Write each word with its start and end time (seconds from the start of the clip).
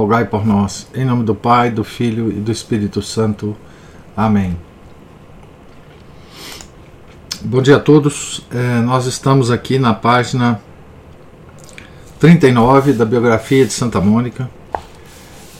rogai 0.00 0.24
por 0.24 0.46
nós. 0.46 0.88
Em 0.94 1.04
nome 1.04 1.24
do 1.24 1.34
Pai, 1.34 1.70
do 1.70 1.84
Filho 1.84 2.30
e 2.30 2.40
do 2.40 2.50
Espírito 2.50 3.02
Santo. 3.02 3.54
Amém. 4.16 4.56
Bom 7.42 7.60
dia 7.60 7.76
a 7.76 7.80
todos. 7.80 8.46
É, 8.50 8.80
nós 8.80 9.04
estamos 9.04 9.50
aqui 9.50 9.78
na 9.78 9.92
página 9.92 10.58
39 12.18 12.94
da 12.94 13.04
biografia 13.04 13.66
de 13.66 13.74
Santa 13.74 14.00
Mônica, 14.00 14.48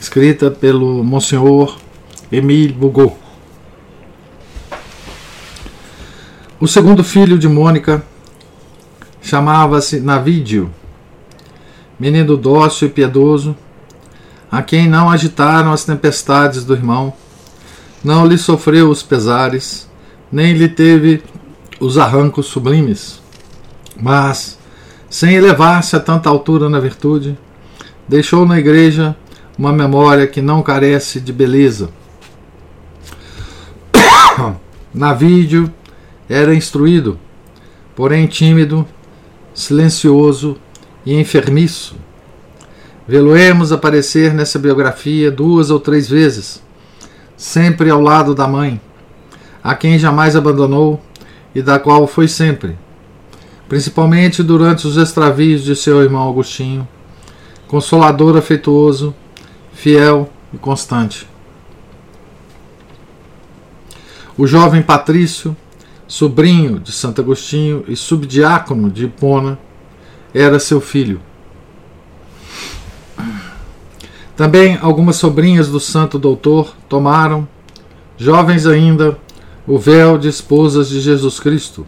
escrita 0.01 0.51
pelo 0.51 1.05
Monsenhor 1.05 1.77
Emile 2.33 2.73
Bugot. 2.73 3.13
O 6.59 6.67
segundo 6.67 7.05
filho 7.05 7.39
de 7.39 7.49
Mônica 7.49 8.03
chamava-se 9.21 10.01
Navídio, 10.01 10.71
menino 11.99 12.39
dócil 12.39 12.89
e 12.89 12.91
piedoso, 12.91 13.55
a 14.51 14.63
quem 14.63 14.89
não 14.89 15.09
agitaram 15.09 15.73
as 15.73 15.85
tempestades 15.85 16.65
do 16.65 16.75
irmão, 16.75 17.13
não 18.03 18.27
lhe 18.27 18.37
sofreu 18.37 18.91
os 18.91 19.03
pesares, 19.03 19.89
nem 20.33 20.55
lhe 20.55 20.69
teve 20.69 21.23
os 21.79 21.97
arrancos 21.97 22.47
sublimes, 22.47 23.21
mas, 24.01 24.59
sem 25.09 25.35
elevar-se 25.35 25.95
a 25.95 26.01
tanta 26.01 26.29
altura 26.29 26.69
na 26.69 26.81
virtude, 26.81 27.39
deixou 28.09 28.45
na 28.45 28.59
igreja 28.59 29.15
uma 29.57 29.73
memória 29.73 30.27
que 30.27 30.41
não 30.41 30.63
carece 30.63 31.21
de 31.21 31.33
beleza. 31.33 31.91
Navídio 34.93 35.73
era 36.29 36.55
instruído, 36.55 37.19
porém 37.95 38.27
tímido, 38.27 38.87
silencioso 39.55 40.57
e 41.05 41.15
enfermiço. 41.15 41.97
Vê-lo-emos 43.11 43.73
aparecer 43.73 44.33
nessa 44.33 44.57
biografia 44.57 45.33
duas 45.33 45.69
ou 45.69 45.81
três 45.81 46.09
vezes, 46.09 46.63
sempre 47.37 47.91
ao 47.91 48.01
lado 48.01 48.37
da 48.37 48.47
mãe, 48.47 48.81
a 49.65 49.75
quem 49.75 49.99
jamais 49.99 50.37
abandonou 50.37 51.03
e 51.53 51.61
da 51.61 51.77
qual 51.81 52.07
foi 52.07 52.29
sempre, 52.29 52.79
principalmente 53.69 54.45
durante 54.45 54.87
os 54.87 54.97
extravios 54.97 55.65
de 55.65 55.75
seu 55.75 56.01
irmão 56.01 56.31
Agostinho, 56.31 56.87
consolador 57.67 58.37
afetuoso, 58.37 59.13
fiel 59.73 60.31
e 60.55 60.57
constante. 60.57 61.27
O 64.39 64.47
jovem 64.47 64.83
Patrício, 64.83 65.57
sobrinho 66.07 66.79
de 66.79 66.93
Santo 66.93 67.21
Agostinho 67.21 67.85
e 67.89 67.97
subdiácono 67.97 68.89
de 68.89 69.07
Hipona, 69.07 69.59
era 70.33 70.61
seu 70.61 70.81
filho. 70.81 71.21
Também 74.41 74.79
algumas 74.81 75.17
sobrinhas 75.17 75.69
do 75.69 75.79
santo 75.79 76.19
doutor 76.19 76.75
tomaram, 76.89 77.47
jovens 78.17 78.67
ainda, 78.67 79.19
o 79.67 79.79
véu 79.79 80.17
de 80.17 80.29
esposas 80.29 80.89
de 80.89 80.99
Jesus 80.99 81.39
Cristo. 81.39 81.87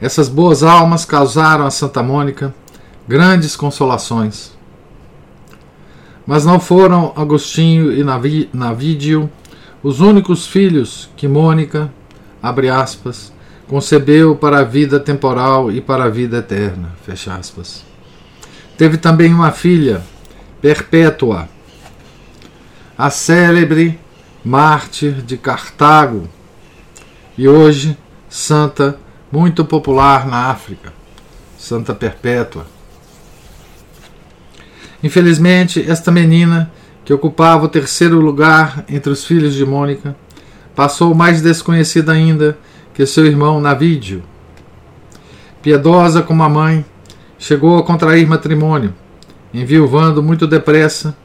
Essas 0.00 0.28
boas 0.28 0.62
almas 0.62 1.04
causaram 1.04 1.66
a 1.66 1.72
Santa 1.72 2.04
Mônica 2.04 2.54
grandes 3.08 3.56
consolações. 3.56 4.52
Mas 6.24 6.46
não 6.46 6.60
foram 6.60 7.12
Agostinho 7.16 7.90
e 7.92 8.04
Navídio 8.54 9.28
os 9.82 9.98
únicos 9.98 10.46
filhos 10.46 11.10
que 11.16 11.26
Mônica, 11.26 11.92
abre 12.40 12.68
aspas, 12.68 13.32
concebeu 13.66 14.36
para 14.36 14.60
a 14.60 14.64
vida 14.64 15.00
temporal 15.00 15.68
e 15.72 15.80
para 15.80 16.04
a 16.04 16.08
vida 16.08 16.36
eterna, 16.36 16.90
fecha 17.04 17.34
aspas. 17.34 17.84
Teve 18.76 18.96
também 18.98 19.34
uma 19.34 19.50
filha, 19.50 20.00
Perpétua, 20.60 21.48
a 22.96 23.10
célebre 23.10 23.98
mártir 24.44 25.22
de 25.22 25.36
Cartago, 25.36 26.28
e 27.36 27.48
hoje 27.48 27.96
santa 28.28 28.98
muito 29.30 29.64
popular 29.64 30.26
na 30.26 30.50
África, 30.50 30.92
Santa 31.56 31.94
Perpétua. 31.94 32.66
Infelizmente, 35.00 35.84
esta 35.88 36.10
menina, 36.10 36.72
que 37.04 37.12
ocupava 37.12 37.66
o 37.66 37.68
terceiro 37.68 38.18
lugar 38.18 38.84
entre 38.88 39.12
os 39.12 39.24
filhos 39.24 39.54
de 39.54 39.64
Mônica, 39.64 40.16
passou 40.74 41.14
mais 41.14 41.40
desconhecida 41.40 42.10
ainda 42.12 42.58
que 42.92 43.06
seu 43.06 43.24
irmão 43.24 43.60
Navídio. 43.60 44.24
Piedosa 45.62 46.20
como 46.20 46.42
a 46.42 46.48
mãe, 46.48 46.84
chegou 47.38 47.78
a 47.78 47.84
contrair 47.84 48.26
matrimônio, 48.26 48.92
enviuvando 49.52 50.22
muito 50.22 50.46
depressa 50.46 51.16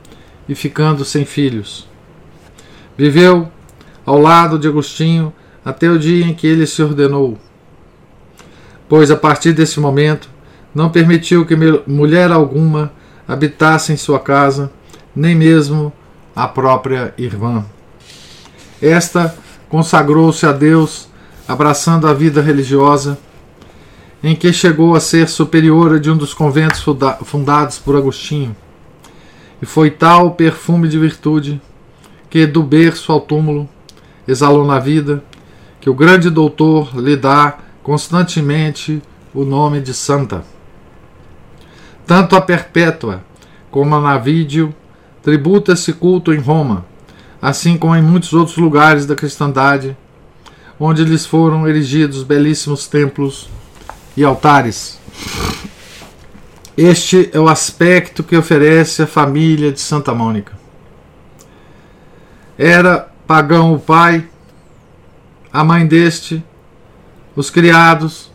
e 0.48 0.56
ficando 0.56 1.04
sem 1.04 1.26
filhos. 1.26 1.88
Viveu 2.98 3.50
ao 4.06 4.20
lado 4.20 4.60
de 4.60 4.68
Agostinho 4.68 5.34
até 5.64 5.90
o 5.90 5.98
dia 5.98 6.26
em 6.26 6.34
que 6.34 6.46
ele 6.46 6.68
se 6.68 6.82
ordenou. 6.82 7.38
Pois 8.88 9.10
a 9.10 9.16
partir 9.16 9.54
desse 9.54 9.80
momento 9.80 10.30
não 10.74 10.90
permitiu 10.90 11.46
que 11.46 11.56
mulher 11.88 12.32
alguma 12.32 12.92
habitasse 13.28 13.94
em 13.94 13.98
sua 13.98 14.20
casa, 14.20 14.72
nem 15.16 15.36
mesmo 15.36 15.94
a 16.36 16.48
própria 16.48 17.14
irmã. 17.18 17.66
Esta 18.82 19.36
consagrou-se 19.70 20.46
a 20.46 20.52
Deus, 20.52 21.08
abraçando 21.48 22.08
a 22.08 22.14
vida 22.14 22.42
religiosa, 22.42 23.18
em 24.24 24.36
que 24.36 24.54
chegou 24.54 24.96
a 24.96 25.02
ser 25.02 25.28
superiora 25.28 26.00
de 26.00 26.10
um 26.10 26.16
dos 26.16 26.34
conventos 26.34 26.82
fundados 27.26 27.78
por 27.78 27.98
Agostinho. 27.98 28.56
E 29.62 29.66
foi 29.66 29.92
tal 29.92 30.32
perfume 30.32 30.88
de 30.88 30.98
virtude 30.98 31.62
que, 32.30 32.48
do 32.48 32.64
berço 32.64 33.12
ao 33.12 33.20
túmulo, 33.20 33.68
exalou 34.26 34.66
na 34.66 34.80
vida 34.80 35.22
que 35.82 35.90
o 35.90 35.94
grande 35.94 36.30
doutor 36.30 36.98
lhe 36.98 37.18
dá 37.18 37.58
constantemente 37.84 39.02
o 39.34 39.44
nome 39.44 39.82
de 39.82 39.94
santa. 39.94 40.46
Tanto 42.08 42.38
a 42.38 42.42
Perpétua 42.42 43.22
como 43.70 43.94
a 43.94 44.00
Navídio 44.00 44.74
tributa-se 45.22 45.92
culto 45.92 46.34
em 46.34 46.40
Roma, 46.40 46.86
assim 47.42 47.78
como 47.78 47.96
em 47.96 48.02
muitos 48.02 48.32
outros 48.32 48.56
lugares 48.56 49.06
da 49.06 49.16
cristandade, 49.16 49.98
onde 50.80 51.04
lhes 51.04 51.26
foram 51.26 51.68
erigidos 51.68 52.24
belíssimos 52.24 52.88
templos 52.88 53.50
e 54.16 54.24
altares. 54.24 55.00
Este 56.76 57.30
é 57.32 57.40
o 57.40 57.48
aspecto 57.48 58.24
que 58.24 58.36
oferece 58.36 59.04
a 59.04 59.08
família 59.08 59.72
de 59.72 59.80
Santa 59.80 60.14
Mônica. 60.14 60.58
Era 62.58 63.12
pagão 63.28 63.74
o 63.74 63.80
pai, 63.80 64.28
a 65.52 65.64
mãe 65.64 65.86
deste, 65.86 66.44
os 67.36 67.50
criados, 67.50 68.32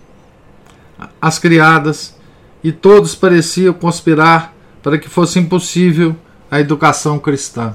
as 1.21 1.39
criadas, 1.39 2.17
e 2.63 2.73
todos 2.73 3.15
pareciam 3.15 3.73
conspirar 3.73 4.53
para 4.83 4.99
que 4.99 5.09
fosse 5.09 5.39
impossível 5.39 6.17
a 6.51 6.61
educação 6.61 7.19
cristã. 7.19 7.75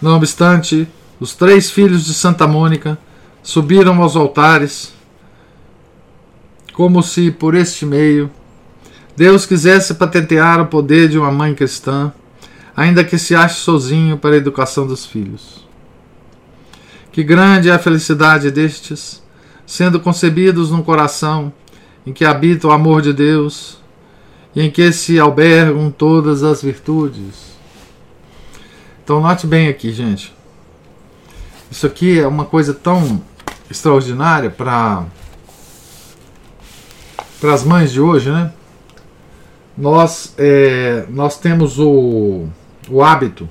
Não 0.00 0.16
obstante, 0.16 0.88
os 1.18 1.34
três 1.34 1.70
filhos 1.70 2.04
de 2.04 2.14
Santa 2.14 2.46
Mônica 2.46 2.98
subiram 3.42 4.02
aos 4.02 4.16
altares, 4.16 4.92
como 6.76 7.02
se 7.02 7.30
por 7.30 7.54
este 7.54 7.86
meio 7.86 8.30
Deus 9.16 9.46
quisesse 9.46 9.94
patentear 9.94 10.60
o 10.60 10.66
poder 10.66 11.08
de 11.08 11.18
uma 11.18 11.32
mãe 11.32 11.54
cristã, 11.54 12.12
ainda 12.76 13.02
que 13.02 13.16
se 13.16 13.34
ache 13.34 13.60
sozinho 13.60 14.18
para 14.18 14.34
a 14.34 14.36
educação 14.36 14.86
dos 14.86 15.06
filhos. 15.06 15.66
Que 17.10 17.24
grande 17.24 17.70
é 17.70 17.72
a 17.72 17.78
felicidade 17.78 18.50
destes, 18.50 19.22
sendo 19.66 19.98
concebidos 19.98 20.70
num 20.70 20.82
coração 20.82 21.50
em 22.06 22.12
que 22.12 22.26
habita 22.26 22.68
o 22.68 22.70
amor 22.70 23.00
de 23.00 23.14
Deus 23.14 23.78
e 24.54 24.60
em 24.60 24.70
que 24.70 24.92
se 24.92 25.18
albergam 25.18 25.90
todas 25.90 26.42
as 26.42 26.60
virtudes. 26.60 27.56
Então, 29.02 29.22
note 29.22 29.46
bem 29.46 29.68
aqui, 29.68 29.90
gente. 29.92 30.34
Isso 31.70 31.86
aqui 31.86 32.20
é 32.20 32.26
uma 32.26 32.44
coisa 32.44 32.74
tão 32.74 33.22
extraordinária 33.70 34.50
para 34.50 35.06
para 37.40 37.52
as 37.52 37.64
mães 37.64 37.92
de 37.92 38.00
hoje, 38.00 38.30
né? 38.30 38.52
Nós, 39.76 40.34
é, 40.38 41.04
nós 41.10 41.38
temos 41.38 41.78
o, 41.78 42.46
o 42.88 43.02
hábito 43.02 43.48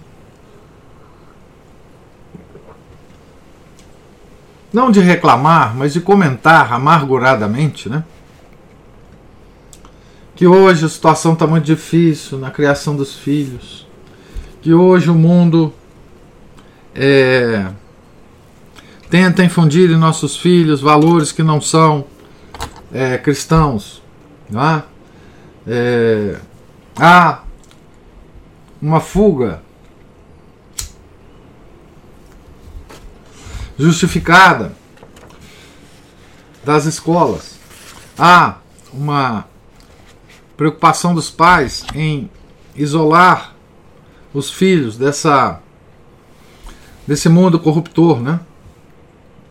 não 4.76 4.92
de 4.92 5.00
reclamar, 5.00 5.74
mas 5.74 5.94
de 5.94 6.02
comentar 6.02 6.74
amarguradamente, 6.74 7.88
né? 7.88 8.04
Que 10.36 10.46
hoje 10.46 10.86
a 10.86 10.90
situação 10.90 11.32
está 11.32 11.48
muito 11.48 11.64
difícil 11.64 12.38
na 12.38 12.52
criação 12.52 12.94
dos 12.94 13.16
filhos, 13.16 13.88
que 14.62 14.74
hoje 14.74 15.10
o 15.10 15.16
mundo 15.16 15.74
é, 16.94 17.68
tenta 19.10 19.46
infundir 19.46 19.90
em 19.90 19.96
nossos 19.96 20.36
filhos 20.36 20.82
valores 20.82 21.32
que 21.32 21.42
não 21.42 21.62
são, 21.62 22.06
é, 22.96 23.18
cristãos. 23.18 24.02
Não 24.50 24.64
é? 24.64 24.84
É, 25.68 26.40
há 26.96 27.42
uma 28.82 29.02
fuga 29.02 29.62
justificada 33.78 34.72
das 36.64 36.86
escolas. 36.86 37.60
Há 38.18 38.60
uma 38.94 39.46
preocupação 40.56 41.14
dos 41.14 41.30
pais 41.30 41.86
em 41.94 42.30
isolar 42.76 43.54
os 44.34 44.50
filhos 44.50 44.98
dessa 44.98 45.60
desse 47.06 47.28
mundo 47.28 47.60
corruptor, 47.60 48.22
né? 48.22 48.40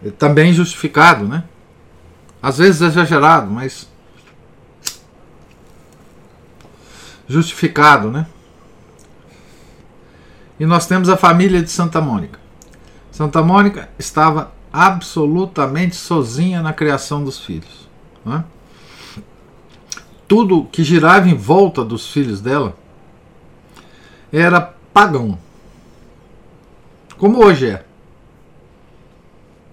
É 0.05 0.11
também 0.11 0.53
justificado, 0.53 1.27
né? 1.29 1.45
Às 2.45 2.59
vezes 2.59 2.83
exagerado, 2.83 3.51
mas 3.51 3.89
justificado, 7.27 8.11
né? 8.11 8.27
E 10.61 10.67
nós 10.67 10.87
temos 10.87 11.09
a 11.09 11.17
família 11.17 11.63
de 11.63 11.71
Santa 11.71 12.03
Mônica. 12.03 12.39
Santa 13.11 13.43
Mônica 13.43 13.89
estava 13.99 14.53
absolutamente 14.71 15.97
sozinha 15.97 16.61
na 16.61 16.75
criação 16.75 17.25
dos 17.25 17.41
filhos. 17.41 17.89
Né? 18.23 18.45
Tudo 20.29 20.67
que 20.67 20.85
girava 20.85 21.27
em 21.27 21.35
volta 21.35 21.83
dos 21.83 22.11
filhos 22.11 22.43
dela 22.43 22.77
era 24.31 24.61
pagão. 24.93 25.39
Como 27.17 27.43
hoje 27.43 27.71
é. 27.71 27.87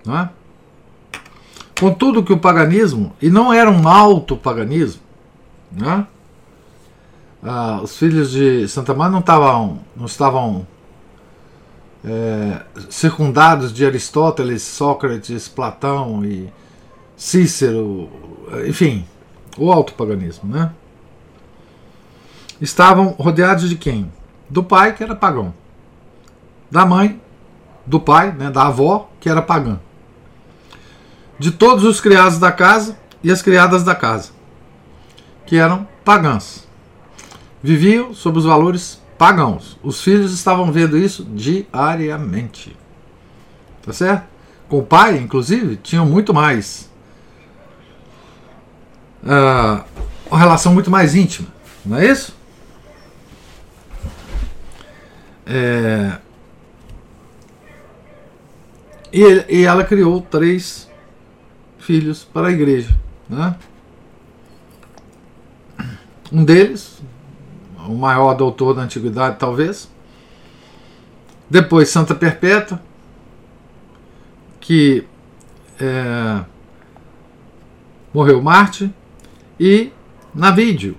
Não 0.06 0.18
é? 0.18 0.30
Contudo 1.82 2.24
que 2.24 2.32
o 2.32 2.38
paganismo, 2.38 3.12
e 3.20 3.28
não 3.28 3.52
era 3.52 3.68
um 3.68 3.88
alto 3.88 4.38
paganismo, 4.38 5.02
né? 5.72 6.06
ah, 7.42 7.80
os 7.82 7.98
filhos 7.98 8.30
de 8.30 8.68
Santa 8.68 8.94
Maria 8.94 9.14
não 9.14 9.20
estavam, 9.20 9.80
não 9.96 10.06
estavam 10.06 10.68
é, 12.06 12.62
circundados 12.88 13.74
de 13.74 13.84
Aristóteles, 13.84 14.62
Sócrates, 14.62 15.48
Platão 15.48 16.24
e 16.24 16.54
Cícero, 17.18 18.12
enfim, 18.68 19.04
o 19.58 19.72
alto 19.72 19.96
paganismo, 19.96 20.56
né? 20.56 20.72
Estavam 22.62 23.16
rodeados 23.18 23.68
de 23.68 23.76
quem? 23.76 24.12
Do 24.48 24.64
pai, 24.64 24.94
que 24.94 25.02
era 25.02 25.16
pagão, 25.16 25.52
da 26.70 26.86
mãe, 26.86 27.20
do 27.88 28.00
pai, 28.00 28.32
né, 28.32 28.52
da 28.52 28.68
avó, 28.68 29.10
que 29.20 29.28
era 29.28 29.42
pagã 29.42 29.80
de 31.42 31.50
todos 31.50 31.84
os 31.86 32.00
criados 32.00 32.38
da 32.38 32.52
casa 32.52 32.96
e 33.24 33.32
as 33.32 33.42
criadas 33.42 33.84
da 33.84 33.96
casa, 33.96 34.30
que 35.44 35.58
eram 35.58 35.88
pagãs. 36.06 36.68
Viviam 37.64 38.14
sob 38.14 38.38
os 38.38 38.46
valores 38.46 39.02
pagãos. 39.18 39.76
Os 39.82 40.04
filhos 40.04 40.34
estavam 40.34 40.72
vendo 40.72 40.96
isso 40.96 41.26
diariamente. 41.26 42.78
Tá 43.82 43.92
certo? 43.92 44.26
Com 44.70 44.78
o 44.78 44.84
pai, 44.84 45.18
inclusive, 45.18 45.78
tinham 45.78 46.06
muito 46.06 46.32
mais. 46.32 46.88
Uh, 49.24 49.84
uma 50.30 50.38
relação 50.38 50.72
muito 50.72 50.92
mais 50.92 51.16
íntima, 51.16 51.48
não 51.84 51.98
é 51.98 52.06
isso? 52.06 52.36
É, 55.48 56.20
e, 59.12 59.46
e 59.50 59.66
ela 59.66 59.84
criou 59.84 60.22
três 60.22 60.91
filhos 61.82 62.24
para 62.24 62.48
a 62.48 62.52
igreja. 62.52 62.96
Né? 63.28 63.56
Um 66.32 66.46
deles, 66.46 67.02
o 67.78 67.96
maior 67.96 68.34
doutor 68.36 68.74
da 68.74 68.84
antiguidade, 68.84 69.38
talvez. 69.38 69.92
Depois, 71.50 71.90
Santa 71.90 72.16
Perpétua, 72.16 72.82
que 74.62 75.06
é, 75.80 76.46
morreu 78.14 78.42
Marte. 78.42 78.94
E 79.60 79.92
Navídio, 80.34 80.98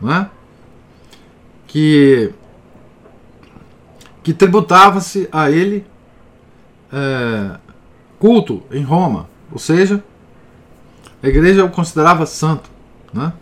né? 0.00 0.30
que, 1.66 2.32
que 4.22 4.32
tributava-se 4.32 5.28
a 5.32 5.50
ele 5.50 5.84
é, 6.92 7.58
culto 8.26 8.60
em 8.72 8.82
Roma, 8.82 9.28
ou 9.52 9.58
seja, 9.58 10.02
a 11.22 11.28
igreja 11.28 11.64
o 11.64 11.70
considerava 11.70 12.26
santo. 12.26 12.68
Né? 13.14 13.32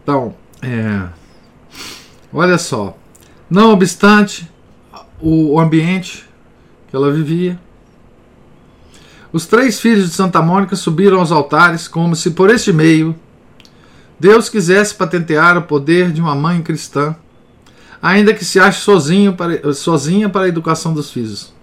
Então, 0.00 0.32
é, 0.62 1.08
olha 2.32 2.56
só, 2.56 2.96
não 3.50 3.72
obstante 3.72 4.48
o 5.20 5.58
ambiente 5.58 6.24
que 6.88 6.94
ela 6.94 7.12
vivia, 7.12 7.58
os 9.32 9.44
três 9.44 9.80
filhos 9.80 10.08
de 10.08 10.14
Santa 10.14 10.40
Mônica 10.40 10.76
subiram 10.76 11.18
aos 11.18 11.32
altares 11.32 11.88
como 11.88 12.14
se 12.14 12.30
por 12.30 12.48
este 12.48 12.72
meio 12.72 13.16
Deus 14.20 14.48
quisesse 14.48 14.94
patentear 14.94 15.58
o 15.58 15.62
poder 15.62 16.12
de 16.12 16.20
uma 16.20 16.36
mãe 16.36 16.62
cristã, 16.62 17.16
ainda 18.00 18.32
que 18.32 18.44
se 18.44 18.60
ache 18.60 18.82
sozinho 18.82 19.32
para, 19.32 19.74
sozinha 19.74 20.28
para 20.28 20.42
a 20.42 20.48
educação 20.48 20.94
dos 20.94 21.10
filhos. 21.10 21.55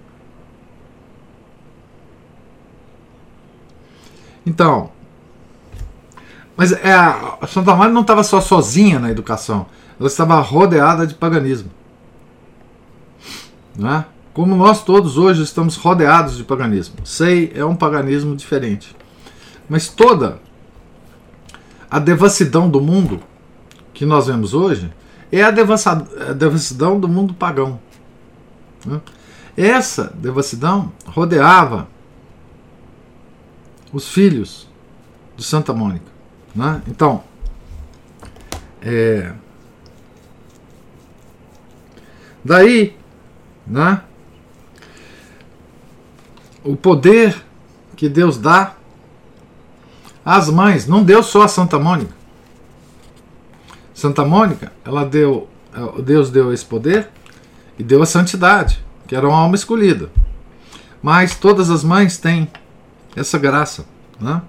Então, 4.45 4.92
mas 6.56 6.72
é, 6.72 6.94
a 6.94 7.48
Santa 7.48 7.75
Maria 7.75 7.94
não 7.94 8.01
estava 8.01 8.24
só 8.24 8.40
sozinha 8.40 9.00
na 9.00 9.10
educação, 9.10 9.66
ela 10.00 10.07
estava 10.07 10.40
rodeada 10.40 11.07
de 11.07 11.16
paganismo. 11.16 11.69
Né? 13.76 14.06
Como 14.33 14.56
nós 14.56 14.83
todos 14.83 15.18
hoje 15.18 15.44
estamos 15.44 15.76
rodeados 15.76 16.38
de 16.38 16.44
paganismo. 16.44 16.95
Sei, 17.04 17.52
é 17.56 17.66
um 17.66 17.76
paganismo 17.76 18.35
diferente. 18.35 18.95
Mas 19.69 19.88
toda 19.88 20.40
a 21.90 22.00
devassidão 22.00 22.69
do 22.69 22.81
mundo 22.81 23.19
que 23.94 24.06
nós 24.06 24.28
vemos 24.28 24.54
hoje 24.54 24.92
é 25.31 25.44
a, 25.44 25.47
a 25.47 26.33
devassidão 26.33 27.00
do 27.00 27.07
mundo 27.07 27.33
pagão. 27.33 27.80
Né? 28.85 29.00
Essa 29.56 30.12
devassidão 30.16 30.92
rodeava 31.06 31.88
os 33.94 34.09
filhos 34.09 34.68
de 35.38 35.44
Santa 35.44 35.71
Mônica. 35.71 36.12
Né? 36.56 36.81
Então, 36.88 37.23
é, 38.81 39.31
daí, 42.44 42.97
né, 43.66 44.02
o 46.64 46.76
poder 46.76 47.45
que 47.95 48.09
Deus 48.09 48.38
dá 48.38 48.76
às 50.26 50.50
mães, 50.50 50.88
não 50.88 51.04
deu 51.04 51.21
só 51.21 51.44
a 51.44 51.47
Santa 51.47 51.78
Mônica. 51.78 52.14
Santa 53.94 54.26
Mônica, 54.26 54.71
ela 54.83 55.06
deu, 55.06 55.47
Deus 56.04 56.30
deu 56.30 56.54
esse 56.54 56.66
poder 56.66 57.09
e 57.78 57.83
deu 57.83 58.02
a 58.02 58.06
santidade, 58.06 58.83
que 59.07 59.16
era 59.16 59.28
uma 59.28 59.38
alma 59.38 59.56
escolhida. 59.56 60.09
Mas 61.02 61.35
todas 61.35 61.69
as 61.69 61.83
mães 61.83 62.18
têm 62.18 62.50
essa 63.15 63.37
graça. 63.37 63.85
Né? 64.19 64.41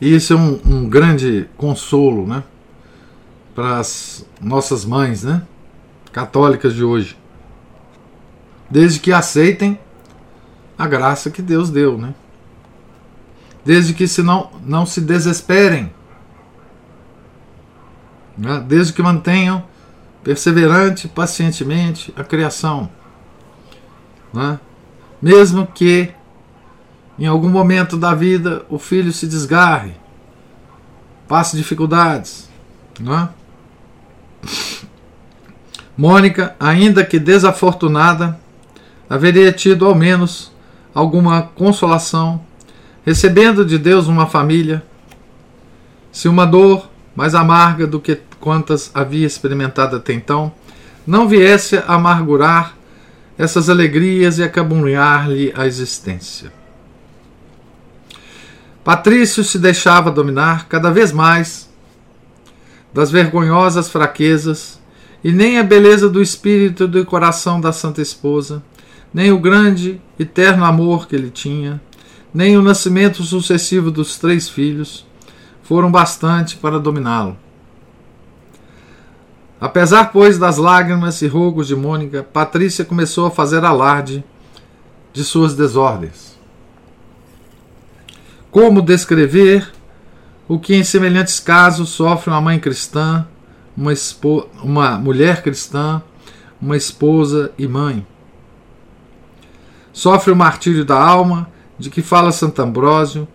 E 0.00 0.14
isso 0.14 0.32
é 0.32 0.36
um, 0.36 0.60
um 0.64 0.88
grande 0.88 1.48
consolo 1.56 2.26
né? 2.26 2.42
para 3.54 3.78
as 3.78 4.26
nossas 4.40 4.84
mães 4.84 5.22
né? 5.24 5.42
católicas 6.12 6.74
de 6.74 6.82
hoje. 6.82 7.16
Desde 8.70 9.00
que 9.00 9.12
aceitem 9.12 9.78
a 10.78 10.86
graça 10.86 11.30
que 11.30 11.42
Deus 11.42 11.68
deu. 11.68 11.98
Né? 11.98 12.14
Desde 13.64 13.92
que 13.92 14.08
se 14.08 14.22
não, 14.22 14.50
não 14.64 14.86
se 14.86 15.00
desesperem. 15.00 15.92
Né? 18.38 18.64
Desde 18.66 18.92
que 18.94 19.02
mantenham 19.02 19.69
perseverante 20.22 21.08
pacientemente 21.08 22.12
a 22.16 22.22
criação. 22.22 22.90
Né? 24.32 24.58
Mesmo 25.20 25.66
que 25.66 26.12
em 27.18 27.26
algum 27.26 27.48
momento 27.48 27.96
da 27.96 28.14
vida 28.14 28.64
o 28.68 28.78
filho 28.78 29.12
se 29.12 29.26
desgarre, 29.26 29.92
passe 31.28 31.56
dificuldades. 31.56 32.48
Né? 32.98 33.28
Mônica, 35.96 36.56
ainda 36.58 37.04
que 37.04 37.18
desafortunada, 37.18 38.40
haveria 39.08 39.52
tido 39.52 39.84
ao 39.86 39.94
menos 39.94 40.50
alguma 40.94 41.42
consolação, 41.42 42.40
recebendo 43.04 43.64
de 43.64 43.76
Deus 43.76 44.06
uma 44.06 44.26
família, 44.26 44.82
se 46.10 46.28
uma 46.28 46.46
dor 46.46 46.88
mais 47.14 47.34
amarga 47.34 47.86
do 47.86 48.00
que 48.00 48.20
quantas 48.40 48.90
havia 48.94 49.26
experimentado 49.26 49.96
até 49.96 50.12
então, 50.12 50.52
não 51.06 51.28
viesse 51.28 51.76
a 51.76 51.94
amargurar 51.94 52.74
essas 53.38 53.68
alegrias 53.68 54.38
e 54.38 54.42
acabunhar-lhe 54.42 55.52
a 55.56 55.66
existência. 55.66 56.52
Patrício 58.82 59.44
se 59.44 59.58
deixava 59.58 60.10
dominar 60.10 60.66
cada 60.68 60.90
vez 60.90 61.12
mais 61.12 61.70
das 62.92 63.10
vergonhosas 63.10 63.88
fraquezas, 63.88 64.80
e 65.22 65.30
nem 65.30 65.58
a 65.58 65.62
beleza 65.62 66.08
do 66.08 66.22
espírito 66.22 66.84
e 66.84 66.86
do 66.86 67.04
coração 67.04 67.60
da 67.60 67.72
Santa 67.72 68.00
Esposa, 68.00 68.62
nem 69.12 69.30
o 69.30 69.38
grande 69.38 70.00
e 70.18 70.24
terno 70.24 70.64
amor 70.64 71.06
que 71.06 71.14
ele 71.14 71.30
tinha, 71.30 71.80
nem 72.32 72.56
o 72.56 72.62
nascimento 72.62 73.22
sucessivo 73.22 73.90
dos 73.90 74.16
três 74.16 74.48
filhos 74.48 75.06
foram 75.62 75.90
bastante 75.90 76.56
para 76.56 76.78
dominá-lo. 76.78 77.36
Apesar, 79.60 80.06
pois, 80.10 80.38
das 80.38 80.56
lágrimas 80.56 81.20
e 81.20 81.26
rogos 81.26 81.68
de 81.68 81.76
Mônica, 81.76 82.22
Patrícia 82.22 82.82
começou 82.82 83.26
a 83.26 83.30
fazer 83.30 83.62
alarde 83.62 84.24
de 85.12 85.22
suas 85.22 85.54
desordens. 85.54 86.38
Como 88.50 88.80
descrever 88.80 89.70
o 90.48 90.58
que 90.58 90.74
em 90.74 90.82
semelhantes 90.82 91.38
casos 91.38 91.90
sofre 91.90 92.30
uma 92.30 92.40
mãe 92.40 92.58
cristã, 92.58 93.26
uma, 93.76 93.92
uma 94.62 94.98
mulher 94.98 95.42
cristã, 95.42 96.02
uma 96.60 96.76
esposa 96.76 97.52
e 97.58 97.68
mãe? 97.68 98.06
Sofre 99.92 100.32
o 100.32 100.36
martírio 100.36 100.86
da 100.86 101.00
alma, 101.00 101.50
de 101.78 101.90
que 101.90 102.00
fala 102.00 102.32
Santo 102.32 102.62
Ambrósio, 102.62 103.28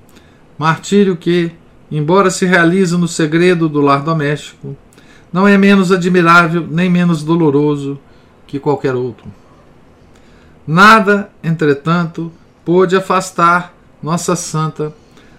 martírio 0.57 1.15
que, 1.15 1.51
embora 1.91 2.31
se 2.31 2.45
realize 2.45 2.97
no 2.97 3.07
segredo 3.07 3.69
do 3.69 3.79
lar 3.79 4.01
doméstico, 4.01 4.75
não 5.35 5.45
é 5.45 5.57
menos 5.57 5.91
admirável 5.91 6.65
nem 6.65 6.89
menos 6.89 7.21
doloroso 7.21 7.99
que 8.47 8.57
qualquer 8.57 8.95
outro. 8.95 9.25
Nada, 10.65 11.29
entretanto, 11.43 12.31
pôde 12.63 12.95
afastar 12.95 13.75
Nossa 14.01 14.33
Santa 14.37 14.93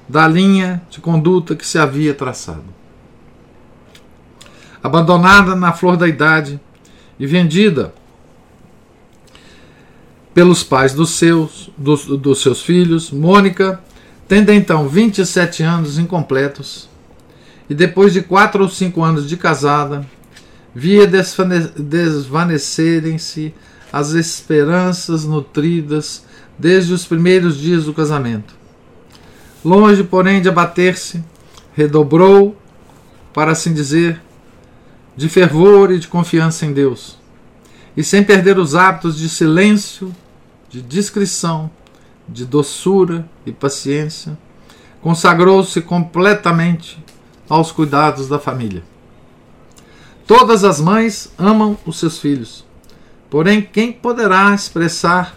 da 0.06 0.28
linha 0.28 0.82
de 0.90 1.00
conduta 1.00 1.56
que 1.56 1.66
se 1.66 1.78
havia 1.78 2.12
traçado. 2.12 2.66
Abandonada 4.82 5.56
na 5.56 5.72
flor 5.72 5.96
da 5.96 6.06
idade 6.06 6.60
e 7.18 7.26
vendida 7.26 7.94
pelos 10.34 10.62
pais 10.62 10.92
dos 10.92 11.12
seus, 11.12 11.70
dos, 11.74 12.04
dos 12.04 12.42
seus 12.42 12.60
filhos, 12.60 13.10
Mônica, 13.10 13.80
tendo 14.28 14.52
então 14.52 14.86
27 14.86 15.62
anos 15.62 15.98
incompletos, 15.98 16.86
e 17.68 17.74
depois 17.74 18.12
de 18.12 18.22
quatro 18.22 18.62
ou 18.62 18.68
cinco 18.68 19.02
anos 19.02 19.28
de 19.28 19.36
casada, 19.36 20.06
via 20.74 21.06
desvanecerem-se 21.06 23.54
as 23.92 24.10
esperanças 24.10 25.24
nutridas 25.24 26.24
desde 26.58 26.92
os 26.92 27.04
primeiros 27.04 27.58
dias 27.58 27.84
do 27.84 27.94
casamento. 27.94 28.54
Longe, 29.64 30.04
porém, 30.04 30.42
de 30.42 30.48
abater-se, 30.48 31.24
redobrou, 31.74 32.56
para 33.32 33.52
assim 33.52 33.72
dizer, 33.72 34.20
de 35.16 35.28
fervor 35.28 35.90
e 35.90 35.98
de 35.98 36.08
confiança 36.08 36.66
em 36.66 36.72
Deus. 36.72 37.18
E 37.96 38.04
sem 38.04 38.22
perder 38.22 38.58
os 38.58 38.74
hábitos 38.74 39.16
de 39.16 39.28
silêncio, 39.28 40.14
de 40.68 40.82
discrição, 40.82 41.70
de 42.28 42.44
doçura 42.44 43.26
e 43.46 43.52
paciência, 43.52 44.36
consagrou-se 45.00 45.80
completamente 45.80 47.02
aos 47.48 47.72
cuidados 47.72 48.28
da 48.28 48.38
família. 48.38 48.82
Todas 50.26 50.64
as 50.64 50.80
mães 50.80 51.32
amam 51.38 51.78
os 51.86 51.98
seus 51.98 52.18
filhos, 52.18 52.64
porém, 53.30 53.62
quem 53.62 53.92
poderá 53.92 54.52
expressar 54.54 55.36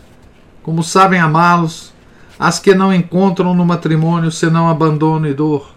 como 0.63 0.83
sabem 0.83 1.19
amá-los 1.19 1.93
as 2.37 2.59
que 2.59 2.73
não 2.73 2.93
encontram 2.93 3.53
no 3.53 3.65
matrimônio 3.65 4.31
senão 4.31 4.69
abandono 4.69 5.27
e 5.27 5.33
dor. 5.33 5.71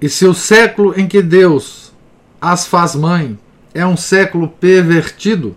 E 0.00 0.08
se 0.08 0.26
o 0.26 0.34
século 0.34 0.98
em 0.98 1.08
que 1.08 1.22
Deus 1.22 1.92
as 2.40 2.66
faz 2.66 2.94
mãe 2.94 3.38
é 3.72 3.84
um 3.86 3.96
século 3.96 4.48
pervertido, 4.48 5.56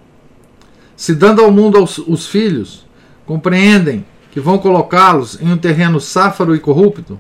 se 0.96 1.14
dando 1.14 1.44
ao 1.44 1.52
mundo 1.52 1.78
aos, 1.78 1.98
os 1.98 2.28
filhos, 2.28 2.88
compreendem 3.26 4.06
que 4.38 4.42
vão 4.42 4.60
colocá-los 4.60 5.42
em 5.42 5.52
um 5.52 5.58
terreno 5.58 6.00
sáfaro 6.00 6.56
e 6.56 6.60
corrupto, 6.60 7.20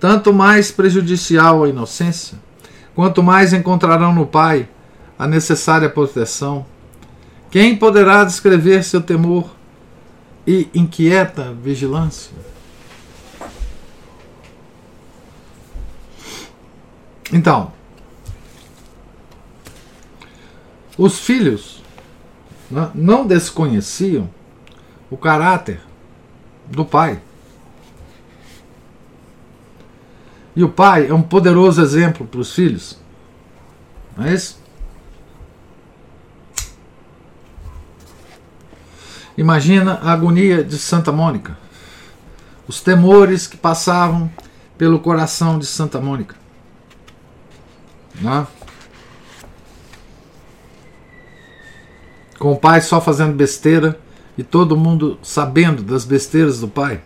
tanto 0.00 0.32
mais 0.32 0.72
prejudicial 0.72 1.64
à 1.64 1.68
inocência, 1.68 2.38
quanto 2.94 3.22
mais 3.22 3.52
encontrarão 3.52 4.10
no 4.10 4.24
Pai 4.24 4.66
a 5.18 5.26
necessária 5.26 5.90
proteção 5.90 6.64
quem 7.50 7.76
poderá 7.76 8.24
descrever 8.24 8.82
seu 8.82 9.02
temor 9.02 9.50
e 10.46 10.66
inquieta 10.74 11.52
vigilância? 11.52 12.32
Então, 17.30 17.70
os 20.96 21.20
filhos 21.20 21.82
né, 22.70 22.90
não 22.94 23.26
desconheciam 23.26 24.26
o 25.10 25.18
caráter 25.18 25.89
do 26.70 26.84
pai. 26.84 27.20
E 30.54 30.64
o 30.64 30.68
pai 30.68 31.08
é 31.08 31.14
um 31.14 31.22
poderoso 31.22 31.80
exemplo 31.82 32.26
para 32.26 32.40
os 32.40 32.54
filhos. 32.54 32.98
Não 34.16 34.24
é 34.24 34.34
isso? 34.34 34.58
Imagina 39.36 39.94
a 40.02 40.12
agonia 40.12 40.62
de 40.62 40.76
Santa 40.76 41.10
Mônica, 41.10 41.56
os 42.68 42.80
temores 42.82 43.46
que 43.46 43.56
passavam 43.56 44.30
pelo 44.76 44.98
coração 44.98 45.58
de 45.58 45.66
Santa 45.66 46.00
Mônica. 46.00 46.36
Né? 48.20 48.46
Com 52.38 52.52
o 52.52 52.56
pai 52.56 52.80
só 52.80 53.00
fazendo 53.00 53.34
besteira 53.34 53.98
e 54.40 54.42
todo 54.42 54.74
mundo 54.74 55.18
sabendo 55.22 55.82
das 55.82 56.06
besteiras 56.06 56.60
do 56.60 56.66
pai. 56.66 57.02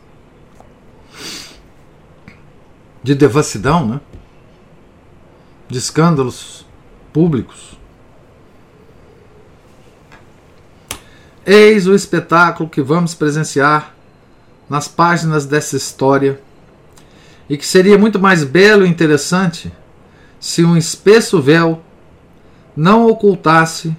De 3.02 3.12
devassidão, 3.12 3.84
né? 3.84 4.00
De 5.68 5.76
escândalos 5.76 6.64
públicos. 7.12 7.76
Eis 11.44 11.88
o 11.88 11.92
espetáculo 11.92 12.70
que 12.70 12.80
vamos 12.80 13.16
presenciar 13.16 13.92
nas 14.70 14.86
páginas 14.86 15.44
dessa 15.44 15.76
história 15.76 16.40
e 17.50 17.58
que 17.58 17.66
seria 17.66 17.98
muito 17.98 18.20
mais 18.20 18.44
belo 18.44 18.86
e 18.86 18.88
interessante 18.88 19.72
se 20.38 20.62
um 20.62 20.76
espesso 20.76 21.42
véu 21.42 21.82
não 22.76 23.08
ocultasse 23.08 23.94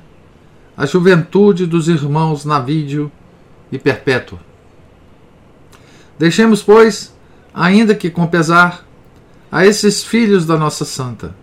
a 0.78 0.86
juventude 0.86 1.66
dos 1.66 1.90
irmãos 1.90 2.46
Navídio 2.46 3.12
e 3.72 3.78
Perpétua. 3.78 4.40
Deixemos, 6.18 6.64
pois, 6.64 7.14
ainda 7.54 7.94
que 7.96 8.10
com 8.10 8.28
pesar, 8.28 8.86
a 9.52 9.66
esses 9.66 10.04
filhos 10.04 10.46
da 10.46 10.58
nossa 10.58 10.84
santa 10.84 11.36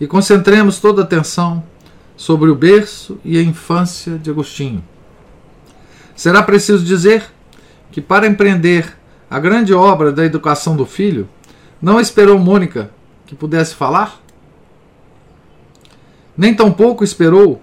e 0.00 0.06
concentremos 0.06 0.80
toda 0.80 1.02
a 1.02 1.04
atenção 1.04 1.62
sobre 2.16 2.50
o 2.50 2.54
berço 2.54 3.18
e 3.24 3.38
a 3.38 3.42
infância 3.42 4.18
de 4.18 4.30
Agostinho. 4.30 4.82
Será 6.14 6.42
preciso 6.42 6.84
dizer 6.84 7.24
que, 7.90 8.00
para 8.00 8.26
empreender 8.26 8.96
a 9.30 9.38
grande 9.38 9.72
obra 9.72 10.12
da 10.12 10.24
educação 10.24 10.76
do 10.76 10.86
filho, 10.86 11.28
não 11.80 12.00
esperou 12.00 12.38
Mônica 12.38 12.90
que 13.26 13.34
pudesse 13.34 13.74
falar? 13.74 14.20
Nem 16.36 16.54
tampouco 16.54 17.04
esperou 17.04 17.62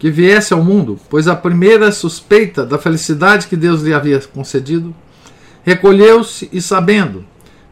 que 0.00 0.10
viesse 0.10 0.54
ao 0.54 0.64
mundo, 0.64 0.98
pois 1.10 1.28
a 1.28 1.36
primeira 1.36 1.92
suspeita 1.92 2.64
da 2.64 2.78
felicidade 2.78 3.46
que 3.46 3.54
Deus 3.54 3.82
lhe 3.82 3.92
havia 3.92 4.18
concedido, 4.18 4.94
recolheu-se 5.62 6.48
e, 6.50 6.60
sabendo, 6.62 7.22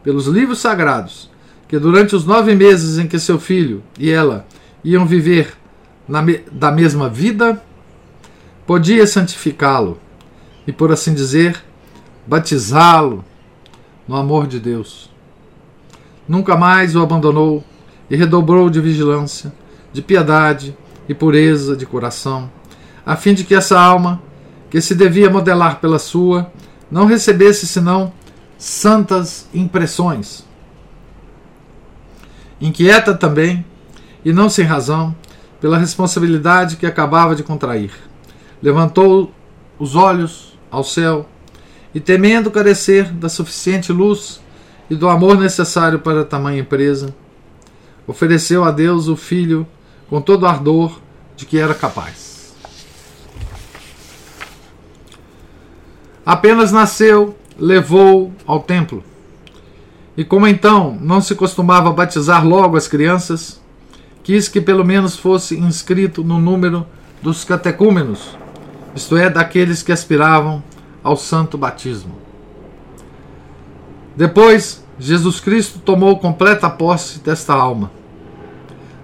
pelos 0.03 0.27
livros 0.27 0.59
sagrados, 0.59 1.27
que 1.67 1.79
durante 1.79 2.15
os 2.15 2.25
nove 2.25 2.53
meses 2.53 2.99
em 2.99 3.07
que 3.07 3.17
seu 3.17 3.39
filho 3.39 3.81
e 3.97 4.11
ela 4.11 4.45
iam 4.83 5.07
viver 5.07 5.53
na, 6.07 6.23
da 6.51 6.71
mesma 6.71 7.09
vida, 7.09 7.59
podia 8.67 9.07
santificá-lo 9.07 9.99
e, 10.67 10.71
por 10.71 10.91
assim 10.91 11.15
dizer, 11.15 11.59
batizá-lo 12.27 13.25
no 14.07 14.15
amor 14.15 14.45
de 14.45 14.59
Deus. 14.59 15.09
Nunca 16.27 16.55
mais 16.55 16.95
o 16.95 17.01
abandonou, 17.01 17.63
e 18.07 18.15
redobrou 18.15 18.69
de 18.69 18.79
vigilância, 18.79 19.51
de 19.91 20.01
piedade 20.03 20.77
e 21.09 21.15
pureza 21.15 21.75
de 21.75 21.87
coração, 21.87 22.51
a 23.03 23.15
fim 23.15 23.33
de 23.33 23.43
que 23.43 23.55
essa 23.55 23.79
alma, 23.79 24.21
que 24.69 24.79
se 24.79 24.93
devia 24.93 25.27
modelar 25.27 25.79
pela 25.79 25.97
sua, 25.97 26.51
não 26.91 27.07
recebesse 27.07 27.65
senão 27.65 28.13
santas 28.59 29.49
impressões. 29.51 30.45
Inquieta 32.61 33.15
também, 33.15 33.65
e 34.23 34.31
não 34.31 34.49
sem 34.49 34.65
razão, 34.65 35.15
pela 35.59 35.79
responsabilidade 35.79 36.75
que 36.77 36.85
acabava 36.85 37.35
de 37.35 37.41
contrair. 37.41 37.91
Levantou 38.61 39.33
os 39.79 39.95
olhos 39.95 40.57
ao 40.69 40.83
céu 40.83 41.27
e, 41.95 41.99
temendo 41.99 42.51
carecer 42.51 43.11
da 43.11 43.29
suficiente 43.29 43.91
luz 43.91 44.39
e 44.89 44.95
do 44.95 45.09
amor 45.09 45.39
necessário 45.39 45.99
para 45.99 46.23
tamanha 46.23 46.61
empresa, 46.61 47.15
ofereceu 48.05 48.63
a 48.63 48.69
Deus 48.69 49.07
o 49.07 49.15
filho 49.15 49.65
com 50.09 50.21
todo 50.21 50.43
o 50.43 50.47
ardor 50.47 50.99
de 51.35 51.45
que 51.45 51.57
era 51.57 51.73
capaz. 51.73 52.55
Apenas 56.25 56.71
nasceu, 56.71 57.35
levou 57.57 58.33
ao 58.45 58.59
templo. 58.59 59.03
E 60.17 60.23
como 60.23 60.47
então 60.47 60.97
não 60.99 61.21
se 61.21 61.33
costumava 61.35 61.91
batizar 61.91 62.45
logo 62.45 62.75
as 62.75 62.87
crianças, 62.87 63.61
quis 64.23 64.47
que 64.47 64.59
pelo 64.59 64.83
menos 64.83 65.15
fosse 65.15 65.57
inscrito 65.57 66.23
no 66.23 66.39
número 66.39 66.85
dos 67.21 67.43
catecúmenos, 67.43 68.37
isto 68.95 69.15
é, 69.17 69.29
daqueles 69.29 69.81
que 69.81 69.91
aspiravam 69.91 70.63
ao 71.03 71.15
santo 71.15 71.57
batismo. 71.57 72.17
Depois, 74.15 74.83
Jesus 74.99 75.39
Cristo 75.39 75.79
tomou 75.79 76.19
completa 76.19 76.69
posse 76.69 77.19
desta 77.19 77.53
alma. 77.53 77.98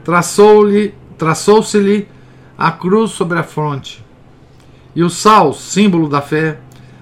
Traçou-lhe, 0.06 0.94
traçou-se-lhe 1.18 2.08
a 2.56 2.72
cruz 2.72 3.10
sobre 3.12 3.40
a 3.40 3.44
fronte, 3.44 4.06
e 4.96 5.04
o 5.04 5.10
sal, 5.10 5.52
símbolo 5.52 6.08
da 6.08 6.22
fé, 6.22 6.60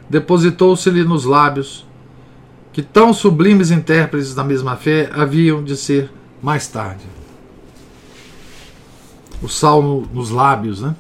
depositou-se-lhe 0.10 1.04
nos 1.04 1.26
lábios, 1.26 1.86
que 2.72 2.82
tão 2.82 3.14
sublimes 3.14 3.72
intérpretes 3.72 4.34
da 4.34 4.44
mesma 4.44 4.78
fé 4.78 5.12
haviam 5.14 5.62
de 5.62 5.76
ser 5.76 6.10
mais 6.42 6.66
tarde. 6.68 7.04
O 9.42 9.50
sal 9.50 9.84
no, 9.84 10.02
nos 10.14 10.30
lábios, 10.30 10.82
né? 10.82 10.96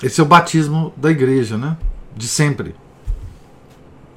Esse 0.00 0.20
é 0.20 0.24
o 0.24 0.26
batismo 0.26 0.94
da 0.96 1.10
igreja, 1.10 1.58
né? 1.58 1.76
De 2.16 2.28
sempre. 2.28 2.76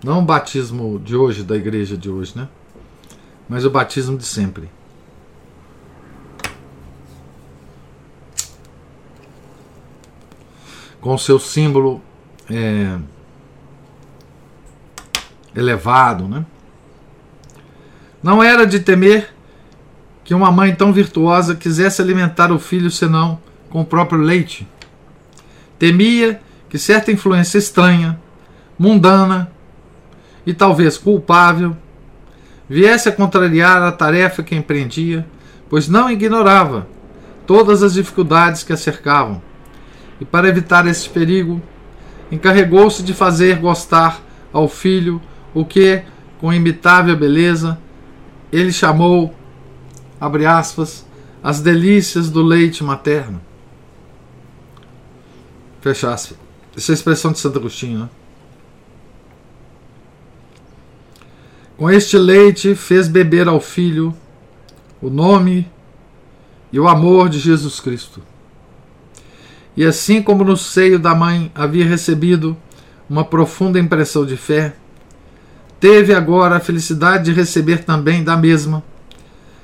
Não 0.03 0.19
o 0.19 0.25
batismo 0.25 0.99
de 0.99 1.15
hoje, 1.15 1.43
da 1.43 1.57
igreja 1.57 1.97
de 1.97 2.11
hoje, 2.11 2.33
né? 2.37 2.47
Mas 3.53 3.65
o 3.65 3.69
batismo 3.69 4.17
de 4.17 4.25
sempre. 4.25 4.67
Com 10.99 11.15
seu 11.19 11.37
símbolo 11.37 12.01
é, 12.49 12.97
elevado, 15.55 16.27
né? 16.27 16.43
Não 18.23 18.41
era 18.41 18.65
de 18.65 18.79
temer 18.79 19.31
que 20.23 20.33
uma 20.33 20.51
mãe 20.51 20.73
tão 20.73 20.91
virtuosa 20.91 21.53
quisesse 21.55 22.01
alimentar 22.01 22.51
o 22.51 22.57
filho 22.57 22.89
senão 22.89 23.39
com 23.69 23.81
o 23.81 23.85
próprio 23.85 24.19
leite. 24.19 24.67
Temia 25.77 26.41
que 26.67 26.79
certa 26.79 27.11
influência 27.11 27.59
estranha, 27.59 28.19
mundana 28.79 29.51
e 30.43 30.55
talvez 30.55 30.97
culpável 30.97 31.77
viesse 32.69 33.09
a 33.09 33.11
contrariar 33.11 33.81
a 33.81 33.91
tarefa 33.91 34.43
que 34.43 34.55
empreendia, 34.55 35.25
pois 35.69 35.87
não 35.87 36.09
ignorava 36.09 36.87
todas 37.45 37.83
as 37.83 37.93
dificuldades 37.93 38.63
que 38.63 38.73
a 38.73 38.77
cercavam. 38.77 39.41
E 40.19 40.25
para 40.25 40.47
evitar 40.47 40.87
esse 40.87 41.09
perigo, 41.09 41.61
encarregou-se 42.31 43.03
de 43.03 43.13
fazer 43.13 43.59
gostar 43.59 44.21
ao 44.51 44.67
filho 44.67 45.21
o 45.53 45.65
que, 45.65 46.03
com 46.39 46.53
imitável 46.53 47.15
beleza, 47.17 47.77
ele 48.51 48.71
chamou, 48.71 49.33
abre 50.19 50.45
aspas, 50.45 51.05
as 51.43 51.59
delícias 51.59 52.29
do 52.29 52.41
leite 52.41 52.83
materno. 52.83 53.41
Fecha 55.81 56.13
aspas. 56.13 56.37
Essa 56.75 56.91
é 56.91 56.93
a 56.93 56.95
expressão 56.95 57.31
de 57.31 57.39
Santo 57.39 57.59
Agostinho, 57.59 57.99
né? 57.99 58.09
Com 61.83 61.91
este 61.91 62.17
leite 62.17 62.75
fez 62.75 63.09
beber 63.09 63.45
ao 63.45 63.59
filho 63.59 64.15
o 65.01 65.09
nome 65.09 65.69
e 66.71 66.79
o 66.79 66.87
amor 66.87 67.27
de 67.27 67.37
Jesus 67.37 67.81
Cristo. 67.81 68.21
E 69.75 69.83
assim 69.83 70.21
como 70.21 70.45
no 70.45 70.55
seio 70.55 70.97
da 70.97 71.13
mãe 71.13 71.51
havia 71.53 71.85
recebido 71.85 72.55
uma 73.09 73.25
profunda 73.25 73.77
impressão 73.77 74.25
de 74.25 74.37
fé, 74.37 74.77
teve 75.77 76.13
agora 76.13 76.55
a 76.55 76.61
felicidade 76.61 77.25
de 77.25 77.33
receber 77.33 77.83
também 77.83 78.23
da 78.23 78.37
mesma, 78.37 78.81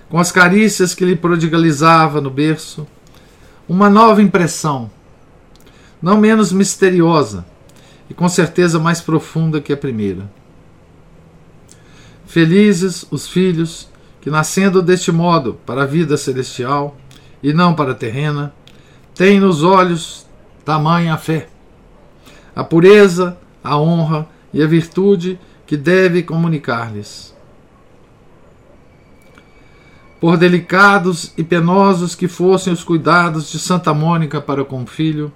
com 0.10 0.20
as 0.20 0.30
carícias 0.30 0.94
que 0.94 1.06
lhe 1.06 1.16
prodigalizava 1.16 2.20
no 2.20 2.30
berço, 2.30 2.86
uma 3.66 3.90
nova 3.90 4.22
impressão 4.22 4.92
não 6.02 6.18
menos 6.18 6.52
misteriosa 6.52 7.46
e 8.10 8.14
com 8.14 8.28
certeza 8.28 8.78
mais 8.78 9.00
profunda 9.00 9.62
que 9.62 9.72
a 9.72 9.78
primeira. 9.78 10.39
Felizes 12.30 13.08
os 13.10 13.28
filhos 13.28 13.90
que, 14.22 14.30
nascendo 14.30 14.84
deste 14.84 15.12
modo 15.12 15.58
para 15.66 15.82
a 15.82 15.86
vida 15.88 16.16
celestial 16.16 16.96
e 17.42 17.52
não 17.54 17.74
para 17.74 17.94
a 17.94 17.96
terrena, 17.96 18.54
têm 19.16 19.40
nos 19.40 19.64
olhos 19.64 20.28
da 20.64 20.78
mãe 20.78 21.10
a 21.10 21.18
fé, 21.18 21.50
a 22.56 22.64
pureza, 22.64 23.36
a 23.64 23.80
honra 23.80 24.30
e 24.54 24.62
a 24.62 24.68
virtude 24.68 25.40
que 25.66 25.76
deve 25.76 26.22
comunicar-lhes. 26.22 27.36
Por 30.22 30.38
delicados 30.38 31.34
e 31.36 31.44
penosos 31.44 32.14
que 32.14 32.28
fossem 32.28 32.72
os 32.72 32.84
cuidados 32.84 33.50
de 33.50 33.58
Santa 33.58 33.92
Mônica 33.92 34.40
para 34.40 34.64
com 34.64 34.84
o 34.84 34.88
filho, 34.88 35.34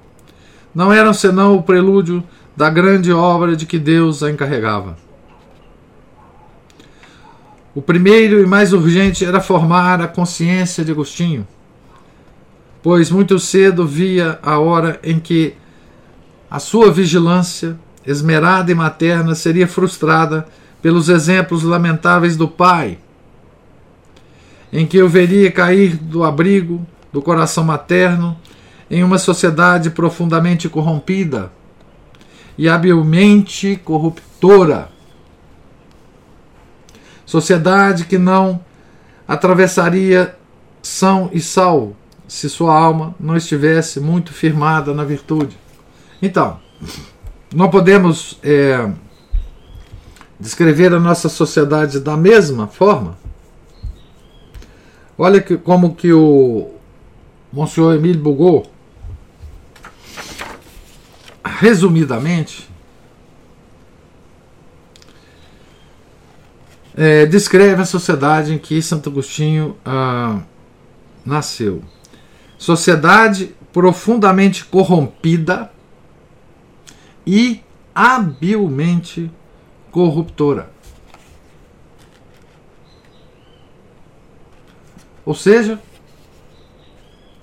não 0.76 0.94
eram 0.94 1.12
senão 1.12 1.56
o 1.56 1.64
prelúdio 1.64 2.24
da 2.56 2.70
grande 2.70 3.12
obra 3.12 3.56
de 3.56 3.66
que 3.66 3.80
Deus 3.80 4.22
a 4.22 4.30
encarregava. 4.30 4.96
O 7.76 7.82
primeiro 7.82 8.40
e 8.42 8.46
mais 8.46 8.72
urgente 8.72 9.26
era 9.26 9.42
formar 9.42 10.00
a 10.00 10.08
consciência 10.08 10.86
de 10.86 10.92
Agostinho, 10.92 11.48
pois 12.84 13.10
muito 13.10 13.40
cedo 13.40 13.88
via 13.88 14.38
a 14.44 14.60
hora 14.60 15.00
em 15.04 15.20
que 15.20 15.56
a 16.52 16.60
sua 16.60 16.92
vigilância, 16.92 17.76
esmerada 18.06 18.72
e 18.72 18.76
materna, 18.76 19.34
seria 19.34 19.68
frustrada 19.68 20.46
pelos 20.84 21.10
exemplos 21.10 21.64
lamentáveis 21.64 22.38
do 22.38 22.48
pai, 22.48 23.00
em 24.72 24.86
que 24.86 24.98
eu 24.98 25.10
veria 25.10 25.52
cair 25.52 25.96
do 25.96 26.24
abrigo 26.24 26.86
do 27.12 27.24
coração 27.24 27.64
materno 27.64 28.38
em 28.90 29.04
uma 29.04 29.18
sociedade 29.18 29.90
profundamente 29.90 30.70
corrompida 30.70 31.52
e 32.56 32.70
habilmente 32.70 33.80
corruptora. 33.84 34.93
Sociedade 37.26 38.06
que 38.06 38.18
não 38.18 38.64
atravessaria 39.28 40.36
são 40.82 41.30
e 41.32 41.40
salvo 41.40 41.96
se 42.28 42.50
sua 42.50 42.76
alma 42.76 43.16
não 43.20 43.38
estivesse 43.38 44.00
muito 44.00 44.34
firmada 44.34 44.94
na 44.94 45.04
virtude. 45.04 45.58
Então, 46.22 46.60
não 47.54 47.70
podemos 47.70 48.40
é, 48.42 48.90
descrever 50.40 50.94
a 50.94 51.00
nossa 51.00 51.30
sociedade 51.30 52.00
da 52.00 52.18
mesma 52.18 52.68
forma. 52.68 53.18
Olha 55.18 55.40
que, 55.42 55.58
como 55.58 55.94
que 55.94 56.12
o 56.12 56.72
Monsieur 57.52 57.96
Emile 57.96 58.18
Bugot 58.18 58.68
resumidamente, 61.46 62.70
é, 66.96 67.26
descreve 67.26 67.82
a 67.82 67.86
sociedade 67.86 68.54
em 68.54 68.58
que 68.58 68.82
Santo 68.82 69.10
Agostinho 69.10 69.76
ah, 69.86 70.42
nasceu. 71.26 71.84
Sociedade 72.58 73.56
profundamente 73.72 74.66
corrompida 74.66 75.72
e 77.26 77.62
habilmente 77.94 79.32
corruptora. 79.92 80.72
Ou 85.26 85.34
seja, 85.34 85.80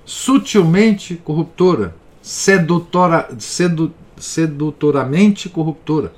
sutilmente 0.05 1.17
corruptora 1.17 1.95
sedutora, 2.23 3.29
sedu, 3.39 3.93
sedutoramente 4.17 5.49
corruptora. 5.49 6.13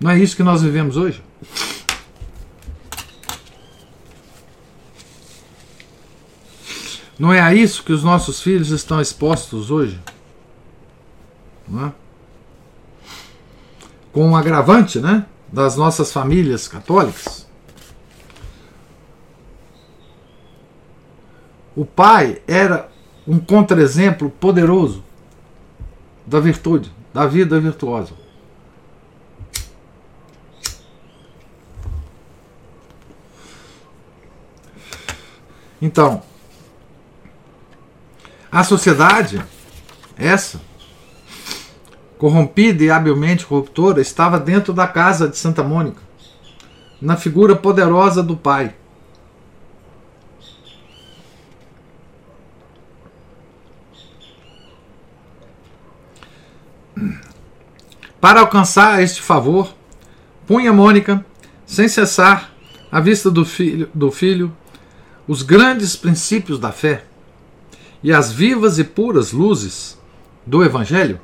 Não 0.00 0.10
é 0.10 0.18
isso 0.18 0.36
que 0.36 0.42
nós 0.42 0.62
vivemos 0.62 0.96
hoje? 0.96 1.22
Não 7.18 7.32
é 7.32 7.40
a 7.40 7.52
isso 7.52 7.82
que 7.82 7.92
os 7.92 8.04
nossos 8.04 8.40
filhos 8.40 8.70
estão 8.70 9.00
expostos 9.00 9.70
hoje? 9.70 10.00
É? 11.68 11.92
Com 14.12 14.28
um 14.28 14.36
agravante, 14.36 15.00
né? 15.00 15.26
Das 15.52 15.76
nossas 15.76 16.12
famílias 16.12 16.68
católicas. 16.68 17.46
O 21.74 21.84
pai 21.84 22.40
era 22.46 22.88
um 23.26 23.38
contra-exemplo 23.38 24.30
poderoso 24.30 25.04
da 26.26 26.40
virtude, 26.40 26.92
da 27.12 27.26
vida 27.26 27.58
virtuosa. 27.60 28.12
Então, 35.80 36.22
a 38.50 38.64
sociedade, 38.64 39.42
essa, 40.16 40.60
corrompida 42.16 42.82
e 42.82 42.90
habilmente 42.90 43.46
corruptora, 43.46 44.00
estava 44.00 44.38
dentro 44.38 44.72
da 44.72 44.86
casa 44.86 45.28
de 45.28 45.36
Santa 45.36 45.62
Mônica, 45.62 46.00
na 47.00 47.16
figura 47.16 47.54
poderosa 47.54 48.22
do 48.22 48.36
pai. 48.36 48.74
Para 58.20 58.40
alcançar 58.40 59.00
este 59.00 59.22
favor, 59.22 59.72
punha 60.46 60.72
Mônica, 60.72 61.24
sem 61.64 61.86
cessar, 61.86 62.52
à 62.90 63.00
vista 63.00 63.30
do 63.30 63.44
filho, 63.44 63.88
do 63.94 64.10
filho 64.10 64.56
os 65.28 65.42
grandes 65.42 65.94
princípios 65.94 66.58
da 66.58 66.72
fé 66.72 67.04
e 68.02 68.12
as 68.12 68.32
vivas 68.32 68.78
e 68.78 68.84
puras 68.84 69.32
luzes 69.32 69.98
do 70.46 70.64
Evangelho. 70.64 71.20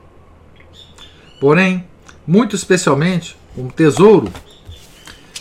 Porém, 1.41 1.87
muito 2.27 2.57
especialmente, 2.57 3.37
um 3.57 3.69
tesouro 3.69 4.33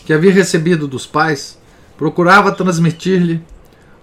que 0.06 0.14
havia 0.14 0.32
recebido 0.32 0.88
dos 0.88 1.06
pais 1.06 1.58
procurava 1.98 2.52
transmitir-lhe 2.52 3.42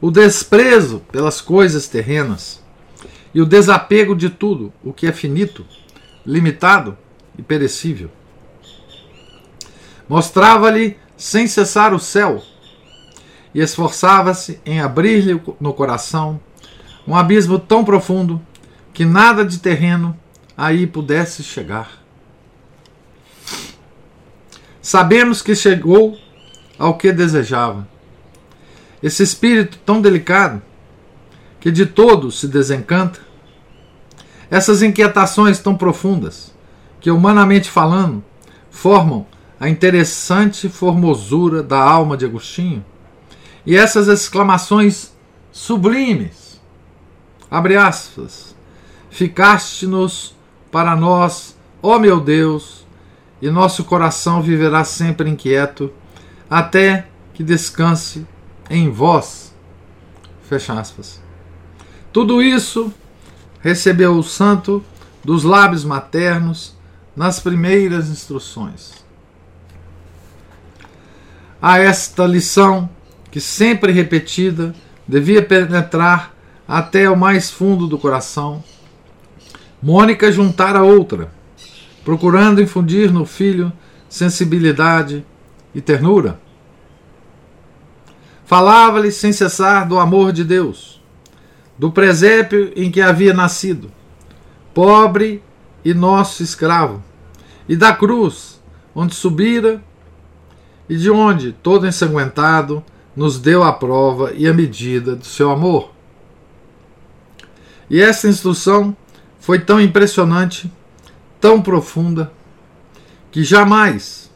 o 0.01 0.11
desprezo 0.11 1.01
pelas 1.13 1.41
coisas 1.41 1.87
terrenas 1.87 2.63
e 3.35 3.41
o 3.41 3.47
desapego 3.47 4.15
de 4.15 4.31
tudo 4.31 4.73
o 4.83 4.93
que 4.93 5.07
é 5.07 5.13
finito, 5.13 5.65
limitado 6.27 6.97
e 7.39 7.43
perecível. 7.43 8.11
Mostrava-lhe 10.09 10.97
sem 11.17 11.47
cessar 11.47 11.93
o 11.95 11.99
céu 11.99 12.43
e 13.55 13.61
esforçava-se 13.61 14.59
em 14.65 14.81
abrir-lhe 14.81 15.41
no 15.61 15.75
coração 15.75 16.41
um 17.11 17.17
abismo 17.17 17.59
tão 17.59 17.85
profundo 17.85 18.41
que 18.95 19.05
nada 19.05 19.45
de 19.45 19.59
terreno 19.59 20.17
aí 20.57 20.87
pudesse 20.87 21.43
chegar. 21.43 21.91
Sabemos 24.81 25.43
que 25.43 25.57
chegou 25.57 26.17
ao 26.79 26.97
que 26.97 27.11
desejava. 27.11 27.89
Esse 29.03 29.25
espírito 29.25 29.77
tão 29.85 30.01
delicado 30.01 30.63
que 31.59 31.73
de 31.73 31.85
todo 31.85 32.31
se 32.31 32.47
desencanta, 32.47 33.19
essas 34.49 34.81
inquietações 34.81 35.59
tão 35.59 35.77
profundas 35.77 36.55
que, 37.01 37.11
humanamente 37.11 37.69
falando, 37.69 38.23
formam 38.71 39.27
a 39.59 39.69
interessante 39.69 40.69
formosura 40.69 41.61
da 41.61 41.77
alma 41.77 42.17
de 42.17 42.25
Agostinho, 42.25 42.85
e 43.67 43.77
essas 43.77 44.07
exclamações 44.07 45.13
sublimes 45.51 46.50
Abre 47.51 47.77
aspas. 47.77 48.55
Ficaste-nos 49.11 50.37
para 50.71 50.95
nós, 50.95 51.57
ó 51.83 51.99
meu 51.99 52.21
Deus, 52.21 52.87
e 53.43 53.51
nosso 53.51 53.85
coração 53.85 54.41
viverá 54.41 54.85
sempre 54.85 55.29
inquieto, 55.29 55.93
até 56.49 57.09
que 57.35 57.43
descanse 57.43 58.27
em 58.69 58.91
vós. 58.91 59.53
Fecha 60.49 60.79
aspas. 60.79 61.21
Tudo 62.13 62.43
isso 62.43 62.93
recebeu 63.61 64.17
o 64.17 64.23
santo 64.23 64.85
dos 65.25 65.43
lábios 65.43 65.85
maternos 65.85 66.77
nas 67.17 67.41
primeiras 67.41 68.09
instruções. 68.09 69.05
A 71.61 71.79
esta 71.79 72.27
lição, 72.27 72.89
que 73.31 73.41
sempre 73.41 73.93
repetida, 73.93 74.75
devia 75.07 75.43
penetrar 75.43 76.35
até 76.71 77.11
o 77.11 77.17
mais 77.17 77.51
fundo 77.51 77.89
do 77.89 77.99
coração. 77.99 78.63
Mônica 79.83 80.31
juntara 80.31 80.85
outra, 80.85 81.33
procurando 82.05 82.63
infundir 82.63 83.13
no 83.13 83.27
filho 83.27 83.73
sensibilidade 84.09 85.27
e 85.75 85.81
ternura. 85.81 86.39
Falava-lhe 88.45 89.11
sem 89.11 89.33
cessar 89.33 89.89
do 89.89 89.99
amor 89.99 90.31
de 90.31 90.45
Deus, 90.45 91.03
do 91.77 91.91
presépio 91.91 92.73
em 92.77 92.89
que 92.89 93.01
havia 93.01 93.35
nascido, 93.35 93.91
pobre 94.73 95.43
e 95.85 95.93
nosso 95.93 96.41
escravo, 96.41 97.03
e 97.69 97.75
da 97.75 97.93
cruz 97.93 98.61
onde 98.95 99.17
subira 99.17 99.83
e 100.89 100.97
de 100.97 101.11
onde, 101.11 101.51
todo 101.51 101.85
ensanguentado, 101.85 102.85
nos 103.17 103.41
deu 103.41 103.65
a 103.65 103.73
prova 103.73 104.33
e 104.37 104.47
a 104.47 104.55
medida 104.55 105.17
do 105.17 105.27
seu 105.27 105.51
amor. 105.51 105.99
E 107.91 108.01
essa 108.01 108.29
instrução 108.29 108.97
foi 109.41 109.59
tão 109.59 109.81
impressionante, 109.81 110.73
tão 111.41 111.61
profunda, 111.61 112.33
que 113.33 113.43
jamais, 113.43 114.31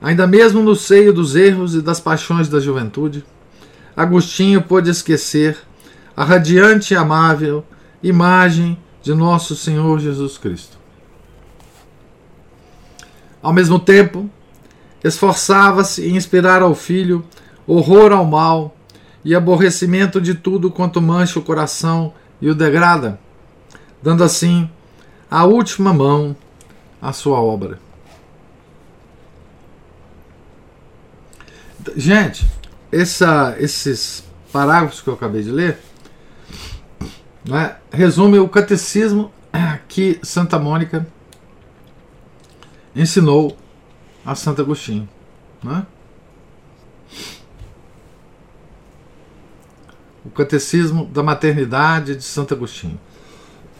ainda 0.00 0.26
mesmo 0.26 0.62
no 0.62 0.76
seio 0.76 1.12
dos 1.12 1.34
erros 1.34 1.74
e 1.74 1.82
das 1.82 1.98
paixões 1.98 2.48
da 2.48 2.60
juventude, 2.60 3.24
Agostinho 3.96 4.62
pôde 4.62 4.88
esquecer 4.88 5.58
a 6.16 6.24
radiante 6.24 6.94
e 6.94 6.96
amável 6.96 7.64
imagem 8.02 8.78
de 9.02 9.12
nosso 9.12 9.54
Senhor 9.56 9.98
Jesus 9.98 10.38
Cristo. 10.38 10.78
Ao 13.42 13.52
mesmo 13.52 13.78
tempo, 13.78 14.30
esforçava-se 15.02 16.06
em 16.08 16.16
inspirar 16.16 16.62
ao 16.62 16.74
filho 16.74 17.24
horror 17.66 18.12
ao 18.12 18.24
mal 18.24 18.76
e 19.24 19.34
aborrecimento 19.34 20.20
de 20.20 20.34
tudo 20.34 20.70
quanto 20.70 21.00
mancha 21.00 21.38
o 21.38 21.42
coração 21.42 22.14
e 22.42 22.50
o 22.50 22.54
degrada, 22.54 23.20
dando 24.02 24.24
assim 24.24 24.68
a 25.30 25.44
última 25.44 25.94
mão 25.94 26.36
à 27.00 27.12
sua 27.12 27.40
obra. 27.40 27.78
Gente, 31.96 32.46
essa, 32.90 33.56
esses 33.58 34.24
parágrafos 34.52 35.00
que 35.00 35.08
eu 35.08 35.14
acabei 35.14 35.42
de 35.42 35.50
ler 35.50 35.78
né, 37.48 37.76
resume 37.92 38.38
o 38.38 38.48
catecismo 38.48 39.32
que 39.88 40.18
Santa 40.22 40.58
Mônica 40.58 41.06
ensinou 42.94 43.56
a 44.24 44.34
Santo 44.34 44.62
Agostinho. 44.62 45.08
Né? 45.62 45.86
O 50.24 50.30
Catecismo 50.30 51.06
da 51.06 51.22
Maternidade 51.22 52.16
de 52.16 52.22
Santo 52.22 52.54
Agostinho. 52.54 52.98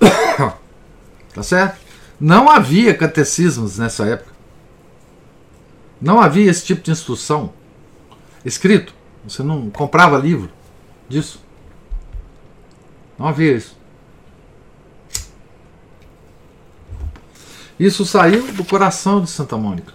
tá 1.35 1.43
certo? 1.43 1.81
Não 2.21 2.49
havia 2.49 2.95
catecismos 2.95 3.79
nessa 3.79 4.07
época. 4.07 4.33
Não 6.01 6.21
havia 6.21 6.51
esse 6.51 6.65
tipo 6.65 6.83
de 6.83 6.91
instrução 6.91 7.53
escrito. 8.45 8.95
Você 9.25 9.43
não 9.43 9.71
comprava 9.71 10.19
livro 10.19 10.51
disso. 11.09 11.41
Não 13.19 13.27
havia 13.27 13.57
isso. 13.57 13.77
Isso 17.79 18.05
saiu 18.05 18.53
do 18.53 18.65
coração 18.65 19.21
de 19.21 19.31
Santa 19.31 19.57
Mônica. 19.57 19.93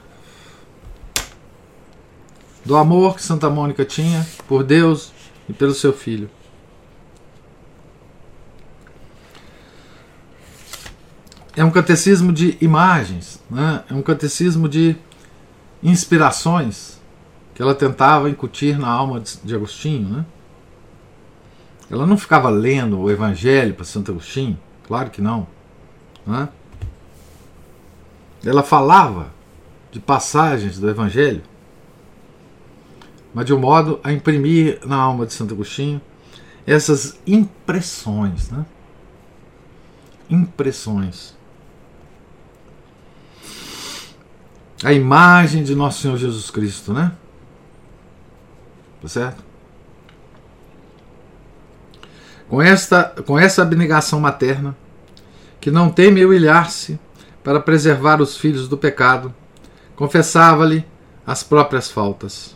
Do 2.66 2.76
amor 2.76 3.16
que 3.16 3.24
Santa 3.24 3.50
Mônica 3.50 3.86
tinha 3.86 4.28
por 4.48 4.64
Deus 4.64 5.14
e 5.48 5.54
pelo 5.54 5.74
seu 5.74 5.94
filho. 5.94 6.30
É 11.58 11.66
um 11.66 11.72
catecismo 11.72 12.32
de 12.32 12.56
imagens, 12.62 13.42
né? 13.50 13.84
é 13.90 13.94
um 13.96 14.04
catecismo 14.04 14.70
de 14.70 14.96
inspirações 15.82 17.02
que 17.56 17.62
ela 17.64 17.74
tentava 17.74 18.30
incutir 18.30 18.78
na 18.78 18.88
alma 18.88 19.20
de 19.20 19.56
Agostinho. 19.56 20.08
Né? 20.08 20.26
Ela 21.90 22.06
não 22.06 22.16
ficava 22.16 22.48
lendo 22.50 23.00
o 23.00 23.10
Evangelho 23.10 23.74
para 23.74 23.84
Santo 23.86 24.12
Agostinho, 24.12 24.58
claro 24.86 25.10
que 25.10 25.20
não. 25.20 25.48
Né? 26.28 26.48
Ela 28.46 28.62
falava 28.62 29.34
de 29.92 30.00
passagens 30.00 30.78
do 30.78 30.88
Evangelho, 30.88 31.42
mas 33.34 33.48
de 33.48 33.54
um 33.54 33.60
modo 33.60 34.00
a 34.04 34.14
imprimir 34.14 34.80
na 34.86 34.96
alma 34.96 35.26
de 35.26 35.34
Santo 35.34 35.56
Agostinho 35.56 36.00
essas 36.68 37.18
impressões, 37.26 38.52
né? 38.52 38.64
Impressões. 40.30 41.37
A 44.84 44.94
imagem 44.94 45.64
de 45.64 45.74
nosso 45.74 46.02
Senhor 46.02 46.18
Jesus 46.18 46.52
Cristo, 46.52 46.94
né? 46.94 47.12
Tá 49.02 49.08
certo? 49.08 49.44
Com 52.48 52.62
esta, 52.62 53.04
com 53.26 53.38
essa 53.38 53.64
abnegação 53.64 54.20
materna, 54.20 54.76
que 55.60 55.72
não 55.72 55.90
teme 55.90 56.24
humilhar-se 56.24 57.00
para 57.44 57.60
preservar 57.60 58.22
os 58.22 58.38
filhos 58.38 58.68
do 58.68 58.78
pecado, 58.78 59.34
confessava-lhe 59.96 60.86
as 61.26 61.44
próprias 61.44 61.90
faltas. 61.90 62.56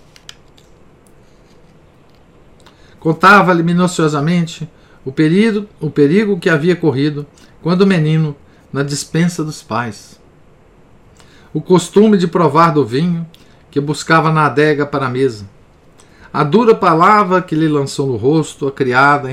Contava-lhe 3.00 3.64
minuciosamente 3.64 4.70
o 5.04 5.12
perigo, 5.12 5.68
o 5.80 5.90
perigo 5.90 6.40
que 6.40 6.50
havia 6.50 6.76
corrido 6.76 7.26
quando 7.62 7.88
menino 7.88 8.36
na 8.72 8.84
dispensa 8.84 9.44
dos 9.44 9.64
pais. 9.64 10.21
O 11.54 11.60
costume 11.60 12.18
de 12.18 12.28
provar 12.28 12.72
do 12.72 12.86
vinho 12.86 13.28
que 13.70 13.80
buscava 13.80 14.32
na 14.32 14.46
adega 14.46 14.86
para 14.86 15.08
a 15.08 15.10
mesa. 15.10 15.50
A 16.32 16.44
dura 16.44 16.74
palavra 16.74 17.42
que 17.42 17.56
lhe 17.56 17.68
lançou 17.68 18.08
no 18.08 18.16
rosto 18.16 18.68
a 18.68 18.72
criada 18.72 19.30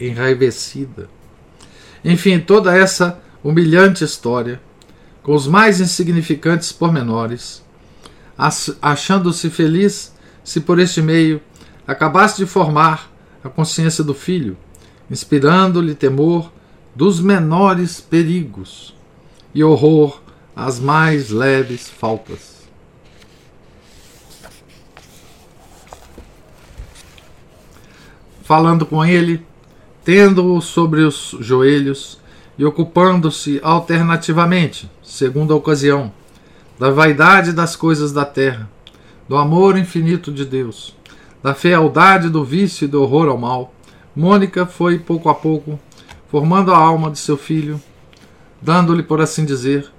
enraivecida. 0.00 1.08
Enfim, 2.04 2.40
toda 2.40 2.76
essa 2.76 3.20
humilhante 3.42 4.02
história, 4.02 4.60
com 5.22 5.34
os 5.34 5.46
mais 5.46 5.80
insignificantes 5.80 6.72
pormenores, 6.72 7.62
achando-se 8.82 9.48
feliz 9.50 10.14
se 10.42 10.60
por 10.60 10.78
este 10.78 11.00
meio 11.00 11.40
acabasse 11.86 12.38
de 12.38 12.46
formar 12.46 13.10
a 13.44 13.48
consciência 13.48 14.02
do 14.02 14.14
filho, 14.14 14.56
inspirando-lhe 15.10 15.94
temor 15.94 16.50
dos 16.94 17.20
menores 17.20 18.00
perigos 18.00 18.96
e 19.54 19.62
horror 19.62 20.20
às 20.60 20.78
mais 20.78 21.30
leves 21.30 21.88
faltas. 21.88 22.60
Falando 28.42 28.84
com 28.84 29.02
ele, 29.02 29.42
tendo-o 30.04 30.60
sobre 30.60 31.00
os 31.00 31.34
joelhos 31.40 32.20
e 32.58 32.64
ocupando-se 32.64 33.58
alternativamente, 33.62 34.90
segundo 35.02 35.54
a 35.54 35.56
ocasião, 35.56 36.12
da 36.78 36.90
vaidade 36.90 37.54
das 37.54 37.74
coisas 37.74 38.12
da 38.12 38.26
terra, 38.26 38.68
do 39.26 39.38
amor 39.38 39.78
infinito 39.78 40.30
de 40.30 40.44
Deus, 40.44 40.94
da 41.42 41.54
fealdade 41.54 42.28
do 42.28 42.44
vício 42.44 42.84
e 42.84 42.88
do 42.88 43.02
horror 43.02 43.28
ao 43.30 43.38
mal, 43.38 43.72
Mônica 44.14 44.66
foi 44.66 44.98
pouco 44.98 45.30
a 45.30 45.34
pouco 45.34 45.80
formando 46.28 46.70
a 46.70 46.76
alma 46.76 47.10
de 47.10 47.18
seu 47.18 47.38
filho, 47.38 47.80
dando-lhe, 48.60 49.02
por 49.02 49.22
assim 49.22 49.46
dizer, 49.46 49.90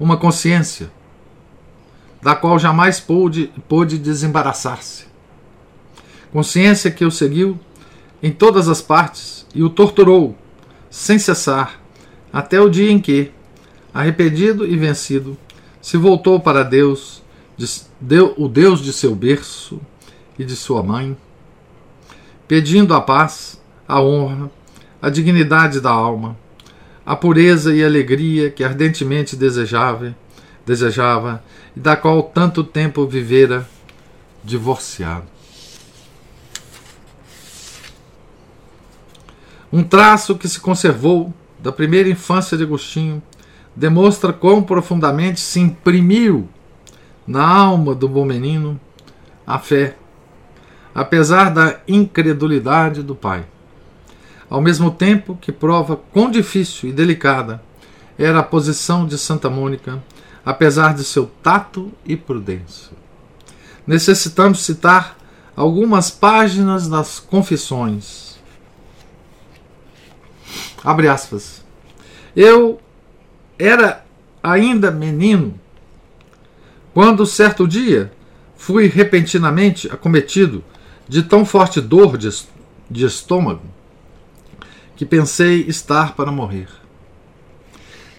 uma 0.00 0.16
consciência 0.16 0.90
da 2.22 2.34
qual 2.34 2.58
jamais 2.58 2.98
pôde, 2.98 3.52
pôde 3.68 3.98
desembaraçar-se. 3.98 5.04
Consciência 6.32 6.90
que 6.90 7.04
o 7.04 7.10
seguiu 7.10 7.60
em 8.22 8.32
todas 8.32 8.68
as 8.68 8.80
partes 8.80 9.46
e 9.54 9.62
o 9.62 9.68
torturou 9.68 10.36
sem 10.88 11.18
cessar 11.18 11.80
até 12.32 12.60
o 12.60 12.70
dia 12.70 12.90
em 12.90 12.98
que, 12.98 13.30
arrependido 13.92 14.66
e 14.66 14.76
vencido, 14.76 15.36
se 15.82 15.96
voltou 15.96 16.40
para 16.40 16.62
Deus, 16.62 17.22
o 18.36 18.48
Deus 18.48 18.80
de 18.80 18.92
seu 18.92 19.14
berço 19.14 19.80
e 20.38 20.44
de 20.44 20.56
sua 20.56 20.82
mãe, 20.82 21.16
pedindo 22.48 22.94
a 22.94 23.00
paz, 23.00 23.60
a 23.86 24.00
honra, 24.00 24.50
a 25.02 25.10
dignidade 25.10 25.80
da 25.80 25.90
alma, 25.90 26.36
a 27.04 27.16
pureza 27.16 27.74
e 27.74 27.84
alegria 27.84 28.50
que 28.50 28.62
ardentemente 28.62 29.36
desejava, 29.36 30.14
desejava 30.64 31.42
e 31.76 31.80
da 31.80 31.96
qual 31.96 32.22
tanto 32.22 32.62
tempo 32.62 33.06
vivera 33.06 33.66
divorciado. 34.44 35.26
Um 39.72 39.84
traço 39.84 40.36
que 40.36 40.48
se 40.48 40.58
conservou 40.58 41.32
da 41.58 41.70
primeira 41.70 42.08
infância 42.08 42.56
de 42.56 42.64
Agostinho 42.64 43.22
demonstra 43.74 44.32
quão 44.32 44.62
profundamente 44.62 45.40
se 45.40 45.60
imprimiu 45.60 46.48
na 47.26 47.46
alma 47.46 47.94
do 47.94 48.08
bom 48.08 48.24
menino 48.24 48.80
a 49.46 49.58
fé, 49.58 49.96
apesar 50.94 51.50
da 51.50 51.78
incredulidade 51.86 53.02
do 53.02 53.14
pai. 53.14 53.44
Ao 54.50 54.60
mesmo 54.60 54.90
tempo 54.90 55.38
que 55.40 55.52
prova 55.52 55.96
quão 55.96 56.28
difícil 56.28 56.90
e 56.90 56.92
delicada 56.92 57.62
era 58.18 58.40
a 58.40 58.42
posição 58.42 59.06
de 59.06 59.16
Santa 59.16 59.48
Mônica, 59.48 60.02
apesar 60.44 60.92
de 60.92 61.04
seu 61.04 61.30
tato 61.40 61.92
e 62.04 62.16
prudência. 62.16 62.90
Necessitamos 63.86 64.64
citar 64.64 65.16
algumas 65.54 66.10
páginas 66.10 66.88
das 66.88 67.20
Confissões. 67.20 68.40
Abre 70.82 71.06
aspas. 71.06 71.64
Eu 72.34 72.80
era 73.56 74.04
ainda 74.42 74.90
menino 74.90 75.54
quando 76.92 77.24
certo 77.24 77.68
dia 77.68 78.12
fui 78.56 78.88
repentinamente 78.88 79.88
acometido 79.88 80.64
de 81.08 81.22
tão 81.22 81.44
forte 81.44 81.80
dor 81.80 82.18
de, 82.18 82.28
estômago 83.04 83.79
que 85.00 85.06
pensei 85.06 85.62
estar 85.62 86.14
para 86.14 86.30
morrer. 86.30 86.68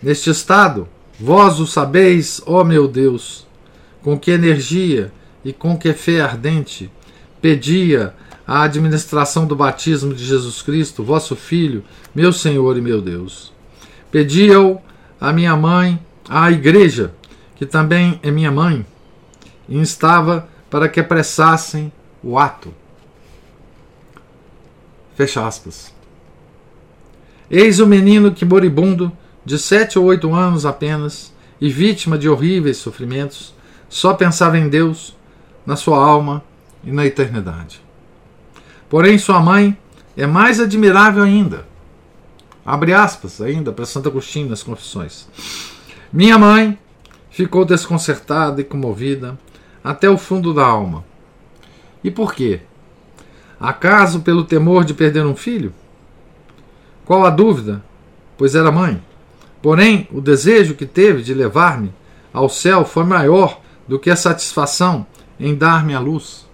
Neste 0.01 0.31
estado, 0.31 0.89
vós 1.19 1.59
o 1.59 1.67
sabeis, 1.67 2.41
ó 2.43 2.63
meu 2.63 2.87
Deus, 2.87 3.45
com 4.01 4.17
que 4.17 4.31
energia 4.31 5.13
e 5.45 5.53
com 5.53 5.77
que 5.77 5.93
fé 5.93 6.21
ardente 6.21 6.91
pedia 7.39 8.15
a 8.47 8.63
administração 8.63 9.45
do 9.45 9.55
batismo 9.55 10.11
de 10.11 10.25
Jesus 10.25 10.63
Cristo, 10.63 11.03
vosso 11.03 11.35
Filho, 11.35 11.83
meu 12.15 12.33
Senhor 12.33 12.75
e 12.75 12.81
meu 12.81 12.99
Deus. 12.99 13.53
Pedia-o 14.09 14.81
a 15.19 15.31
minha 15.31 15.55
mãe, 15.55 16.03
à 16.27 16.51
igreja, 16.51 17.13
que 17.57 17.65
também 17.67 18.19
é 18.23 18.31
minha 18.31 18.51
mãe, 18.51 18.83
e 19.69 19.77
instava 19.77 20.49
para 20.67 20.89
que 20.89 20.99
apressassem 20.99 21.93
o 22.23 22.39
ato. 22.39 22.73
Fecha 25.13 25.45
aspas. 25.45 26.00
Eis 27.51 27.79
o 27.79 27.85
menino 27.85 28.31
que, 28.31 28.45
moribundo, 28.45 29.11
de 29.45 29.59
sete 29.59 29.99
ou 29.99 30.05
oito 30.05 30.33
anos 30.33 30.65
apenas, 30.65 31.31
e 31.59 31.69
vítima 31.69 32.17
de 32.17 32.27
horríveis 32.27 32.77
sofrimentos, 32.77 33.53
só 33.87 34.15
pensava 34.15 34.57
em 34.57 34.69
Deus, 34.69 35.15
na 35.65 35.75
sua 35.75 36.03
alma 36.03 36.43
e 36.83 36.91
na 36.91 37.05
eternidade. 37.05 37.81
Porém, 38.89 39.17
sua 39.19 39.39
mãe 39.39 39.77
é 40.17 40.25
mais 40.25 40.59
admirável 40.59 41.23
ainda 41.23 41.69
Abre 42.65 42.93
aspas 42.93 43.41
ainda 43.41 43.71
para 43.71 43.85
Santo 43.85 44.07
Agostinho 44.07 44.49
nas 44.49 44.61
Confissões. 44.61 45.27
Minha 46.13 46.37
mãe 46.37 46.77
ficou 47.31 47.65
desconcertada 47.65 48.61
e 48.61 48.63
comovida 48.63 49.37
até 49.83 50.07
o 50.09 50.17
fundo 50.17 50.53
da 50.53 50.65
alma. 50.65 51.03
E 52.03 52.11
por 52.11 52.33
quê? 52.35 52.61
Acaso 53.59 54.21
pelo 54.21 54.43
temor 54.43 54.85
de 54.85 54.93
perder 54.93 55.25
um 55.25 55.35
filho? 55.35 55.73
Qual 57.11 57.25
a 57.25 57.29
dúvida? 57.29 57.83
Pois 58.37 58.55
era 58.55 58.71
mãe. 58.71 59.03
Porém, 59.61 60.07
o 60.13 60.21
desejo 60.21 60.75
que 60.75 60.85
teve 60.85 61.21
de 61.21 61.33
levar-me 61.33 61.93
ao 62.31 62.47
céu 62.47 62.85
foi 62.85 63.03
maior 63.03 63.59
do 63.85 63.99
que 63.99 64.09
a 64.09 64.15
satisfação 64.15 65.05
em 65.37 65.53
dar-me 65.53 65.93
a 65.93 65.99
luz. 65.99 66.47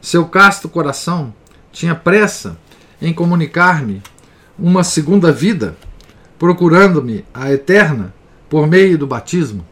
Seu 0.00 0.26
casto 0.26 0.68
coração 0.68 1.34
tinha 1.72 1.92
pressa 1.92 2.56
em 3.02 3.12
comunicar-me 3.12 4.00
uma 4.56 4.84
segunda 4.84 5.32
vida, 5.32 5.76
procurando-me 6.38 7.24
a 7.34 7.52
eterna 7.52 8.14
por 8.48 8.68
meio 8.68 8.96
do 8.96 9.08
batismo. 9.08 9.66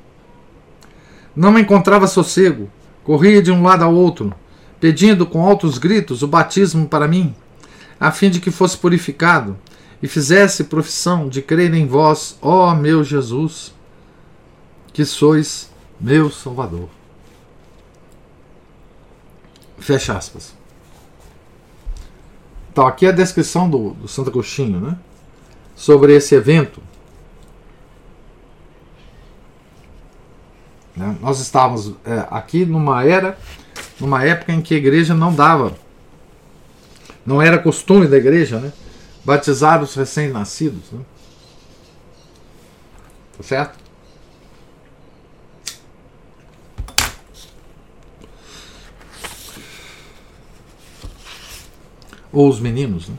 Não 1.37 1.57
encontrava 1.57 2.09
sossego, 2.09 2.69
corria 3.05 3.41
de 3.41 3.53
um 3.53 3.63
lado 3.63 3.85
ao 3.85 3.95
outro, 3.95 4.35
pedindo 4.81 5.25
com 5.25 5.47
altos 5.47 5.79
gritos 5.79 6.25
o 6.25 6.27
batismo 6.27 6.89
para 6.89 7.07
mim, 7.07 7.33
a 8.01 8.11
fim 8.11 8.29
de 8.29 8.41
que 8.41 8.51
fosse 8.51 8.77
purificado 8.77 9.57
e 10.03 10.09
fizesse 10.09 10.65
profissão 10.65 11.29
de 11.29 11.41
crer 11.41 11.73
em 11.75 11.87
vós, 11.87 12.39
ó 12.43 12.75
meu 12.75 13.03
Jesus, 13.03 13.75
que 14.93 15.05
sois 15.05 15.71
meu 16.01 16.31
Salvador. 16.31 16.89
Fecha 19.79 20.17
aspas. 20.17 20.55
Então, 22.73 22.87
aqui 22.87 23.07
é 23.07 23.09
a 23.09 23.13
descrição 23.13 23.71
do, 23.71 23.91
do 23.95 24.09
Santo 24.09 24.29
Agostinho, 24.29 24.81
né? 24.81 24.99
Sobre 25.75 26.15
esse 26.15 26.35
evento. 26.35 26.83
Né? 30.95 31.17
Nós 31.21 31.41
estávamos 31.41 31.95
é, 32.05 32.27
aqui 32.31 32.65
numa 32.65 33.05
era, 33.05 33.39
numa 34.01 34.25
época 34.25 34.53
em 34.53 34.61
que 34.61 34.75
a 34.75 34.79
igreja 34.79 35.15
não 35.15 35.35
dava 35.35 35.75
Não 37.25 37.41
era 37.41 37.59
costume 37.59 38.07
da 38.07 38.17
igreja, 38.17 38.59
né? 38.59 38.73
Batizar 39.27 39.83
os 39.83 39.93
recém-nascidos. 39.97 40.93
Né? 40.93 41.01
Tá 43.37 43.43
certo? 43.43 43.77
Ou 52.33 52.49
os 52.49 52.61
meninos, 52.61 53.09
né? 53.09 53.17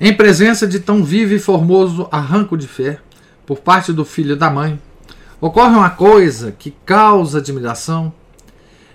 Em 0.00 0.16
presença 0.16 0.66
de 0.66 0.80
tão 0.80 1.04
vivo 1.04 1.34
e 1.34 1.38
formoso 1.38 2.08
arranco 2.10 2.56
de 2.56 2.66
fé 2.66 2.98
por 3.44 3.58
parte 3.58 3.92
do 3.92 4.06
filho 4.06 4.32
e 4.32 4.38
da 4.38 4.48
mãe, 4.48 4.80
ocorre 5.38 5.76
uma 5.76 5.90
coisa 5.90 6.50
que 6.50 6.70
causa 6.86 7.40
admiração 7.40 8.10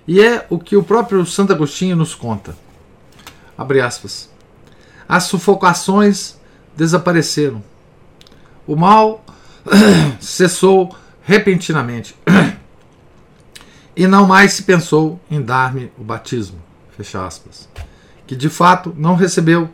e 0.08 0.20
é 0.20 0.44
o 0.50 0.58
que 0.58 0.74
o 0.74 0.82
próprio 0.82 1.24
Santo 1.24 1.52
Agostinho 1.52 1.94
nos 1.94 2.16
conta. 2.16 2.56
Abre 3.56 3.80
aspas. 3.80 4.28
As 5.08 5.24
sufocações 5.24 6.36
desapareceram. 6.76 7.62
O 8.66 8.76
mal 8.76 9.24
cessou 10.20 10.94
repentinamente. 11.22 12.14
e 13.96 14.06
não 14.06 14.26
mais 14.26 14.52
se 14.52 14.64
pensou 14.64 15.18
em 15.30 15.40
dar-me 15.40 15.90
o 15.98 16.04
batismo. 16.04 16.58
Fecha 16.96 17.24
aspas. 17.26 17.68
Que 18.26 18.36
de 18.36 18.50
fato 18.50 18.94
não 18.96 19.14
recebeu 19.14 19.70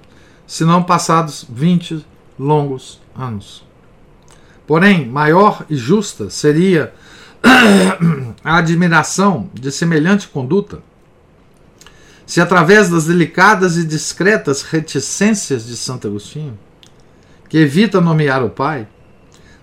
senão 0.47 0.83
passados 0.83 1.45
vinte 1.49 2.05
longos 2.39 3.01
anos. 3.17 3.65
Porém, 4.67 5.07
maior 5.07 5.65
e 5.69 5.77
justa 5.77 6.31
seria 6.31 6.95
a 8.43 8.57
admiração 8.57 9.51
de 9.53 9.71
semelhante 9.71 10.29
conduta 10.29 10.81
se, 12.27 12.41
através 12.41 12.89
das 12.89 13.07
delicadas 13.07 13.77
e 13.77 13.85
discretas 13.85 14.63
reticências 14.63 15.67
de 15.67 15.77
Santo 15.77 16.09
Agostinho, 16.09 16.59
que 17.49 17.59
evita 17.59 18.01
nomear 18.01 18.43
o 18.43 18.51
pai, 18.51 18.89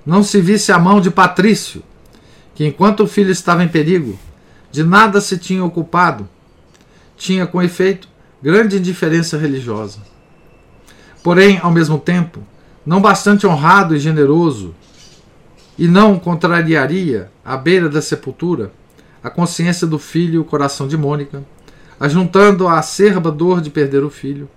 não 0.06 0.24
se 0.24 0.39
visse 0.39 0.71
a 0.71 0.80
mão 0.80 1.02
de 1.02 1.10
Patrício, 1.10 1.84
que, 2.54 2.65
enquanto 2.65 3.04
o 3.04 3.08
filho 3.08 3.32
estava 3.32 3.63
em 3.63 3.67
perigo, 3.67 4.17
de 4.71 4.84
nada 4.84 5.19
se 5.19 5.38
tinha 5.38 5.63
ocupado, 5.63 6.28
tinha, 7.17 7.45
com 7.45 7.62
efeito, 7.62 8.08
grande 8.41 8.78
indiferença 8.78 9.38
religiosa. 9.38 10.00
Porém, 11.24 11.60
ao 11.62 11.71
mesmo 11.71 12.00
tempo, 12.00 12.43
não 12.86 13.02
bastante 13.02 13.45
honrado 13.45 13.95
e 13.95 14.00
generoso, 14.00 14.74
e 15.78 15.88
não 15.88 16.19
contrariaria, 16.19 17.32
à 17.43 17.58
beira 17.58 17.89
da 17.89 18.02
sepultura, 18.02 18.71
a 19.24 19.30
consciência 19.30 19.86
do 19.86 20.00
filho 20.00 20.36
e 20.36 20.39
o 20.39 20.43
coração 20.43 20.88
de 20.88 20.97
Mônica, 20.97 21.43
ajuntando 22.02 22.68
a 22.68 22.80
acerba 22.80 23.32
dor 23.32 23.62
de 23.62 23.70
perder 23.70 24.04
o 24.04 24.10
filho, 24.10 24.50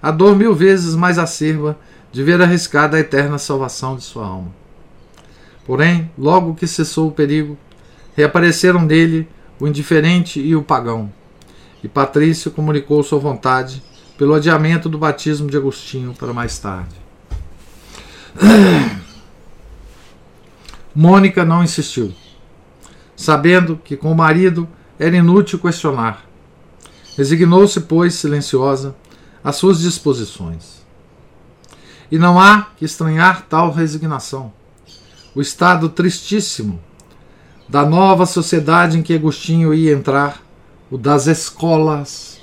a 0.00 0.12
dor 0.12 0.36
mil 0.36 0.54
vezes 0.54 0.94
mais 0.94 1.18
acerba 1.18 1.76
de 2.12 2.22
ver 2.22 2.40
arriscada 2.40 2.96
a 2.96 3.00
eterna 3.00 3.38
salvação 3.38 3.96
de 3.96 4.04
sua 4.04 4.24
alma. 4.24 4.52
Porém, 5.66 6.08
logo 6.16 6.54
que 6.54 6.64
cessou 6.64 7.08
o 7.08 7.12
perigo, 7.12 7.58
reapareceram 8.16 8.82
nele 8.82 9.28
o 9.58 9.66
indiferente 9.66 10.38
e 10.38 10.54
o 10.54 10.62
pagão, 10.62 11.12
e 11.82 11.88
Patrício 11.88 12.52
comunicou 12.52 13.02
sua 13.02 13.18
vontade 13.18 13.82
pelo 14.16 14.34
adiamento 14.34 14.88
do 14.88 14.96
batismo 14.96 15.50
de 15.50 15.56
Agostinho 15.56 16.14
para 16.16 16.32
mais 16.32 16.56
tarde. 16.60 16.94
Mônica 20.94 21.44
não 21.44 21.64
insistiu, 21.64 22.14
sabendo 23.16 23.76
que 23.76 23.96
com 23.96 24.12
o 24.12 24.16
marido 24.16 24.68
era 25.00 25.16
inútil 25.16 25.58
questionar. 25.58 26.31
Resignou-se, 27.16 27.80
pois, 27.80 28.14
silenciosa, 28.14 28.94
às 29.42 29.56
suas 29.56 29.80
disposições. 29.80 30.82
E 32.10 32.18
não 32.18 32.38
há 32.38 32.68
que 32.76 32.84
estranhar 32.84 33.46
tal 33.48 33.70
resignação. 33.70 34.52
O 35.34 35.40
estado 35.40 35.88
tristíssimo 35.88 36.80
da 37.68 37.86
nova 37.86 38.26
sociedade 38.26 38.98
em 38.98 39.02
que 39.02 39.14
Agostinho 39.14 39.72
ia 39.72 39.92
entrar, 39.92 40.42
o 40.90 40.98
das 40.98 41.26
escolas, 41.26 42.38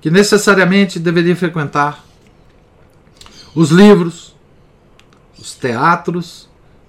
que 0.00 0.10
necessariamente 0.10 0.98
deveria 0.98 1.36
frequentar 1.36 2.04
os 3.54 3.70
livros, 3.70 4.34
os 5.38 5.54
teatros 5.54 6.48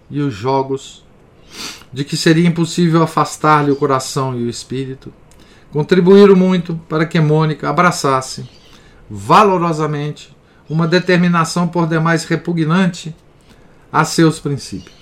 e 0.10 0.20
os 0.22 0.34
jogos, 0.34 1.04
de 1.92 2.04
que 2.04 2.16
seria 2.16 2.48
impossível 2.48 3.04
afastar-lhe 3.04 3.72
o 3.72 3.76
coração 3.76 4.38
e 4.38 4.44
o 4.44 4.50
espírito, 4.50 5.14
contribuíram 5.72 6.36
muito 6.36 6.76
para 6.88 7.06
que 7.06 7.20
Mônica 7.20 7.70
abraçasse 7.70 8.50
valorosamente 9.10 10.36
uma 10.70 10.88
determinação 10.88 11.68
por 11.68 11.88
demais 11.88 12.24
repugnante 12.26 13.16
a 13.92 14.06
seus 14.06 14.40
princípios. 14.40 15.02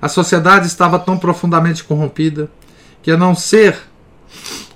A 0.00 0.08
sociedade 0.08 0.66
estava 0.66 0.98
tão 0.98 1.18
profundamente 1.18 1.82
corrompida 1.82 2.50
que, 3.02 3.10
a 3.10 3.16
não 3.16 3.34
ser 3.34 3.78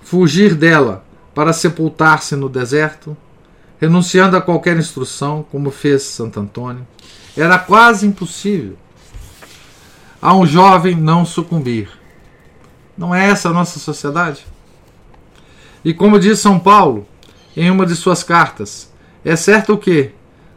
fugir 0.02 0.54
dela 0.54 1.04
para 1.34 1.52
sepultar-se 1.52 2.34
no 2.34 2.48
deserto, 2.48 3.16
renunciando 3.80 4.36
a 4.36 4.42
qualquer 4.42 4.76
instrução, 4.76 5.44
como 5.50 5.70
fez 5.70 6.02
Santo 6.02 6.40
Antônio. 6.40 6.86
Era 7.36 7.58
quase 7.58 8.06
impossível 8.06 8.76
a 10.20 10.34
um 10.34 10.44
jovem 10.44 10.96
não 10.96 11.24
sucumbir. 11.24 11.99
Não 13.00 13.14
é 13.14 13.30
essa 13.30 13.48
a 13.48 13.52
nossa 13.54 13.78
sociedade? 13.78 14.46
E 15.82 15.94
como 15.94 16.20
diz 16.20 16.38
São 16.38 16.58
Paulo 16.58 17.08
em 17.56 17.70
uma 17.70 17.86
de 17.86 17.96
suas 17.96 18.22
cartas, 18.22 18.92
é 19.24 19.34
certo 19.36 19.78
que, 19.78 20.10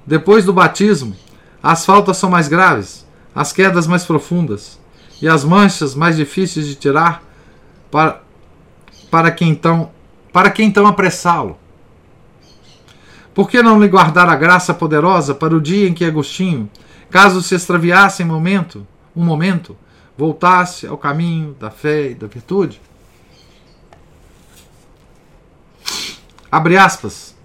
depois 0.05 0.43
do 0.43 0.51
batismo, 0.51 1.15
as 1.63 1.85
faltas 1.85 2.17
são 2.17 2.29
mais 2.29 2.49
graves, 2.49 3.07
as 3.33 3.53
quedas 3.53 3.87
mais 3.87 4.03
profundas 4.03 4.77
e 5.21 5.27
as 5.29 5.45
manchas 5.45 5.95
mais 5.95 6.17
difíceis 6.17 6.67
de 6.67 6.75
tirar 6.75 7.23
para, 7.89 8.21
para 9.09 9.31
quem 9.31 9.47
então 9.47 9.89
para 10.33 10.51
que 10.51 10.63
então 10.63 10.85
apressá-lo? 10.85 11.57
Por 13.33 13.49
que 13.49 13.63
não 13.63 13.79
lhe 13.79 13.87
guardar 13.87 14.27
a 14.27 14.35
graça 14.35 14.73
poderosa 14.73 15.33
para 15.33 15.55
o 15.55 15.61
dia 15.61 15.87
em 15.87 15.93
que 15.93 16.03
Agostinho, 16.03 16.69
caso 17.09 17.41
se 17.41 17.55
extraviasse 17.55 18.21
em 18.21 18.25
momento, 18.25 18.85
um 19.15 19.23
momento, 19.23 19.77
voltasse 20.17 20.87
ao 20.87 20.97
caminho 20.97 21.55
da 21.59 21.69
fé 21.69 22.11
e 22.11 22.15
da 22.15 22.27
virtude? 22.27 22.81
Abre 26.51 26.77
aspas. 26.77 27.35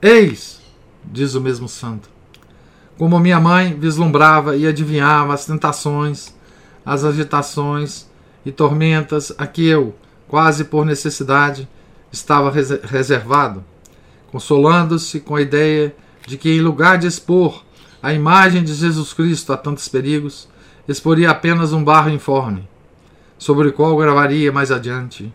Eis, 0.00 0.60
diz 1.04 1.34
o 1.34 1.40
mesmo 1.40 1.68
santo, 1.68 2.08
como 2.96 3.18
minha 3.18 3.38
mãe 3.38 3.78
vislumbrava 3.78 4.56
e 4.56 4.66
adivinhava 4.66 5.34
as 5.34 5.44
tentações, 5.44 6.34
as 6.84 7.04
agitações 7.04 8.06
e 8.44 8.50
tormentas 8.50 9.32
a 9.36 9.46
que 9.46 9.66
eu, 9.66 9.94
quase 10.26 10.64
por 10.64 10.86
necessidade, 10.86 11.68
estava 12.10 12.50
reservado, 12.50 13.64
consolando-se 14.30 15.20
com 15.20 15.36
a 15.36 15.42
ideia 15.42 15.94
de 16.26 16.36
que, 16.36 16.50
em 16.50 16.60
lugar 16.60 16.98
de 16.98 17.06
expor 17.06 17.64
a 18.02 18.12
imagem 18.12 18.64
de 18.64 18.72
Jesus 18.72 19.12
Cristo 19.12 19.52
a 19.52 19.56
tantos 19.56 19.88
perigos, 19.88 20.48
exporia 20.90 21.30
apenas 21.30 21.72
um 21.72 21.84
barro 21.84 22.10
informe, 22.10 22.68
sobre 23.38 23.68
o 23.68 23.72
qual 23.72 23.96
gravaria 23.96 24.52
mais 24.52 24.70
adiante 24.70 25.32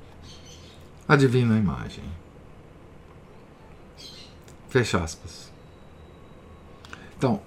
a 1.07 1.15
divina 1.15 1.57
imagem. 1.57 2.03
Fecha 4.69 5.01
aspas. 5.01 5.51
Então, 7.17 7.41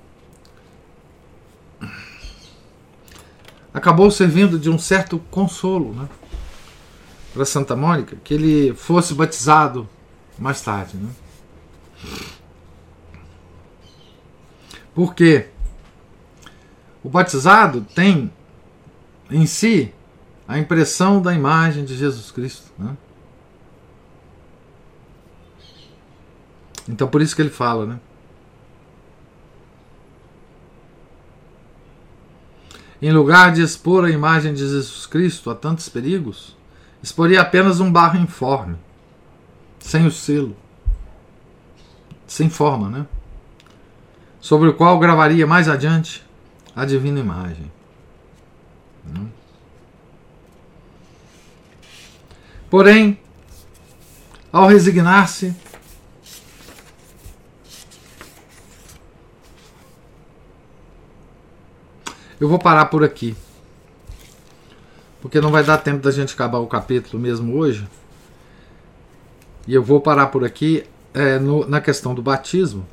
acabou 3.72 4.11
servindo 4.11 4.59
de 4.59 4.70
um 4.70 4.78
certo 4.78 5.18
consolo, 5.30 5.93
né? 5.93 6.09
para 7.35 7.45
Santa 7.45 7.76
Mônica 7.76 8.16
que 8.24 8.33
ele 8.33 8.74
fosse 8.74 9.14
batizado 9.14 9.89
mais 10.39 10.61
tarde. 10.62 10.97
Né? 10.97 11.11
Porque 14.95 15.49
o 17.09 17.11
batizado 17.11 17.81
tem 17.95 18.31
em 19.31 19.47
si 19.47 19.95
a 20.47 20.59
impressão 20.59 21.23
da 21.23 21.33
imagem 21.33 21.83
de 21.83 21.97
Jesus 21.97 22.31
Cristo. 22.31 22.71
Né? 22.79 22.95
Então 26.87 27.09
por 27.09 27.23
isso 27.23 27.35
que 27.35 27.41
ele 27.41 27.49
fala, 27.49 27.87
né? 27.87 28.01
Em 33.01 33.11
lugar 33.11 33.53
de 33.53 33.63
expor 33.63 34.05
a 34.05 34.11
imagem 34.11 34.53
de 34.53 34.61
Jesus 34.61 35.07
Cristo 35.07 35.51
a 35.51 35.55
tantos 35.55 35.89
perigos, 35.89 36.55
exporia 37.03 37.41
apenas 37.41 37.81
um 37.81 37.91
barro 37.91 38.21
informe, 38.21 38.77
sem 39.79 40.07
o 40.07 40.11
selo, 40.11 40.55
sem 42.27 42.51
forma, 42.51 42.91
né? 42.91 43.07
Sobre 44.43 44.69
o 44.69 44.75
qual 44.75 44.99
gravaria 44.99 45.47
mais 45.47 45.71
adiante 45.71 46.28
a 46.79 46.85
divina 46.85 47.18
imagem. 47.18 47.68
Porém, 52.70 53.18
ao 54.53 54.68
resignar-se, 54.68 55.53
eu 62.39 62.49
vou 62.49 62.61
parar 62.61 62.85
por 62.85 63.03
aqui. 63.03 63.37
Porque 65.20 65.41
não 65.41 65.51
vai 65.51 65.64
dar 65.64 65.79
tempo 65.79 66.01
da 66.01 66.12
gente 66.12 66.33
acabar 66.33 66.59
o 66.59 66.68
capítulo 66.68 67.20
mesmo 67.20 67.57
hoje. 67.57 67.89
E 69.66 69.74
eu 69.74 69.83
vou 69.83 70.01
parar 70.01 70.29
por 70.29 70.45
aqui 70.45 70.85
é, 71.12 71.41
no, 71.41 71.68
na 71.68 71.81
questão 71.81 72.14
do 72.14 72.22
batismo. 72.22 72.87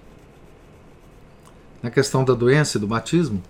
Na 1.82 1.90
questão 1.90 2.24
da 2.24 2.34
doença 2.34 2.78
e 2.78 2.82
do 2.82 2.88
batismo. 2.88 3.42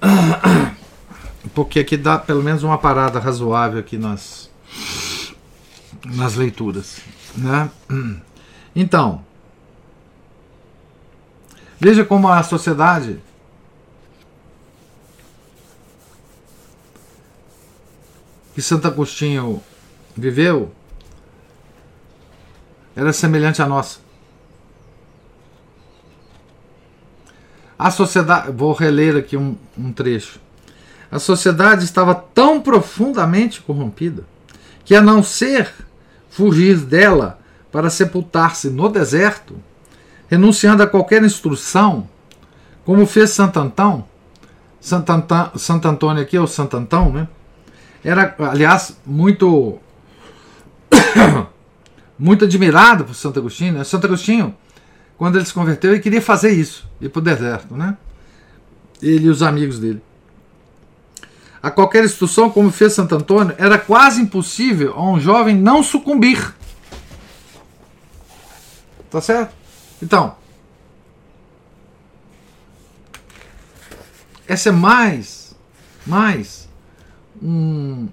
Porque 1.54 1.80
aqui 1.80 1.96
dá 1.96 2.18
pelo 2.18 2.42
menos 2.42 2.62
uma 2.62 2.78
parada 2.78 3.18
razoável 3.18 3.80
aqui 3.80 3.96
nas, 3.96 4.50
nas 6.04 6.34
leituras. 6.34 7.00
Né? 7.36 7.70
Então, 8.76 9.24
veja 11.80 12.04
como 12.04 12.28
a 12.28 12.40
sociedade 12.44 13.18
que 18.54 18.62
Santo 18.62 18.86
Agostinho 18.86 19.60
viveu 20.16 20.72
era 22.96 23.12
semelhante 23.12 23.62
à 23.62 23.66
nossa. 23.66 24.00
A 27.78 27.90
sociedade, 27.90 28.50
vou 28.50 28.72
reler 28.72 29.16
aqui 29.16 29.36
um, 29.36 29.56
um 29.76 29.92
trecho. 29.92 30.40
A 31.10 31.18
sociedade 31.18 31.84
estava 31.84 32.14
tão 32.14 32.60
profundamente 32.60 33.60
corrompida 33.60 34.24
que, 34.84 34.94
a 34.94 35.00
não 35.00 35.22
ser 35.22 35.72
fugir 36.28 36.78
dela 36.78 37.38
para 37.70 37.88
sepultar-se 37.88 38.68
no 38.68 38.88
deserto, 38.88 39.56
renunciando 40.28 40.82
a 40.82 40.86
qualquer 40.86 41.22
instrução, 41.22 42.08
como 42.84 43.06
fez 43.06 43.30
Santo 43.30 43.60
Antão, 43.60 44.04
Santo, 44.80 45.10
Antão, 45.10 45.50
Santo 45.56 45.88
Antônio 45.88 46.22
aqui, 46.22 46.38
ou 46.38 46.46
Santo 46.46 46.76
Antão, 46.76 47.12
né? 47.12 47.28
Era, 48.04 48.34
aliás, 48.38 48.96
muito 49.04 49.78
muito 52.18 52.44
admirado 52.44 53.04
por 53.04 53.14
Santo 53.14 53.38
Agostinho. 53.38 53.74
Né? 53.74 53.84
Santo 53.84 54.06
Agostinho, 54.06 54.54
quando 55.18 55.36
ele 55.36 55.44
se 55.44 55.52
converteu, 55.52 55.90
ele 55.90 56.00
queria 56.00 56.22
fazer 56.22 56.52
isso, 56.52 56.88
ir 57.00 57.08
para 57.08 57.18
o 57.18 57.22
deserto, 57.22 57.76
né? 57.76 57.96
Ele 59.02 59.26
e 59.26 59.28
os 59.28 59.42
amigos 59.42 59.80
dele. 59.80 60.00
A 61.60 61.72
qualquer 61.72 62.04
instrução, 62.04 62.48
como 62.48 62.70
fez 62.70 62.92
Santo 62.92 63.16
Antônio, 63.16 63.52
era 63.58 63.76
quase 63.76 64.22
impossível 64.22 64.94
a 64.94 65.02
um 65.10 65.18
jovem 65.18 65.56
não 65.56 65.82
sucumbir. 65.82 66.54
Tá 69.10 69.20
certo? 69.20 69.52
Então, 70.00 70.36
essa 74.46 74.68
é 74.68 74.72
mais, 74.72 75.56
mais 76.06 76.68
um, 77.42 78.08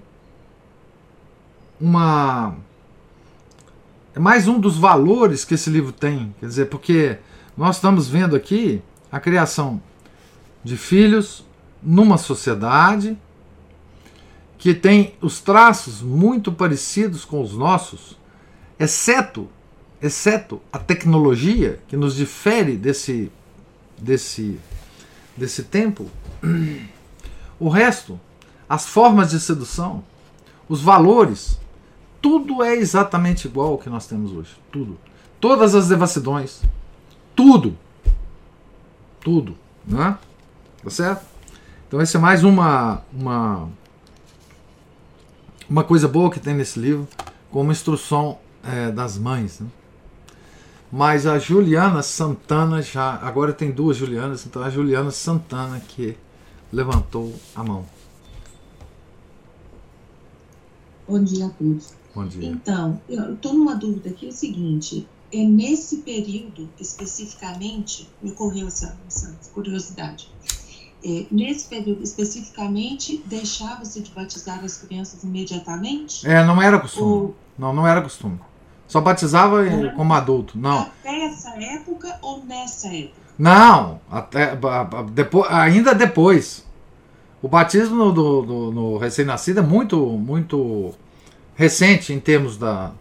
uma 1.80 2.56
é 4.16 4.18
mais 4.18 4.48
um 4.48 4.58
dos 4.58 4.78
valores 4.78 5.44
que 5.44 5.52
esse 5.52 5.68
livro 5.68 5.92
tem, 5.92 6.34
quer 6.40 6.46
dizer, 6.46 6.70
porque 6.70 7.18
nós 7.54 7.76
estamos 7.76 8.08
vendo 8.08 8.34
aqui 8.34 8.80
a 9.12 9.20
criação 9.20 9.80
de 10.64 10.74
filhos 10.74 11.44
numa 11.82 12.16
sociedade 12.16 13.16
que 14.56 14.72
tem 14.72 15.14
os 15.20 15.38
traços 15.42 16.00
muito 16.00 16.50
parecidos 16.50 17.26
com 17.26 17.42
os 17.42 17.52
nossos, 17.52 18.18
exceto 18.80 19.50
exceto 20.00 20.62
a 20.72 20.78
tecnologia 20.78 21.78
que 21.86 21.96
nos 21.96 22.16
difere 22.16 22.74
desse 22.74 23.30
desse 23.98 24.58
desse 25.36 25.62
tempo, 25.64 26.10
o 27.60 27.68
resto 27.68 28.18
as 28.66 28.86
formas 28.86 29.30
de 29.30 29.38
sedução, 29.38 30.02
os 30.66 30.80
valores, 30.80 31.60
tudo 32.26 32.60
é 32.60 32.74
exatamente 32.74 33.46
igual 33.46 33.68
ao 33.68 33.78
que 33.78 33.88
nós 33.88 34.04
temos 34.08 34.32
hoje. 34.32 34.50
Tudo. 34.72 34.98
Todas 35.40 35.76
as 35.76 35.86
devassidões. 35.86 36.60
Tudo. 37.36 37.78
Tudo. 39.20 39.56
Né? 39.86 40.18
Tá 40.82 40.90
certo? 40.90 41.24
Então, 41.86 42.00
essa 42.00 42.18
é 42.18 42.20
mais 42.20 42.42
uma, 42.42 43.00
uma, 43.12 43.68
uma 45.70 45.84
coisa 45.84 46.08
boa 46.08 46.28
que 46.28 46.40
tem 46.40 46.52
nesse 46.52 46.80
livro, 46.80 47.06
como 47.48 47.70
instrução 47.70 48.40
é, 48.64 48.90
das 48.90 49.16
mães. 49.16 49.60
Né? 49.60 49.68
Mas 50.90 51.28
a 51.28 51.38
Juliana 51.38 52.02
Santana 52.02 52.82
já. 52.82 53.20
Agora 53.22 53.52
tem 53.52 53.70
duas 53.70 53.96
Julianas, 53.96 54.44
então 54.44 54.64
a 54.64 54.68
Juliana 54.68 55.12
Santana 55.12 55.78
que 55.78 56.18
levantou 56.72 57.32
a 57.54 57.62
mão. 57.62 57.86
Bom 61.06 61.22
dia 61.22 61.46
a 61.46 61.50
todos. 61.50 61.95
Bom 62.16 62.26
dia. 62.26 62.48
Então, 62.48 62.98
eu 63.10 63.34
estou 63.34 63.52
numa 63.52 63.74
dúvida 63.74 64.08
aqui, 64.08 64.24
é 64.24 64.28
o 64.30 64.32
seguinte, 64.32 65.06
é 65.30 65.44
nesse 65.44 65.98
período 65.98 66.66
especificamente, 66.80 68.08
me 68.22 68.30
ocorreu 68.30 68.68
essa, 68.68 68.98
essa 69.06 69.38
curiosidade, 69.52 70.26
é, 71.04 71.26
nesse 71.30 71.68
período 71.68 72.02
especificamente, 72.02 73.22
deixava-se 73.26 74.00
de 74.00 74.10
batizar 74.12 74.64
as 74.64 74.78
crianças 74.78 75.22
imediatamente? 75.24 76.26
É, 76.26 76.42
não 76.42 76.60
era 76.62 76.80
costume. 76.80 77.06
Ou... 77.06 77.36
Não, 77.58 77.74
não 77.74 77.86
era 77.86 78.00
costume. 78.00 78.40
Só 78.88 79.02
batizava 79.02 79.66
era 79.66 79.92
como 79.92 80.14
adulto, 80.14 80.58
não. 80.58 80.78
Até 80.78 81.26
essa 81.26 81.50
época 81.62 82.18
ou 82.22 82.42
nessa 82.46 82.88
época? 82.88 83.20
Não, 83.38 84.00
até, 84.10 84.58
depois, 85.12 85.50
ainda 85.50 85.94
depois. 85.94 86.64
O 87.42 87.48
batismo 87.48 88.10
do, 88.10 88.42
do, 88.42 88.72
no 88.72 88.96
recém-nascido 88.96 89.60
é 89.60 89.62
muito, 89.62 89.98
muito 89.98 90.94
recente 91.56 92.12
em 92.12 92.20
termos 92.20 92.56
da, 92.56 92.92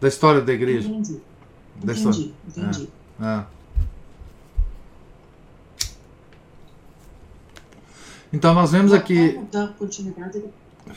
da 0.00 0.08
história 0.08 0.40
da 0.40 0.52
igreja. 0.52 0.88
Entendi. 0.88 1.20
Da 1.82 1.92
entendi, 1.92 1.98
história. 1.98 2.32
entendi. 2.48 2.88
É, 3.20 3.24
é. 3.24 3.44
Então 8.32 8.54
nós 8.54 8.72
vemos 8.72 8.92
aqui. 8.92 9.38
Dar 9.52 9.68
continuidade, 9.74 10.42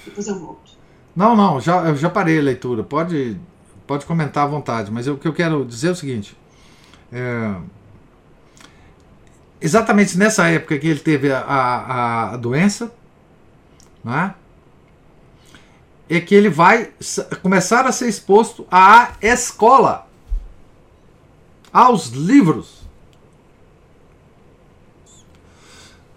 depois 0.05 0.27
eu 0.27 0.39
volto. 0.39 0.71
Não, 1.15 1.35
não, 1.35 1.61
já, 1.61 1.83
eu 1.87 1.95
já 1.95 2.09
parei 2.09 2.39
a 2.39 2.41
leitura. 2.41 2.83
Pode, 2.83 3.37
pode 3.85 4.05
comentar 4.05 4.43
à 4.43 4.47
vontade, 4.47 4.91
mas 4.91 5.05
eu, 5.05 5.15
o 5.15 5.17
que 5.17 5.27
eu 5.27 5.33
quero 5.33 5.65
dizer 5.65 5.89
é 5.89 5.91
o 5.91 5.95
seguinte. 5.95 6.37
É, 7.11 7.55
exatamente 9.61 10.17
nessa 10.17 10.47
época 10.47 10.77
que 10.77 10.87
ele 10.87 10.99
teve 10.99 11.31
a, 11.31 11.39
a, 11.39 12.33
a 12.33 12.37
doença, 12.37 12.91
né, 14.03 14.33
é 16.09 16.19
que 16.19 16.35
ele 16.35 16.49
vai 16.49 16.91
começar 17.41 17.85
a 17.85 17.91
ser 17.91 18.07
exposto 18.07 18.65
à 18.69 19.13
escola, 19.21 20.07
aos 21.73 22.07
livros. 22.07 22.85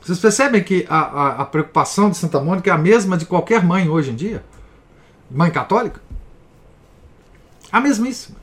Vocês 0.01 0.19
percebem 0.19 0.63
que 0.65 0.87
a, 0.89 0.99
a, 0.99 1.43
a, 1.43 1.45
preocupação 1.45 2.09
de 2.09 2.17
Santa 2.17 2.41
Mônica 2.41 2.71
é 2.71 2.73
a 2.73 2.79
mesma 2.79 3.17
de 3.17 3.27
qualquer 3.27 3.63
mãe 3.63 3.89
hoje 3.89 4.11
em 4.11 4.15
dia? 4.15 4.43
Mãe 5.31 5.51
católica? 5.51 6.01
A 7.71 7.81
mesmíssima. 7.81 8.39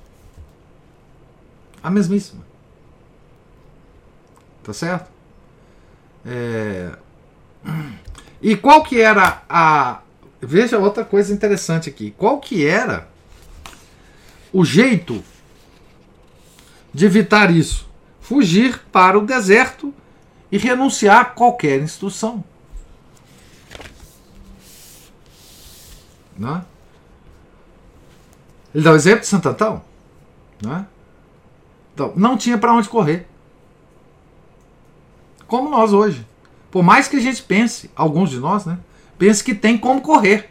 A 1.82 1.90
mesmíssima. 1.90 2.44
Tá 4.64 4.74
certo? 4.74 5.10
É... 6.26 6.92
E 8.42 8.56
qual 8.56 8.84
que 8.84 9.02
era 9.02 9.42
a. 9.50 10.02
Veja 10.46 10.78
outra 10.78 11.04
coisa 11.04 11.34
interessante 11.34 11.90
aqui. 11.90 12.14
Qual 12.18 12.40
que 12.40 12.66
era 12.66 13.08
o 14.54 14.64
jeito 14.64 15.24
de 16.94 17.06
evitar 17.06 17.50
isso? 17.54 17.88
Fugir 18.22 18.80
para 18.92 19.18
o 19.18 19.26
deserto 19.26 19.94
e 20.52 20.58
renunciar 20.58 21.22
a 21.22 21.26
qualquer 21.26 21.82
instrução. 21.82 22.44
Não 26.38 26.58
é? 26.58 26.66
Ele 28.74 28.84
dá 28.84 28.92
o 28.92 28.96
exemplo 28.96 29.22
de 29.22 29.28
Santo 29.28 29.50
Antão. 29.50 29.82
Não, 30.62 30.76
é? 30.76 30.86
então, 31.94 32.14
não 32.16 32.38
tinha 32.38 32.58
para 32.58 32.74
onde 32.74 32.90
correr 32.90 33.28
como 35.48 35.70
nós 35.70 35.94
hoje. 35.94 36.26
Por 36.70 36.84
mais 36.84 37.08
que 37.08 37.16
a 37.16 37.22
gente 37.22 37.42
pense, 37.42 37.90
alguns 37.96 38.30
de 38.30 38.40
nós, 38.40 38.66
né? 38.66 38.78
Pense 39.18 39.44
que 39.44 39.56
tem 39.56 39.78
como 39.78 40.02
correr. 40.02 40.50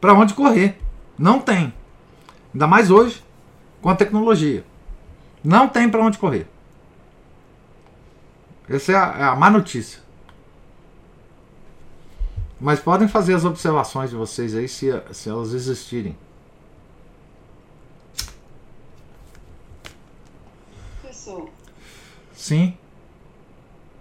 Para 0.00 0.14
onde 0.14 0.34
correr? 0.34 0.78
Não 1.18 1.40
tem. 1.40 1.72
Ainda 2.52 2.66
mais 2.66 2.90
hoje, 2.90 3.22
com 3.80 3.88
a 3.88 3.96
tecnologia. 3.96 4.64
Não 5.42 5.68
tem 5.68 5.88
para 5.88 6.02
onde 6.02 6.18
correr. 6.18 6.46
Essa 8.68 8.92
é 8.92 8.96
a, 8.96 9.16
é 9.18 9.22
a 9.24 9.36
má 9.36 9.50
notícia. 9.50 10.00
Mas 12.60 12.78
podem 12.80 13.08
fazer 13.08 13.34
as 13.34 13.44
observações 13.44 14.10
de 14.10 14.16
vocês 14.16 14.54
aí 14.54 14.68
se, 14.68 14.88
se 15.12 15.28
elas 15.28 15.52
existirem. 15.52 16.16
professor? 21.22 21.48
Sim. 22.34 22.76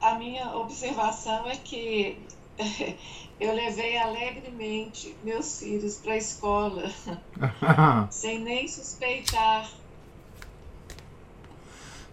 A 0.02 0.16
minha 0.16 0.56
observação 0.56 1.48
é 1.48 1.56
que 1.56 2.18
eu 3.40 3.54
levei 3.54 3.98
alegremente 3.98 5.16
meus 5.24 5.60
filhos 5.60 5.98
para 5.98 6.14
a 6.14 6.18
escola, 6.18 6.92
sem 8.12 8.40
nem 8.40 8.68
suspeitar. 8.68 9.70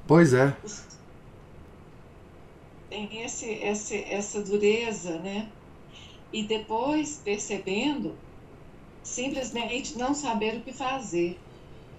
Pois 0.06 0.32
é. 0.32 0.56
Tem 2.88 3.22
esse, 3.22 3.46
esse, 3.46 4.04
essa 4.04 4.42
dureza, 4.42 5.18
né? 5.18 5.50
E 6.32 6.42
depois 6.42 7.20
percebendo, 7.22 8.16
simplesmente 9.02 9.98
não 9.98 10.14
saber 10.14 10.56
o 10.56 10.60
que 10.62 10.72
fazer, 10.72 11.38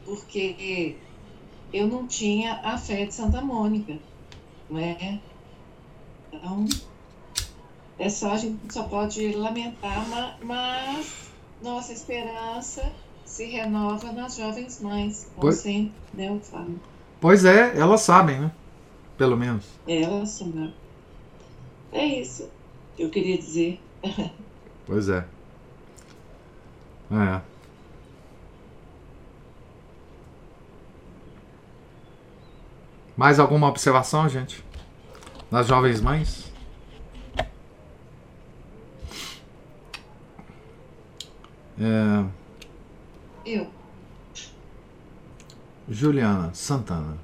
porque 0.06 0.98
eu 1.72 1.88
não 1.88 2.08
tinha 2.08 2.54
a 2.64 2.78
fé 2.78 3.06
de 3.06 3.14
Santa 3.14 3.42
Mônica, 3.42 4.00
não 4.68 4.80
é? 4.80 5.20
Então, 6.32 6.66
é 8.00 8.10
só, 8.10 8.32
a 8.32 8.38
gente 8.38 8.74
só 8.74 8.84
pode 8.84 9.34
lamentar, 9.34 10.08
mas 10.42 11.30
nossa 11.62 11.92
esperança 11.92 12.90
se 13.26 13.46
renova 13.46 14.12
nas 14.14 14.38
jovens 14.38 14.82
mães, 14.82 15.26
como 15.36 15.42
pois, 15.42 15.58
sempre, 15.58 15.94
né, 16.14 16.30
eu 16.30 16.40
falo. 16.40 16.80
Pois 17.20 17.44
é, 17.44 17.78
elas 17.78 18.02
sabem, 18.02 18.40
né? 18.40 18.52
Pelo 19.18 19.36
menos. 19.36 19.66
Elas 19.86 20.30
sabem. 20.30 20.74
É 21.92 22.06
isso 22.06 22.50
que 22.96 23.04
eu 23.04 23.10
queria 23.10 23.38
dizer. 23.38 23.80
Pois 24.86 25.08
é. 25.08 25.24
É. 27.12 27.42
Mais 33.16 33.40
alguma 33.40 33.68
observação, 33.68 34.28
gente? 34.28 34.66
Das 35.52 35.68
jovens 35.68 36.02
mães? 36.02 36.49
É... 41.80 42.30
Eu. 43.46 43.68
Juliana 45.88 46.54
Santana. 46.54 47.18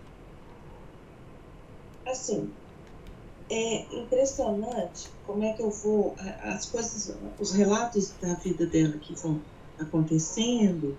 Assim, 2.05 2.49
é 3.49 3.85
impressionante 3.95 5.09
como 5.27 5.43
é 5.43 5.53
que 5.53 5.61
eu 5.61 5.69
vou. 5.69 6.15
As 6.41 6.65
coisas, 6.67 7.15
os 7.39 7.51
relatos 7.51 8.13
da 8.21 8.33
vida 8.35 8.65
dela 8.65 8.93
que 8.93 9.13
vão 9.13 9.41
acontecendo, 9.79 10.97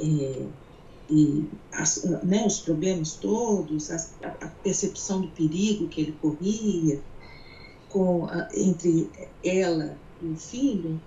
é, 0.00 0.46
e 1.10 1.48
as, 1.72 2.04
né, 2.22 2.46
os 2.46 2.60
problemas 2.60 3.14
todos, 3.14 3.90
a, 3.90 3.96
a, 4.22 4.48
percepção 4.62 5.22
do 5.22 5.28
perigo 5.28 5.88
que 5.88 6.02
ele 6.02 6.12
corria 6.20 7.00
com, 7.88 8.26
a, 8.26 8.48
entre 8.54 9.10
ela 9.42 9.96
e 10.22 10.26
o 10.26 10.36
filho, 10.36 11.00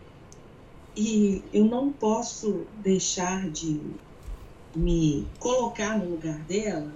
e 0.95 1.43
eu 1.53 1.65
não 1.65 1.91
posso 1.91 2.65
deixar 2.83 3.49
de 3.49 3.79
me 4.75 5.27
colocar 5.39 5.97
no 5.97 6.11
lugar 6.11 6.39
dela, 6.39 6.91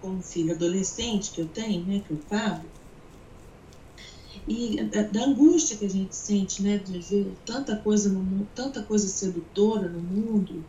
como 0.00 0.22
filho 0.22 0.54
adolescente 0.54 1.30
que 1.30 1.40
eu 1.40 1.46
tenho, 1.46 1.84
né, 1.84 2.02
que 2.06 2.12
é 2.12 2.16
o 2.16 2.18
Pablo, 2.18 2.68
e 4.48 4.82
da, 4.84 5.02
da, 5.02 5.24
angústia 5.24 5.76
que 5.76 5.84
a 5.84 5.90
gente 5.90 6.14
sente, 6.14 6.62
né, 6.62 6.78
de 6.78 6.98
ver 6.98 7.32
tanta 7.44 7.76
coisa 7.76 8.08
no 8.08 8.46
tanta 8.54 8.82
coisa 8.82 9.06
sedutora 9.06 9.88
no 9.88 10.00
mundo. 10.00 10.64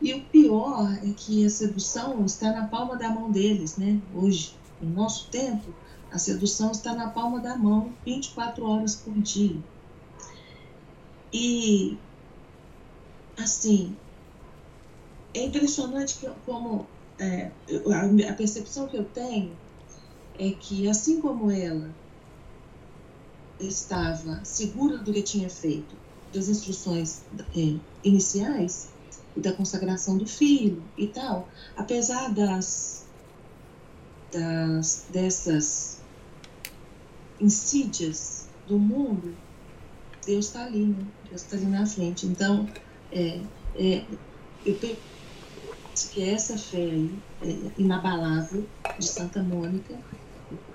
E 0.00 0.12
o 0.12 0.22
pior 0.24 0.92
é 1.02 1.10
que 1.16 1.44
a 1.44 1.50
sedução 1.50 2.24
está 2.24 2.52
na 2.52 2.66
palma 2.66 2.96
da 2.96 3.08
mão 3.10 3.30
deles, 3.30 3.78
né? 3.78 3.98
Hoje, 4.14 4.54
no 4.80 4.90
nosso 4.90 5.28
tempo, 5.28 5.74
a 6.10 6.18
sedução 6.18 6.70
está 6.70 6.94
na 6.94 7.08
palma 7.08 7.40
da 7.40 7.56
mão, 7.56 7.92
24 8.04 8.64
horas 8.64 8.94
por 8.96 9.14
dia. 9.14 9.56
E 11.32 11.96
assim, 13.36 13.96
é 15.34 15.44
impressionante 15.44 16.18
como 16.44 16.86
é, 17.18 17.50
a, 18.28 18.32
percepção 18.32 18.86
que 18.86 18.96
eu 18.96 19.04
tenho 19.04 19.56
é 20.38 20.50
que, 20.50 20.88
assim 20.88 21.20
como 21.20 21.50
ela 21.50 21.90
estava 23.58 24.44
segura 24.44 24.98
do 24.98 25.12
que 25.12 25.22
tinha 25.22 25.48
feito, 25.48 25.94
das 26.32 26.48
instruções 26.48 27.22
é, 27.56 27.76
iniciais 28.04 28.88
e 29.36 29.40
da 29.40 29.52
consagração 29.52 30.18
do 30.18 30.26
filho 30.26 30.82
e 30.96 31.06
tal, 31.06 31.48
apesar 31.76 32.32
das, 32.32 33.06
das 34.30 35.06
dessas 35.10 36.00
insídias 37.40 38.46
do 38.66 38.78
mundo, 38.78 39.34
Deus 40.24 40.46
está 40.46 40.64
ali, 40.64 40.86
né? 40.86 41.06
Deus 41.28 41.42
está 41.42 41.56
ali 41.56 41.66
na 41.66 41.86
frente. 41.86 42.26
Então, 42.26 42.68
é, 43.16 43.40
é, 43.76 44.04
eu 44.66 44.74
penso 44.74 46.10
que 46.10 46.22
essa 46.22 46.58
fé 46.58 46.76
aí, 46.76 47.18
é, 47.42 47.70
inabalável 47.78 48.66
de 48.98 49.06
Santa 49.06 49.42
Mônica 49.42 49.98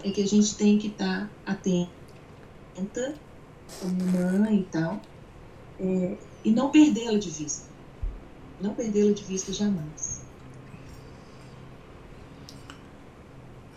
é 0.04 0.10
que 0.10 0.24
a 0.24 0.28
gente 0.28 0.56
tem 0.56 0.80
que 0.80 0.88
estar 0.88 1.30
tá 1.46 1.52
atenta 1.52 3.14
como 3.80 4.04
mãe 4.04 4.62
e 4.62 4.64
tal, 4.64 5.00
é, 5.80 6.18
e 6.44 6.52
não 6.52 6.72
perdê-la 6.72 7.20
de 7.20 7.30
vista. 7.30 7.70
Não 8.60 8.74
perdê-la 8.74 9.14
de 9.14 9.24
vista 9.24 9.54
jamais. 9.54 10.22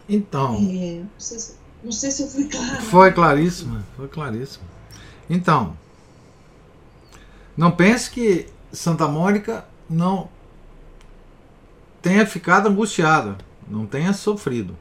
Então. 0.09 0.55
É, 0.55 1.01
não, 1.01 1.09
sei 1.19 1.39
se, 1.39 1.55
não, 1.83 1.93
sei 1.93 2.11
se, 2.11 2.23
eu 2.23 2.29
fui 2.29 2.49
clara. 2.49 2.81
Foi 2.81 3.13
claríssima, 3.13 3.85
foi 3.95 4.09
claríssima. 4.09 4.65
Então, 5.29 5.77
não 7.57 7.71
pense 7.71 8.11
que 8.11 8.54
Santa 8.75 9.07
Mônica 9.07 9.65
não 9.89 10.29
tenha 12.03 12.27
ficado 12.27 12.69
angustiada, 12.69 13.37
não 13.69 13.87
tenha 13.87 14.13
sofrido. 14.13 14.77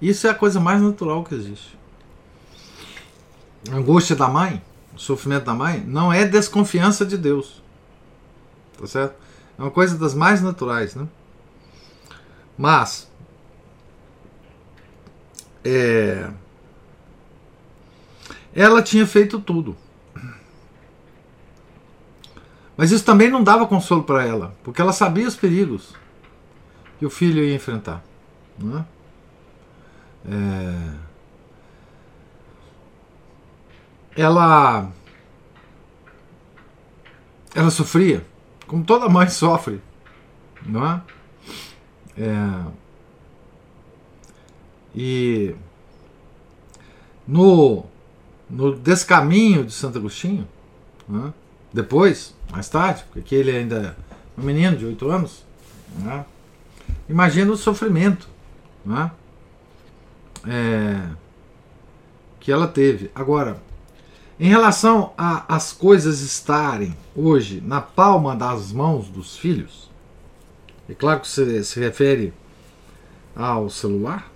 Isso 0.00 0.26
é 0.26 0.30
a 0.30 0.34
coisa 0.34 0.60
mais 0.60 0.80
natural 0.80 1.24
que 1.24 1.34
existe. 1.34 1.76
A 3.70 3.76
angústia 3.76 4.14
da 4.14 4.28
mãe, 4.28 4.62
o 4.94 4.98
sofrimento 4.98 5.44
da 5.44 5.54
mãe, 5.54 5.80
não 5.80 6.12
é 6.12 6.24
desconfiança 6.24 7.04
de 7.04 7.18
Deus. 7.18 7.62
Tá 8.78 8.86
certo? 8.86 9.16
É 9.58 9.62
uma 9.62 9.70
coisa 9.70 9.98
das 9.98 10.14
mais 10.14 10.40
naturais, 10.40 10.94
né? 10.94 11.08
Mas 12.56 13.10
é, 15.64 16.30
ela 18.54 18.82
tinha 18.82 19.06
feito 19.06 19.40
tudo. 19.40 19.76
Mas 22.78 22.92
isso 22.92 23.04
também 23.04 23.28
não 23.28 23.42
dava 23.42 23.66
consolo 23.66 24.04
para 24.04 24.24
ela, 24.24 24.54
porque 24.62 24.80
ela 24.80 24.92
sabia 24.92 25.26
os 25.26 25.34
perigos 25.34 25.96
que 26.96 27.04
o 27.04 27.10
filho 27.10 27.42
ia 27.42 27.56
enfrentar. 27.56 28.04
Não 28.56 28.78
é? 28.78 28.84
É... 30.30 30.92
Ela, 34.22 34.92
ela 37.52 37.70
sofria, 37.72 38.24
como 38.68 38.84
toda 38.84 39.08
mãe 39.08 39.26
sofre, 39.28 39.82
não 40.64 40.86
é? 40.86 41.02
é... 42.16 42.64
E 44.94 45.56
no, 47.26 47.84
no 48.48 48.76
descaminho 48.76 49.64
de 49.64 49.72
Santo 49.72 49.98
Agostinho, 49.98 50.46
é? 51.10 51.47
Depois 51.72 52.34
mais 52.50 52.68
tarde, 52.68 53.04
porque 53.12 53.34
ele 53.34 53.50
ainda 53.50 53.96
é 54.36 54.40
um 54.40 54.44
menino 54.44 54.76
de 54.76 54.86
8 54.86 55.10
anos. 55.10 55.44
Né? 55.98 56.24
Imagina 57.08 57.52
o 57.52 57.56
sofrimento 57.56 58.28
né? 58.84 59.10
é, 60.46 61.00
que 62.40 62.50
ela 62.50 62.66
teve. 62.66 63.10
Agora, 63.14 63.58
em 64.40 64.48
relação 64.48 65.12
às 65.16 65.72
coisas 65.72 66.20
estarem 66.20 66.96
hoje 67.14 67.60
na 67.64 67.80
palma 67.80 68.36
das 68.36 68.72
mãos 68.72 69.08
dos 69.08 69.36
filhos, 69.36 69.90
é 70.88 70.94
claro 70.94 71.20
que 71.20 71.28
se, 71.28 71.64
se 71.64 71.80
refere 71.80 72.32
ao 73.36 73.68
celular. 73.68 74.30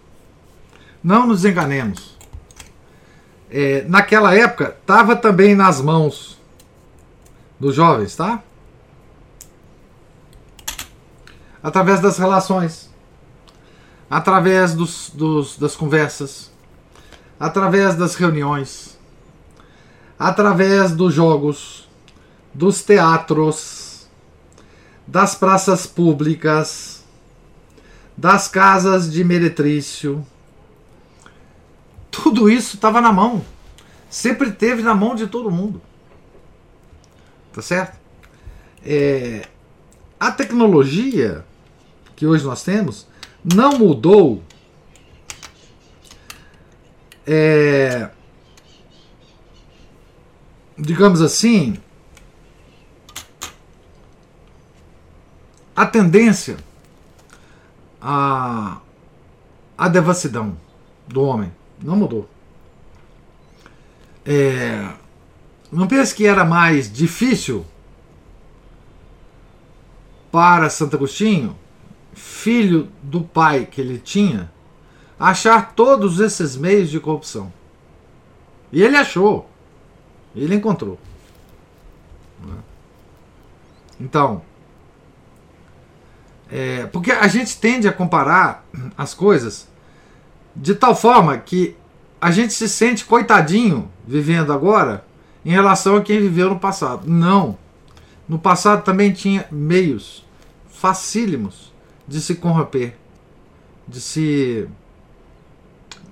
Não 1.03 1.27
nos 1.27 1.45
enganemos. 1.45 2.19
É, 3.51 3.85
naquela 3.89 4.35
época, 4.35 4.77
estava 4.81 5.17
também 5.17 5.55
nas 5.55 5.81
mãos 5.81 6.32
dos 7.63 7.77
jovens, 7.77 8.17
tá? 8.17 8.43
Através 11.63 12.01
das 12.01 12.19
relações, 12.19 12.91
através 14.11 14.75
dos, 14.75 15.11
dos, 15.15 15.57
das 15.57 15.77
conversas, 15.77 16.51
através 17.39 17.95
das 17.95 18.17
reuniões, 18.17 18.99
através 20.19 20.91
dos 20.91 21.15
jogos, 21.15 21.89
dos 22.53 22.83
teatros, 22.83 24.09
das 25.07 25.37
praças 25.37 25.87
públicas, 25.87 27.05
das 28.17 28.49
casas 28.49 29.09
de 29.09 29.23
meretrício. 29.23 30.27
Tudo 32.11 32.51
isso 32.51 32.75
estava 32.75 33.01
na 33.01 33.13
mão. 33.13 33.45
Sempre 34.11 34.51
teve 34.51 34.83
na 34.83 34.97
mão 34.97 35.15
de 35.15 35.29
todo 35.29 35.49
mundo. 35.49 35.81
Tá 37.53 37.63
certo? 37.63 37.99
É, 38.85 39.47
a 40.19 40.33
tecnologia 40.33 41.45
que 42.17 42.27
hoje 42.27 42.45
nós 42.45 42.63
temos 42.63 43.07
não 43.45 43.79
mudou 43.79 44.43
é, 47.27 48.11
digamos 50.77 51.21
assim, 51.21 51.77
a 55.75 55.87
tendência 55.87 56.57
à, 58.01 58.81
à 59.77 59.89
devassidão 59.89 60.57
do 61.07 61.23
homem. 61.23 61.53
Não 61.81 61.97
mudou. 61.97 62.29
É, 64.25 64.93
não 65.73 65.87
pense 65.87 66.15
que 66.15 66.27
era 66.27 66.45
mais 66.45 66.93
difícil 66.93 67.65
para 70.31 70.69
Santo 70.69 70.97
Agostinho, 70.97 71.57
filho 72.13 72.91
do 73.03 73.23
pai 73.23 73.67
que 73.67 73.81
ele 73.81 73.99
tinha, 73.99 74.53
achar 75.19 75.73
todos 75.75 76.21
esses 76.21 76.57
meios 76.57 76.91
de 76.91 77.01
corrupção. 77.01 77.53
E 78.71 78.83
ele 78.83 78.97
achou. 78.97 79.49
Ele 80.35 80.55
encontrou. 80.55 80.99
Então, 83.99 84.43
é, 86.51 86.87
porque 86.87 87.13
a 87.13 87.29
gente 87.29 87.57
tende 87.59 87.89
a 87.89 87.93
comparar 87.93 88.67
as 88.97 89.15
coisas 89.15 89.69
de 90.55 90.75
tal 90.75 90.95
forma 90.95 91.39
que 91.39 91.77
a 92.21 92.31
gente 92.31 92.53
se 92.53 92.69
sente 92.69 93.05
coitadinho 93.07 93.91
vivendo 94.07 94.53
agora 94.53 95.05
em 95.45 95.51
relação 95.51 95.97
a 95.97 96.03
quem 96.03 96.21
viveu 96.21 96.51
no 96.51 96.59
passado. 96.59 97.09
Não. 97.09 97.59
No 98.29 98.39
passado 98.39 98.85
também 98.85 99.13
tinha 99.13 99.47
meios 99.51 100.25
facílimos 100.69 101.73
de 102.07 102.21
se 102.21 102.37
corromper, 102.37 102.97
de 103.87 104.01
se 104.01 104.69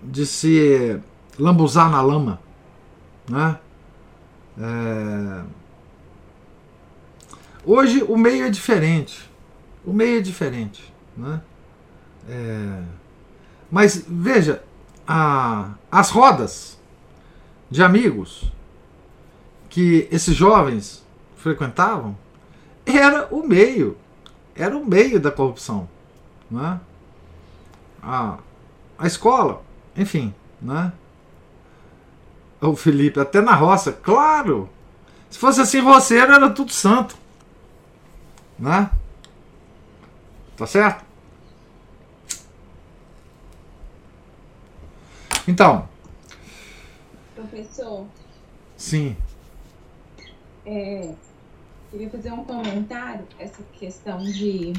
de 0.02 0.24
se 0.24 0.98
lambuzar 1.38 1.90
na 1.90 2.00
lama, 2.00 2.40
né? 3.28 3.58
É... 4.58 5.42
Hoje 7.64 8.02
o 8.02 8.16
meio 8.16 8.46
é 8.46 8.50
diferente, 8.50 9.30
o 9.84 9.92
meio 9.92 10.18
é 10.18 10.20
diferente, 10.22 10.92
né? 11.16 11.40
É... 12.28 12.82
Mas 13.70 14.04
veja, 14.08 14.62
a, 15.06 15.74
as 15.90 16.10
rodas 16.10 16.78
de 17.70 17.82
amigos 17.82 18.50
que 19.70 20.08
esses 20.10 20.34
jovens 20.34 21.06
frequentavam 21.36 22.16
era 22.84 23.28
o 23.30 23.46
meio, 23.46 23.96
era 24.54 24.76
o 24.76 24.84
meio 24.84 25.20
da 25.20 25.30
corrupção. 25.30 25.88
Né? 26.50 26.80
A, 28.02 28.38
a 28.98 29.06
escola, 29.06 29.62
enfim. 29.96 30.34
Né? 30.60 30.92
O 32.60 32.74
Felipe, 32.76 33.20
até 33.20 33.40
na 33.40 33.54
roça, 33.54 33.92
claro! 33.92 34.68
Se 35.30 35.38
fosse 35.38 35.60
assim, 35.60 35.80
roceiro 35.80 36.32
era 36.32 36.50
tudo 36.50 36.72
santo. 36.72 37.16
Né? 38.58 38.90
Tá 40.56 40.66
certo? 40.66 41.04
Então. 45.46 45.88
Professor. 47.34 48.06
Sim. 48.76 49.16
É, 50.72 51.14
queria 51.90 52.08
fazer 52.08 52.32
um 52.32 52.44
comentário 52.44 53.26
essa 53.40 53.60
questão 53.72 54.18
de 54.18 54.72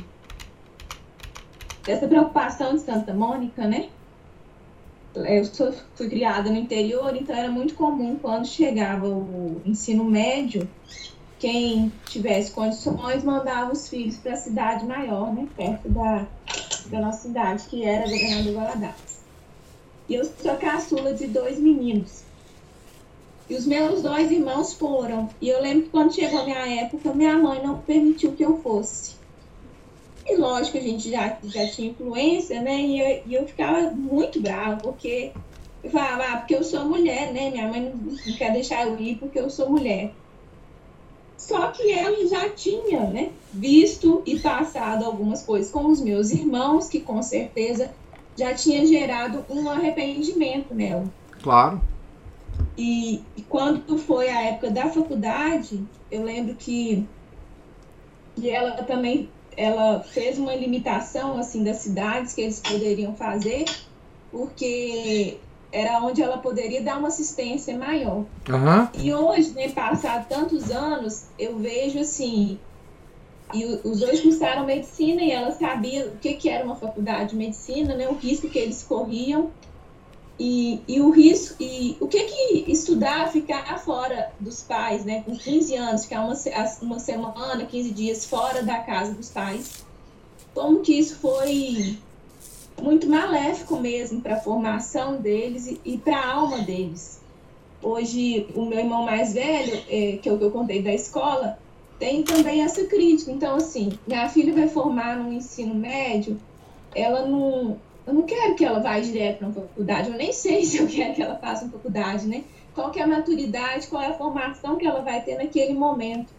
dessa 1.85 2.07
preocupação 2.07 2.75
de 2.75 2.79
Santa 2.79 3.13
Mônica, 3.13 3.67
né? 3.67 3.89
Eu 5.13 5.43
sou, 5.43 5.73
fui 5.95 6.07
criada 6.07 6.49
no 6.49 6.55
interior, 6.55 7.13
então 7.13 7.35
era 7.35 7.51
muito 7.51 7.73
comum 7.73 8.17
quando 8.17 8.47
chegava 8.47 9.05
o 9.05 9.61
ensino 9.65 10.05
médio, 10.05 10.65
quem 11.37 11.91
tivesse 12.05 12.51
condições 12.51 13.25
mandava 13.25 13.73
os 13.73 13.89
filhos 13.89 14.15
para 14.15 14.31
a 14.31 14.37
cidade 14.37 14.85
maior, 14.85 15.33
né? 15.33 15.45
Perto 15.57 15.89
da, 15.89 16.25
da 16.85 17.01
nossa 17.01 17.23
cidade, 17.23 17.65
que 17.65 17.83
era 17.83 18.09
Governador 18.09 18.53
Valadares. 18.53 19.25
E 20.07 20.13
eu 20.13 20.23
sou 20.23 20.55
caçula 20.55 21.13
de 21.13 21.27
dois 21.27 21.59
meninos. 21.59 22.30
E 23.51 23.53
os 23.53 23.65
meus 23.65 24.01
dois 24.01 24.31
irmãos 24.31 24.71
foram. 24.71 25.29
E 25.41 25.49
eu 25.49 25.61
lembro 25.61 25.83
que 25.83 25.89
quando 25.89 26.15
chegou 26.15 26.39
a 26.39 26.45
minha 26.45 26.83
época, 26.83 27.13
minha 27.13 27.37
mãe 27.37 27.61
não 27.61 27.79
permitiu 27.79 28.31
que 28.31 28.45
eu 28.45 28.59
fosse. 28.59 29.15
E 30.25 30.37
lógico, 30.37 30.77
a 30.77 30.81
gente 30.81 31.11
já, 31.11 31.37
já 31.43 31.67
tinha 31.67 31.89
influência, 31.89 32.61
né? 32.61 32.79
E 32.79 33.01
eu, 33.01 33.23
e 33.25 33.33
eu 33.33 33.45
ficava 33.45 33.91
muito 33.91 34.41
brava, 34.41 34.77
porque 34.77 35.33
eu 35.83 35.91
falava, 35.91 36.23
ah, 36.29 36.37
porque 36.37 36.55
eu 36.55 36.63
sou 36.63 36.85
mulher, 36.85 37.33
né? 37.33 37.49
Minha 37.49 37.67
mãe 37.67 37.93
não, 37.93 38.37
quer 38.37 38.53
deixar 38.53 38.87
eu 38.87 38.97
ir 38.97 39.17
porque 39.17 39.37
eu 39.37 39.49
sou 39.49 39.69
mulher. 39.69 40.13
Só 41.37 41.71
que 41.71 41.91
ela 41.91 42.25
já 42.29 42.47
tinha, 42.51 43.01
né, 43.07 43.31
visto 43.51 44.21
e 44.25 44.39
passado 44.39 45.03
algumas 45.03 45.43
coisas 45.43 45.69
com 45.69 45.87
os 45.87 45.99
meus 45.99 46.31
irmãos, 46.31 46.87
que 46.87 47.01
com 47.01 47.21
certeza 47.21 47.91
já 48.37 48.53
tinha 48.53 48.85
gerado 48.85 49.43
um 49.49 49.69
arrependimento 49.69 50.73
nela. 50.73 51.03
Claro. 51.41 51.81
E, 52.77 53.23
e, 53.35 53.41
quando 53.43 53.97
foi 53.97 54.29
a 54.29 54.41
época 54.43 54.71
da 54.71 54.89
faculdade, 54.89 55.83
eu 56.09 56.23
lembro 56.23 56.55
que, 56.55 57.07
que 58.35 58.49
ela 58.49 58.83
também 58.83 59.29
ela 59.57 59.99
fez 59.99 60.37
uma 60.37 60.55
limitação 60.55 61.37
assim 61.37 61.63
das 61.63 61.77
cidades 61.77 62.33
que 62.33 62.41
eles 62.41 62.59
poderiam 62.59 63.13
fazer, 63.15 63.65
porque 64.31 65.37
era 65.71 65.99
onde 65.99 66.21
ela 66.21 66.37
poderia 66.37 66.81
dar 66.81 66.97
uma 66.97 67.09
assistência 67.09 67.77
maior. 67.77 68.25
Uhum. 68.49 68.87
E 68.93 69.13
hoje, 69.13 69.51
né, 69.51 69.69
passado 69.69 70.27
tantos 70.27 70.71
anos, 70.71 71.25
eu 71.37 71.57
vejo 71.57 71.99
assim 71.99 72.59
e 73.53 73.65
os 73.65 73.99
dois 73.99 74.21
cursaram 74.21 74.65
medicina 74.65 75.21
e 75.21 75.31
ela 75.31 75.51
sabia 75.51 76.07
o 76.07 76.17
que, 76.17 76.33
que 76.35 76.49
era 76.49 76.63
uma 76.63 76.75
faculdade 76.75 77.31
de 77.31 77.35
medicina, 77.35 77.95
né, 77.95 78.07
o 78.07 78.13
risco 78.13 78.49
que 78.49 78.57
eles 78.57 78.83
corriam 78.83 79.51
e, 80.43 80.81
e 80.87 80.99
o 80.99 81.11
risco 81.11 81.55
e 81.59 81.95
o 81.99 82.07
que 82.07 82.23
que 82.23 82.71
estudar, 82.71 83.31
ficar 83.31 83.77
fora 83.77 84.31
dos 84.39 84.63
pais, 84.63 85.05
né, 85.05 85.21
com 85.21 85.37
15 85.37 85.75
anos, 85.75 86.03
ficar 86.05 86.25
uma, 86.25 86.33
uma 86.81 86.99
semana, 86.99 87.63
15 87.63 87.91
dias 87.91 88.25
fora 88.25 88.63
da 88.63 88.79
casa 88.79 89.13
dos 89.13 89.29
pais, 89.29 89.85
como 90.55 90.79
que 90.79 90.97
isso 90.97 91.17
foi 91.17 91.95
muito 92.81 93.07
maléfico 93.07 93.77
mesmo 93.77 94.19
para 94.19 94.33
a 94.33 94.39
formação 94.39 95.17
deles 95.17 95.67
e, 95.67 95.79
e 95.85 95.97
para 95.99 96.17
a 96.17 96.33
alma 96.33 96.57
deles. 96.63 97.21
Hoje, 97.79 98.47
o 98.55 98.65
meu 98.65 98.79
irmão 98.79 99.03
mais 99.03 99.33
velho, 99.35 99.79
é, 99.87 100.17
que 100.17 100.27
é 100.27 100.33
o 100.33 100.39
que 100.39 100.43
eu 100.43 100.51
contei 100.51 100.81
da 100.81 100.91
escola, 100.91 101.59
tem 101.99 102.23
também 102.23 102.63
essa 102.63 102.83
crítica. 102.85 103.31
Então, 103.31 103.57
assim, 103.57 103.91
minha 104.07 104.27
filha 104.27 104.53
vai 104.53 104.67
formar 104.67 105.17
no 105.17 105.31
ensino 105.31 105.75
médio, 105.75 106.35
ela 106.95 107.27
não. 107.27 107.77
Eu 108.05 108.13
não 108.13 108.23
quero 108.23 108.55
que 108.55 108.65
ela 108.65 108.79
vá 108.79 108.99
direto 108.99 109.39
para 109.39 109.47
uma 109.47 109.53
faculdade, 109.53 110.09
eu 110.09 110.17
nem 110.17 110.31
sei 110.33 110.63
se 110.65 110.77
eu 110.77 110.87
quero 110.87 111.13
que 111.13 111.21
ela 111.21 111.35
faça 111.35 111.65
uma 111.65 111.73
faculdade, 111.73 112.27
né? 112.27 112.43
Qual 112.73 112.89
que 112.91 112.99
é 112.99 113.03
a 113.03 113.07
maturidade, 113.07 113.87
qual 113.87 114.01
é 114.01 114.07
a 114.07 114.13
formação 114.13 114.77
que 114.77 114.85
ela 114.85 115.01
vai 115.01 115.21
ter 115.21 115.35
naquele 115.35 115.73
momento. 115.73 116.33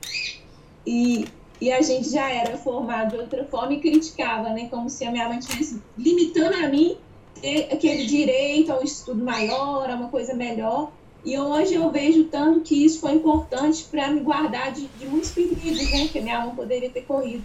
E, 0.87 1.27
e 1.61 1.71
a 1.71 1.81
gente 1.83 2.11
já 2.11 2.31
era 2.31 2.57
formado 2.57 3.11
de 3.11 3.17
outra 3.19 3.45
forma 3.45 3.75
e 3.75 3.81
criticava, 3.81 4.49
né? 4.51 4.69
Como 4.69 4.89
se 4.89 5.05
a 5.05 5.11
minha 5.11 5.29
mãe 5.29 5.39
estivesse 5.39 5.81
limitando 5.97 6.57
a 6.57 6.69
mim 6.69 6.97
ter 7.41 7.69
aquele 7.73 8.07
direito 8.07 8.73
ao 8.73 8.83
estudo 8.83 9.23
maior, 9.23 9.91
a 9.91 9.95
uma 9.95 10.09
coisa 10.09 10.33
melhor. 10.33 10.91
E 11.25 11.39
hoje 11.39 11.75
eu 11.75 11.91
vejo 11.91 12.25
tanto 12.25 12.61
que 12.61 12.85
isso 12.85 13.01
foi 13.01 13.13
importante 13.13 13.85
para 13.85 14.11
me 14.11 14.21
guardar 14.21 14.73
de, 14.73 14.87
de 14.87 15.07
muitos 15.07 15.31
perigos 15.31 15.91
né, 15.91 16.09
que 16.09 16.21
minha 16.21 16.41
mão 16.41 16.55
poderia 16.55 16.91
ter 16.91 17.03
corrido. 17.03 17.45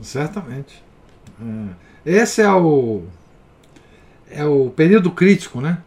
Certamente. 0.00 0.82
Esse 2.04 2.42
é 2.42 2.52
o 2.52 3.04
é 4.30 4.44
o 4.44 4.70
período 4.70 5.10
crítico, 5.10 5.60
né, 5.60 5.78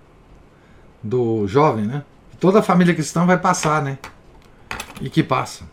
do 1.03 1.47
jovem, 1.47 1.85
né? 1.85 2.03
Toda 2.39 2.59
a 2.59 2.63
família 2.63 2.93
cristã 2.93 3.25
vai 3.25 3.37
passar, 3.37 3.81
né? 3.81 3.97
E 5.01 5.09
que 5.09 5.23
passa. 5.23 5.65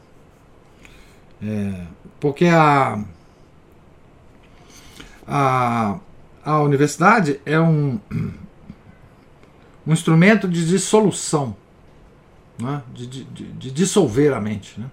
É, 1.43 1.87
porque 2.19 2.47
a, 2.47 3.05
a 5.27 5.99
a 6.45 6.61
universidade 6.61 7.41
é 7.47 7.59
um 7.59 7.99
um 9.87 9.93
instrumento 9.93 10.49
de 10.49 10.67
dissolução, 10.67 11.57
né? 12.59 12.83
de, 12.93 13.07
de, 13.07 13.25
de, 13.25 13.71
dissolver 13.71 14.33
a 14.33 14.41
mente. 14.41 14.81
Né? 14.81 14.91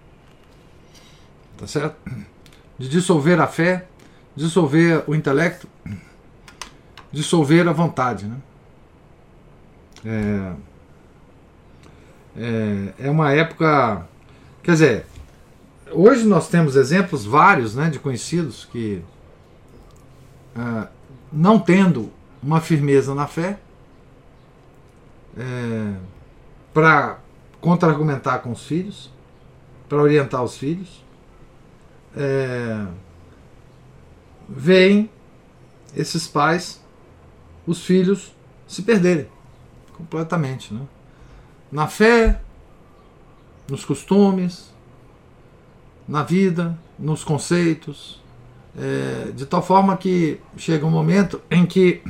Tá 1.57 1.65
certo? 1.65 1.95
De 2.78 2.89
dissolver 2.89 3.39
a 3.39 3.47
fé, 3.47 3.88
dissolver 4.36 5.03
o 5.07 5.15
intelecto, 5.15 5.67
dissolver 7.11 7.67
a 7.67 7.73
vontade. 7.73 8.25
Né? 8.25 8.38
É, 10.05 10.53
é, 12.38 12.93
é 13.07 13.09
uma 13.09 13.32
época. 13.32 14.07
Quer 14.63 14.71
dizer, 14.71 15.05
hoje 15.91 16.25
nós 16.25 16.47
temos 16.47 16.75
exemplos 16.75 17.25
vários 17.25 17.75
né, 17.75 17.89
de 17.89 17.99
conhecidos 17.99 18.65
que, 18.65 19.01
ah, 20.55 20.88
não 21.32 21.59
tendo 21.59 22.11
uma 22.41 22.61
firmeza 22.61 23.13
na 23.13 23.27
fé, 23.27 23.59
é, 25.38 25.93
para 26.73 27.19
contra-argumentar 27.59 28.39
com 28.39 28.51
os 28.51 28.65
filhos, 28.65 29.11
para 29.88 30.01
orientar 30.01 30.43
os 30.43 30.57
filhos, 30.57 31.03
é, 32.15 32.86
veem 34.56 35.10
esses 35.95 36.28
pais, 36.28 36.82
os 37.66 37.84
filhos, 37.84 38.34
se 38.68 38.82
perderem 38.82 39.28
completamente. 39.95 40.74
Né? 40.74 40.82
Na 41.72 41.88
fé, 41.88 42.41
nos 43.70 43.86
costumes, 43.86 44.74
na 46.08 46.24
vida, 46.24 46.78
nos 46.99 47.24
conceitos, 47.24 48.22
é, 48.78 49.32
de 49.32 49.45
tal 49.45 49.62
forma 49.62 49.95
que 49.97 50.39
chega 50.58 50.86
um 50.86 50.91
momento 50.91 51.41
em 51.49 51.66
que 51.66 52.02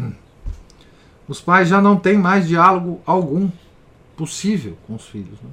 os 1.28 1.42
pais 1.42 1.68
já 1.68 1.82
não 1.82 1.98
têm 1.98 2.18
mais 2.18 2.48
diálogo 2.48 3.02
algum 3.06 3.50
possível 4.16 4.78
com 4.88 4.96
os 4.96 5.08
filhos. 5.08 5.40
Né? 5.42 5.50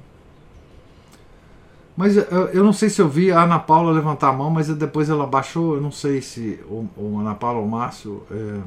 Mas 1.99 2.15
eu, 2.15 2.23
eu, 2.23 2.63
não 2.63 2.71
sei 2.71 2.89
se 2.89 3.01
eu 3.01 3.09
vi 3.09 3.29
a 3.29 3.43
Ana 3.43 3.59
Paula 3.59 3.91
levantar 3.91 4.29
a 4.29 4.31
mão, 4.31 4.49
mas 4.49 4.69
depois 4.69 5.09
ela 5.09 5.27
baixou. 5.27 5.75
Eu 5.75 5.81
não 5.81 5.91
sei 5.91 6.21
se 6.21 6.57
o, 6.65 7.19
Ana 7.19 7.35
Paula 7.35 7.59
ou 7.59 7.65
o 7.65 7.69
Márcio 7.69 8.23
é, 8.31 8.61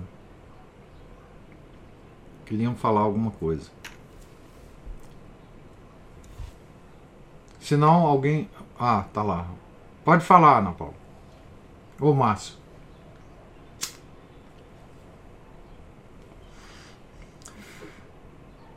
queriam 2.44 2.74
falar 2.74 3.00
alguma 3.00 3.30
coisa. 3.30 3.70
Se 7.58 7.74
não, 7.74 8.04
alguém. 8.04 8.50
Ah, 8.78 9.06
tá 9.14 9.22
lá. 9.22 9.46
Pode 10.04 10.22
falar, 10.22 10.58
Ana 10.58 10.72
Paula. 10.72 10.92
Ou 12.02 12.14
Márcio. 12.14 12.56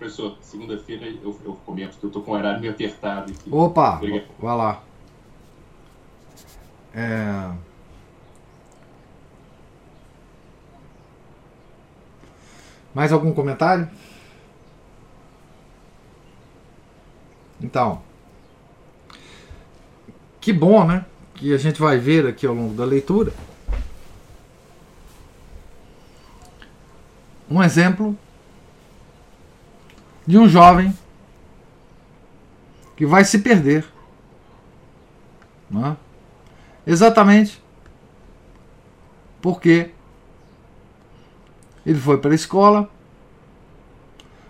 Professor, 0.06 0.38
segunda-feira 0.40 1.08
eu, 1.08 1.36
eu 1.44 1.54
comento 1.66 1.98
que 1.98 2.04
eu 2.04 2.12
tô 2.12 2.22
com 2.22 2.30
o 2.30 2.34
horário 2.36 2.62
meio 2.62 2.72
apertado 2.72 3.32
aqui. 3.32 3.50
Opa, 3.52 3.96
Obrigado. 3.96 4.26
vai 4.38 4.56
lá. 4.56 4.84
É... 6.94 7.52
Mais 12.94 13.12
algum 13.12 13.34
comentário? 13.34 13.90
Então, 17.60 18.04
que 20.40 20.54
bom, 20.54 20.86
né? 20.86 21.04
Que 21.34 21.52
a 21.52 21.58
gente 21.58 21.82
vai 21.82 21.98
ver 21.98 22.28
aqui 22.28 22.46
ao 22.46 22.54
longo 22.54 22.76
da 22.76 22.86
leitura 22.86 23.34
um 27.50 27.64
exemplo 27.64 28.16
de 30.26 30.38
um 30.38 30.48
jovem 30.48 30.94
que 32.96 33.06
vai 33.06 33.24
se 33.24 33.40
perder. 33.40 33.86
É? 35.74 35.96
Exatamente 36.88 37.64
porque 39.46 39.92
ele 41.86 42.00
foi 42.00 42.18
para 42.18 42.32
a 42.32 42.34
escola, 42.34 42.90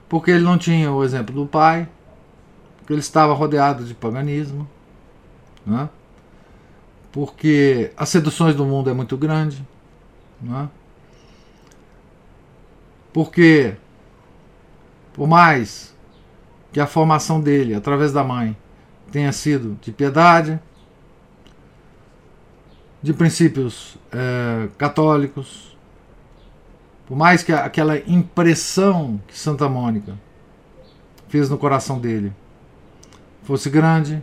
porque 0.07 0.31
ele 0.31 0.45
não 0.45 0.57
tinha 0.57 0.89
o 0.89 1.03
exemplo 1.03 1.35
do 1.35 1.45
pai, 1.45 1.89
porque 2.77 2.93
ele 2.93 3.01
estava 3.01 3.33
rodeado 3.33 3.83
de 3.83 3.93
paganismo, 3.93 4.65
é? 5.67 5.89
porque 7.11 7.91
as 7.97 8.07
seduções 8.07 8.55
do 8.55 8.63
mundo 8.63 8.89
é 8.89 8.93
muito 8.93 9.17
grande, 9.17 9.67
é? 10.49 10.67
porque 13.11 13.75
por 15.15 15.27
mais 15.27 15.95
que 16.73 16.79
a 16.79 16.85
formação 16.85 17.39
dele, 17.39 17.73
através 17.73 18.11
da 18.11 18.21
mãe, 18.21 18.55
tenha 19.09 19.31
sido 19.31 19.79
de 19.81 19.93
piedade, 19.93 20.59
de 23.01 23.13
princípios 23.13 23.97
é, 24.11 24.67
católicos, 24.77 25.77
por 27.07 27.15
mais 27.15 27.43
que 27.43 27.53
aquela 27.53 27.97
impressão 27.99 29.21
que 29.25 29.37
Santa 29.37 29.69
Mônica 29.69 30.17
fez 31.29 31.49
no 31.49 31.57
coração 31.57 31.97
dele 31.97 32.33
fosse 33.43 33.69
grande, 33.69 34.21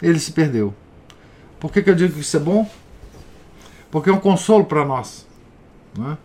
ele 0.00 0.18
se 0.18 0.32
perdeu. 0.32 0.72
Por 1.58 1.70
que, 1.70 1.82
que 1.82 1.90
eu 1.90 1.94
digo 1.94 2.14
que 2.14 2.20
isso 2.20 2.36
é 2.36 2.40
bom? 2.40 2.70
Porque 3.90 4.08
é 4.08 4.12
um 4.12 4.20
consolo 4.20 4.64
para 4.64 4.86
nós. 4.86 5.26
Né? 5.98 6.16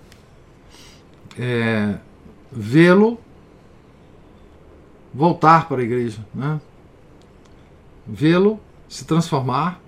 É, 1.37 1.95
Vê-lo 2.49 3.19
voltar 5.15 5.69
para 5.69 5.79
a 5.79 5.83
igreja, 5.83 6.19
né? 6.33 6.59
vê-lo 8.05 8.59
se 8.89 9.05
transformar 9.05 9.81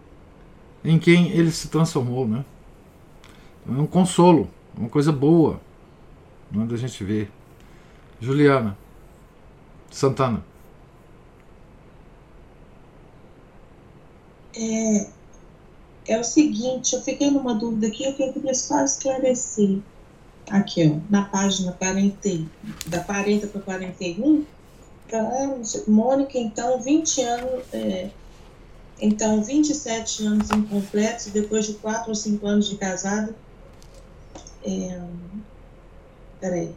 em 0.84 0.98
quem 0.98 1.32
ele 1.32 1.52
se 1.52 1.68
transformou. 1.68 2.26
Né? 2.26 2.46
É 3.68 3.72
um 3.72 3.86
consolo, 3.86 4.50
uma 4.76 4.88
coisa 4.88 5.12
boa 5.12 5.60
né, 6.50 6.66
da 6.66 6.78
gente 6.78 7.04
ver. 7.04 7.30
Juliana 8.22 8.78
Santana. 9.92 10.44
É, 14.56 15.10
é 16.08 16.20
o 16.20 16.24
seguinte, 16.24 16.96
eu 16.96 17.02
fiquei 17.02 17.30
numa 17.30 17.54
dúvida 17.54 17.88
aqui, 17.88 18.06
eu 18.06 18.14
queria 18.14 18.56
só 18.56 18.84
esclarecer. 18.84 19.80
Aqui, 20.50 20.90
ó, 20.90 21.12
na 21.12 21.26
página 21.26 21.74
40, 21.74 22.46
da 22.88 23.02
40 23.02 23.48
para 23.48 23.62
41, 23.62 24.46
Mônica, 25.88 26.38
então, 26.38 26.82
20 26.82 27.22
anos, 27.22 27.64
é, 27.74 28.10
então, 28.99 29.43
27 29.43 30.26
anos 30.26 30.49
incompletos, 30.51 31.28
depois 31.28 31.66
de 31.66 31.74
4 31.76 32.10
ou 32.10 32.16
5 32.16 32.47
anos 32.47 32.68
de 32.68 32.78
casada. 32.78 33.36
É, 34.66 34.99
peraí. 36.41 36.76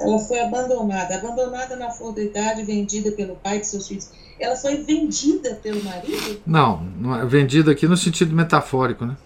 Ela 0.00 0.18
foi 0.18 0.40
abandonada. 0.40 1.16
Abandonada 1.16 1.76
na 1.76 1.90
flor 1.90 2.14
da 2.14 2.22
idade, 2.22 2.64
vendida 2.64 3.12
pelo 3.12 3.36
pai 3.36 3.60
de 3.60 3.66
seus 3.66 3.86
filhos. 3.86 4.10
Ela 4.38 4.56
foi 4.56 4.78
vendida 4.78 5.54
pelo 5.62 5.82
marido? 5.84 6.40
Não, 6.46 6.82
não 6.98 7.14
é 7.16 7.24
vendida 7.24 7.72
aqui 7.72 7.86
no 7.86 7.96
sentido 7.96 8.34
metafórico, 8.34 9.04
né? 9.04 9.16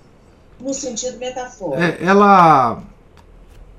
No 0.60 0.74
sentido 0.74 1.18
metafórico. 1.18 1.82
É, 1.82 1.98
ela 2.02 2.82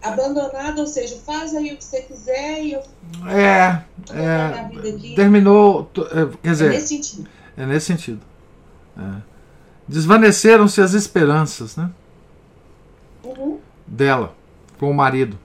abandonado, 0.07 0.79
ou 0.79 0.87
seja, 0.87 1.17
faz 1.17 1.55
aí 1.55 1.73
o 1.73 1.77
que 1.77 1.83
você 1.83 2.01
quiser 2.01 2.63
e 2.63 2.73
eu. 2.73 2.81
É. 3.27 3.81
é 4.11 5.15
terminou. 5.15 5.89
É, 6.11 6.37
quer 6.41 6.51
dizer. 6.51 6.65
É 6.65 6.69
nesse 6.69 6.87
sentido. 6.87 7.29
É 7.57 7.65
nesse 7.65 7.85
sentido. 7.85 8.21
É. 8.97 9.21
Desvaneceram-se 9.87 10.81
as 10.81 10.93
esperanças, 10.93 11.77
né? 11.77 11.89
Uhum. 13.23 13.59
Dela, 13.85 14.35
com 14.79 14.89
o 14.89 14.93
marido. 14.93 15.37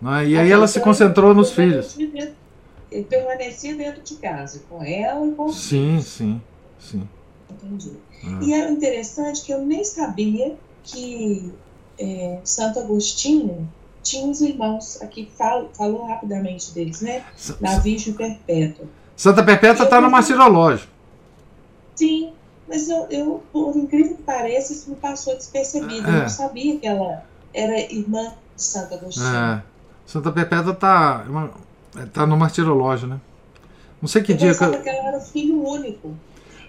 Né? 0.00 0.28
E 0.28 0.38
aí 0.38 0.50
ela 0.50 0.68
se 0.68 0.80
concentrou 0.80 1.34
nos 1.34 1.52
filhos. 1.52 1.96
Ele 1.98 3.04
permanecia 3.04 3.74
dentro 3.74 4.02
de 4.02 4.16
casa, 4.16 4.62
com 4.68 4.82
ela 4.82 5.26
e 5.26 5.32
com 5.32 5.46
os 5.46 5.56
Sim, 5.56 5.88
filhos. 5.88 6.06
sim, 6.06 6.42
sim. 6.78 7.08
Entendi. 7.50 7.92
É. 8.22 8.44
E 8.44 8.52
era 8.52 8.70
interessante 8.70 9.42
que 9.42 9.52
eu 9.52 9.64
nem 9.64 9.84
sabia 9.84 10.56
que 10.82 11.52
é, 11.98 12.38
Santo 12.44 12.80
Agostinho 12.80 13.68
tinha 14.02 14.26
uns 14.26 14.40
irmãos, 14.40 15.00
aqui 15.00 15.30
falo, 15.38 15.70
falou 15.76 16.06
rapidamente 16.06 16.72
deles, 16.72 17.00
né? 17.00 17.24
Na 17.60 17.78
Virgem 17.78 18.12
Perpétua. 18.12 18.86
Santa 19.16 19.42
Perpétua 19.44 19.84
está 19.84 20.00
no 20.00 20.10
Martirológio. 20.10 20.88
Sim, 21.94 22.32
mas 22.68 22.88
eu, 22.88 23.06
eu, 23.10 23.42
por 23.52 23.76
incrível 23.76 24.16
que 24.16 24.22
pareça, 24.22 24.72
isso 24.72 24.90
me 24.90 24.96
passou 24.96 25.36
despercebido. 25.36 26.08
É. 26.08 26.10
Eu 26.10 26.22
não 26.22 26.28
sabia 26.28 26.78
que 26.78 26.86
ela 26.86 27.24
era 27.54 27.78
irmã 27.92 28.32
de 28.56 28.62
Santo 28.62 28.94
Agostinho. 28.94 29.26
É. 29.26 29.62
Santa 30.04 30.32
Perpétua 30.32 30.72
está 30.72 31.24
tá 32.12 32.26
no 32.26 32.36
Martirológio, 32.36 33.06
né? 33.06 33.20
Não 34.00 34.08
sei 34.08 34.22
que 34.22 34.32
eu 34.32 34.36
dia. 34.36 34.52
que... 34.52 34.58
que 34.58 34.88
ela 34.88 35.08
era 35.08 35.20
filho 35.20 35.62
único. 35.62 36.16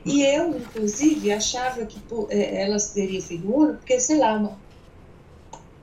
E 0.06 0.22
eu, 0.22 0.58
inclusive, 0.58 1.32
achava 1.32 1.86
que 1.86 2.00
é, 2.30 2.64
ela 2.64 2.78
teria 2.78 3.22
filho 3.22 3.56
único, 3.56 3.78
porque, 3.78 4.00
sei 4.00 4.20
lá, 4.20 4.34
uma, 4.34 4.52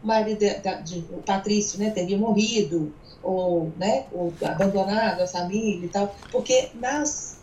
o 0.02 0.06
marido 0.06 0.38
de, 0.38 0.82
de, 0.82 1.04
o 1.10 1.22
Patrício 1.22 1.78
né, 1.78 1.90
teria 1.90 2.16
morrido, 2.16 2.92
ou, 3.22 3.72
né, 3.76 4.04
ou 4.12 4.32
abandonado 4.44 5.20
a 5.20 5.26
família 5.26 5.84
e 5.84 5.88
tal, 5.88 6.14
porque 6.32 6.70
nas, 6.74 7.38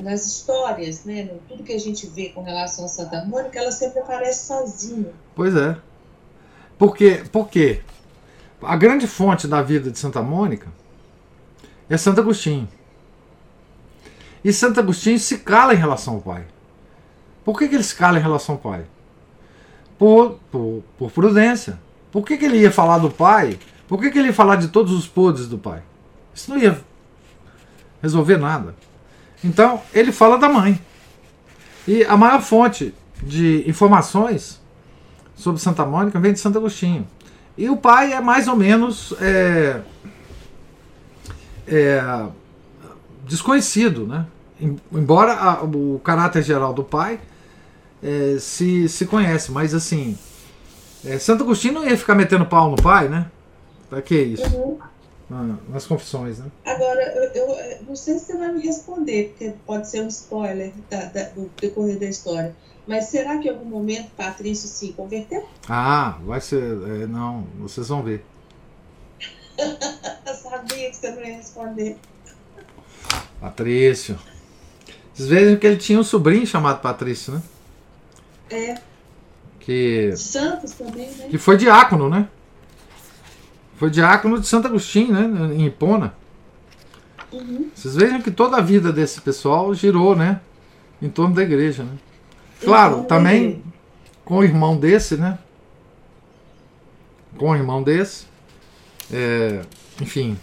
nas 0.00 0.26
histórias, 0.26 1.04
né, 1.04 1.22
no, 1.22 1.38
tudo 1.48 1.62
que 1.62 1.72
a 1.72 1.78
gente 1.78 2.06
vê 2.06 2.30
com 2.30 2.42
relação 2.42 2.84
a 2.84 2.88
Santa 2.88 3.24
Mônica, 3.24 3.58
ela 3.58 3.70
sempre 3.70 4.00
aparece 4.00 4.46
sozinha. 4.46 5.10
Pois 5.34 5.54
é. 5.54 5.76
Por 6.78 6.96
quê? 6.96 7.22
Por 7.30 7.48
quê? 7.48 7.80
A 8.62 8.76
grande 8.76 9.06
fonte 9.06 9.46
da 9.46 9.62
vida 9.62 9.90
de 9.90 9.98
Santa 9.98 10.22
Mônica 10.22 10.68
é 11.88 11.96
Santo 11.96 12.20
Agostinho. 12.20 12.68
E 14.44 14.52
Santo 14.52 14.80
Agostinho 14.80 15.18
se 15.18 15.38
cala 15.38 15.74
em 15.74 15.76
relação 15.78 16.14
ao 16.14 16.20
pai. 16.20 16.44
Por 17.44 17.58
que, 17.58 17.68
que 17.68 17.74
ele 17.74 17.84
se 17.84 17.94
cala 17.94 18.18
em 18.18 18.22
relação 18.22 18.56
ao 18.56 18.60
pai? 18.60 18.84
Por, 19.98 20.38
por, 20.50 20.82
por 20.98 21.10
prudência. 21.10 21.78
Por 22.14 22.24
que, 22.24 22.36
que 22.36 22.44
ele 22.44 22.58
ia 22.58 22.70
falar 22.70 22.98
do 22.98 23.10
pai? 23.10 23.58
Por 23.88 24.00
que, 24.00 24.08
que 24.08 24.16
ele 24.20 24.28
ia 24.28 24.32
falar 24.32 24.54
de 24.54 24.68
todos 24.68 24.92
os 24.92 25.04
podres 25.04 25.48
do 25.48 25.58
pai? 25.58 25.82
Isso 26.32 26.48
não 26.48 26.56
ia 26.56 26.80
resolver 28.00 28.36
nada. 28.36 28.76
Então, 29.42 29.82
ele 29.92 30.12
fala 30.12 30.38
da 30.38 30.48
mãe. 30.48 30.80
E 31.88 32.04
a 32.04 32.16
maior 32.16 32.40
fonte 32.40 32.94
de 33.20 33.68
informações 33.68 34.60
sobre 35.34 35.60
Santa 35.60 35.84
Mônica 35.84 36.20
vem 36.20 36.32
de 36.32 36.38
Santo 36.38 36.56
Agostinho. 36.56 37.04
E 37.58 37.68
o 37.68 37.76
pai 37.76 38.12
é 38.12 38.20
mais 38.20 38.46
ou 38.46 38.54
menos 38.54 39.12
é, 39.20 39.80
é, 41.66 42.26
desconhecido, 43.26 44.06
né? 44.06 44.24
Embora 44.92 45.32
a, 45.32 45.64
o 45.64 46.00
caráter 46.04 46.44
geral 46.44 46.72
do 46.72 46.84
pai 46.84 47.18
é, 48.00 48.36
se, 48.38 48.88
se 48.88 49.04
conhece, 49.04 49.50
mas 49.50 49.74
assim, 49.74 50.16
é, 51.06 51.18
Santo 51.18 51.44
Agostinho 51.44 51.74
não 51.74 51.88
ia 51.88 51.96
ficar 51.96 52.14
metendo 52.14 52.46
pau 52.46 52.70
no 52.70 52.76
pai, 52.76 53.08
né? 53.08 53.30
Pra 53.88 54.00
que 54.00 54.16
isso? 54.16 54.44
Uhum. 54.56 54.78
Ah, 55.30 55.56
nas 55.68 55.86
confissões, 55.86 56.38
né? 56.38 56.46
Agora, 56.64 57.00
eu, 57.16 57.42
eu, 57.42 57.82
não 57.86 57.96
sei 57.96 58.18
se 58.18 58.26
você 58.26 58.36
vai 58.36 58.52
me 58.52 58.60
responder, 58.60 59.30
porque 59.30 59.54
pode 59.66 59.88
ser 59.88 60.02
um 60.02 60.08
spoiler 60.08 60.72
da, 60.90 61.06
da, 61.06 61.22
do 61.30 61.50
decorrer 61.60 61.98
da 61.98 62.06
história. 62.06 62.54
Mas 62.86 63.06
será 63.06 63.38
que 63.38 63.48
em 63.48 63.50
algum 63.50 63.64
momento 63.64 64.10
Patrício 64.16 64.68
se 64.68 64.92
converteu? 64.92 65.48
Ah, 65.68 66.18
vai 66.24 66.40
ser. 66.40 66.62
É, 66.62 67.06
não, 67.06 67.46
vocês 67.58 67.88
vão 67.88 68.02
ver. 68.02 68.24
eu 69.56 70.34
sabia 70.34 70.90
que 70.90 70.96
você 70.96 71.10
não 71.10 71.24
ia 71.24 71.36
responder. 71.36 71.96
Patrício. 73.40 74.18
Vocês 75.14 75.28
vejam 75.28 75.58
que 75.58 75.66
ele 75.66 75.76
tinha 75.76 75.98
um 75.98 76.04
sobrinho 76.04 76.46
chamado 76.46 76.80
Patrício, 76.80 77.32
né? 77.32 77.42
É. 78.50 78.93
Que, 79.64 80.14
Santos 80.16 80.72
também, 80.72 81.10
né? 81.10 81.28
que 81.30 81.38
foi 81.38 81.56
diácono, 81.56 82.08
né? 82.08 82.28
Foi 83.76 83.90
diácono 83.90 84.38
de 84.38 84.46
Santo 84.46 84.68
Agostinho, 84.68 85.12
né? 85.12 85.54
Em 85.54 85.66
Hipona. 85.66 86.14
Uhum. 87.32 87.70
Vocês 87.74 87.96
vejam 87.96 88.20
que 88.20 88.30
toda 88.30 88.58
a 88.58 88.60
vida 88.60 88.92
desse 88.92 89.20
pessoal 89.20 89.74
girou, 89.74 90.14
né? 90.14 90.40
Em 91.00 91.08
torno 91.08 91.34
da 91.34 91.42
igreja, 91.42 91.82
né? 91.82 91.92
Claro, 92.62 92.96
Então, 92.96 93.04
também 93.04 93.62
com 94.24 94.38
o 94.38 94.44
irmão 94.44 94.76
desse, 94.76 95.16
né? 95.16 95.38
Com 97.36 97.50
o 97.50 97.56
irmão 97.56 97.82
desse. 97.82 98.26
É, 99.12 99.62
enfim. 100.00 100.38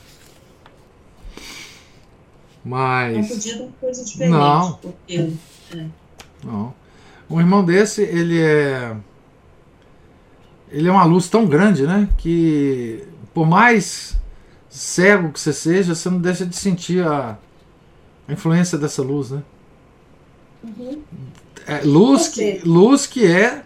Não 2.64 2.72
Mas. 2.72 3.28
podia 3.28 3.58
dar 3.58 3.68
coisa 3.80 4.04
diferente. 4.04 4.32
Não. 4.32 4.74
Porque, 4.74 5.32
Não. 6.44 6.74
Um 7.30 7.40
irmão 7.40 7.64
desse, 7.64 8.02
ele 8.02 8.42
é. 8.42 8.96
Ele 10.72 10.88
é 10.88 10.92
uma 10.92 11.04
luz 11.04 11.30
tão 11.30 11.46
grande, 11.46 11.86
né? 11.86 12.10
Que 12.18 13.04
por 13.34 13.46
mais 13.46 14.18
cego 14.70 15.32
que 15.32 15.40
você 15.40 15.52
seja, 15.52 15.94
você 15.94 16.10
não 16.10 16.20
deixa 16.20 16.46
de 16.46 16.56
sentir 16.56 17.06
a, 17.06 17.38
a 18.28 18.34
influência 18.34 18.78
dessa 18.78 19.02
luz, 19.02 19.32
né? 19.32 19.44
uhum. 20.64 21.02
É, 21.68 21.82
luz, 21.82 22.28
que, 22.30 22.62
luz 22.66 23.06
que 23.06 23.26
é, 23.26 23.64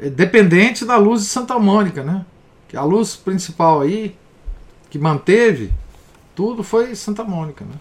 é 0.00 0.08
dependente 0.08 0.84
da 0.84 0.96
luz 0.96 1.22
de 1.22 1.28
Santa 1.28 1.58
Mônica, 1.58 2.02
né? 2.02 2.24
Que 2.68 2.76
a 2.76 2.82
luz 2.82 3.14
principal 3.14 3.82
aí, 3.82 4.16
que 4.88 4.98
manteve 4.98 5.72
tudo, 6.34 6.62
foi 6.62 6.94
Santa 6.94 7.24
Mônica, 7.24 7.64
né? 7.64 7.74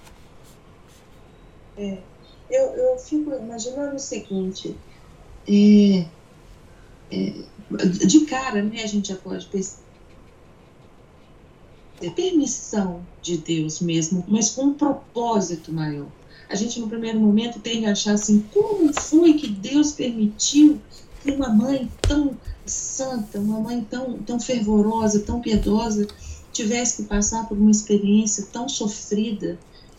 eu, 2.49 2.63
eu 2.63 2.97
fico 2.97 3.33
imaginando 3.33 3.95
o 3.95 3.99
seguinte. 3.99 4.75
é, 5.47 6.05
é, 7.11 7.33
de 8.05 8.21
cara, 8.21 8.61
né, 8.61 8.83
a 8.83 8.87
gente 8.87 9.09
já 9.09 9.15
pode. 9.15 9.49
É 12.01 12.09
permissão 12.09 13.05
de 13.21 13.37
Deus 13.37 13.79
mesmo, 13.79 14.23
mas 14.27 14.51
com 14.51 14.65
um 14.65 14.73
propósito 14.73 15.71
maior. 15.71 16.07
A 16.49 16.55
gente, 16.55 16.79
no 16.79 16.87
primeiro 16.87 17.19
momento, 17.19 17.59
tem 17.59 17.81
que 17.81 17.85
achar 17.85 18.13
assim: 18.13 18.45
como 18.53 18.93
foi 18.93 19.33
que 19.33 19.47
Deus 19.47 19.93
permitiu 19.93 20.79
que 21.23 21.31
uma 21.31 21.49
mãe 21.49 21.89
tão 22.01 22.37
santa, 22.65 23.39
uma 23.39 23.59
mãe 23.59 23.85
tão, 23.89 24.17
tão 24.19 24.39
fervorosa, 24.39 25.21
tão 25.21 25.41
piedosa, 25.41 26.07
tivesse 26.51 27.03
que 27.03 27.09
passar 27.09 27.47
por 27.47 27.57
uma 27.57 27.71
experiência 27.71 28.47
tão 28.51 28.67
sofrida 28.67 29.57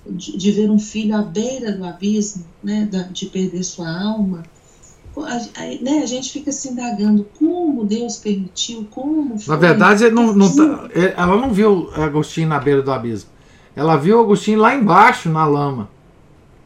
de, 0.09 0.37
de 0.37 0.53
ver 0.53 0.71
um 0.71 0.79
filho 0.79 1.17
à 1.17 1.23
beira 1.23 1.73
do 1.73 1.85
abismo, 1.85 2.45
né, 2.63 2.89
de 3.11 3.27
perder 3.27 3.65
sua 3.65 3.89
alma? 3.89 4.45
A, 5.17 5.37
a- 5.37 5.79
né, 5.83 6.01
a 6.03 6.07
gente 6.07 6.31
fica 6.31 6.53
se 6.53 6.69
indagando 6.69 7.27
como 7.39 7.85
Deus 7.85 8.17
permitiu, 8.19 8.87
como 8.91 9.39
foi. 9.39 9.55
Na 9.55 9.61
verdade, 9.61 10.05
ele 10.05 10.15
não, 10.15 10.33
não 10.35 10.55
tá- 10.55 10.89
é- 10.95 11.15
ela 11.17 11.37
não 11.37 11.53
viu 11.53 11.91
Agostinho 11.95 12.49
na 12.49 12.59
beira 12.59 12.83
do 12.83 12.93
abismo. 12.93 13.31
Ela 13.75 13.97
viu 13.97 14.21
Agostinho 14.21 14.59
lá 14.61 14.75
embaixo, 14.75 15.29
na 15.31 15.47
lama. 15.47 15.89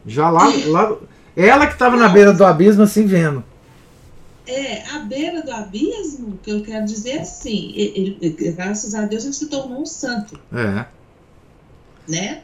Já 0.05 0.29
lá. 0.29 0.51
lá 0.67 0.97
ela 1.35 1.65
que 1.67 1.73
estava 1.73 1.95
na 1.95 2.09
beira 2.09 2.33
do 2.33 2.43
abismo, 2.43 2.83
assim, 2.83 3.05
vendo. 3.05 3.43
É, 4.45 4.83
à 4.89 4.99
beira 4.99 5.41
do 5.43 5.51
abismo, 5.51 6.37
que 6.43 6.49
eu 6.51 6.61
quero 6.61 6.85
dizer 6.85 7.11
é 7.11 7.21
assim, 7.21 7.71
ele, 7.75 8.17
ele- 8.21 8.51
graças 8.51 8.93
a 8.95 9.05
Deus 9.05 9.23
ele 9.23 9.33
se 9.33 9.45
tornou 9.47 9.81
um 9.81 9.85
santo, 9.85 10.37
É. 10.51 10.85
né? 12.07 12.41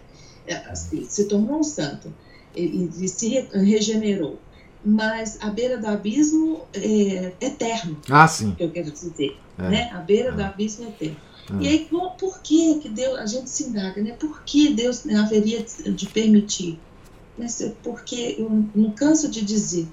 É, 0.47 0.55
assim, 0.69 1.05
se 1.09 1.25
tornou 1.25 1.59
um 1.59 1.63
santo 1.63 2.13
e, 2.55 2.61
e- 2.63 2.89
e 3.03 3.07
se 3.09 3.27
re- 3.29 3.49
regenerou. 3.53 4.39
Mas 4.85 5.37
à 5.41 5.49
beira 5.49 5.77
do 5.77 5.87
abismo 5.87 6.61
é 6.73 7.33
eterno, 7.41 7.97
Ah, 8.09 8.27
sim. 8.27 8.53
que 8.55 8.63
eu 8.63 8.71
quero 8.71 8.91
dizer, 8.91 9.37
É. 9.57 9.69
né? 9.69 9.89
À 9.93 9.97
beira 9.99 10.29
É. 10.29 10.31
do 10.31 10.41
abismo 10.41 10.85
é 10.85 10.89
eterno. 10.89 11.17
É. 11.59 11.63
E 11.63 11.67
aí, 11.67 11.87
por 12.19 12.41
que 12.41 12.79
que 12.79 12.89
Deus, 12.89 13.17
a 13.19 13.25
gente 13.25 13.49
se 13.49 13.63
indaga, 13.63 14.01
né? 14.01 14.11
Por 14.13 14.43
que 14.43 14.73
Deus 14.73 15.05
haveria 15.07 15.63
de 15.63 16.05
permitir? 16.07 16.79
É 17.39 17.69
porque 17.83 18.35
eu 18.39 18.49
não 18.75 18.91
canso 18.91 19.29
de 19.29 19.43
dizer 19.45 19.87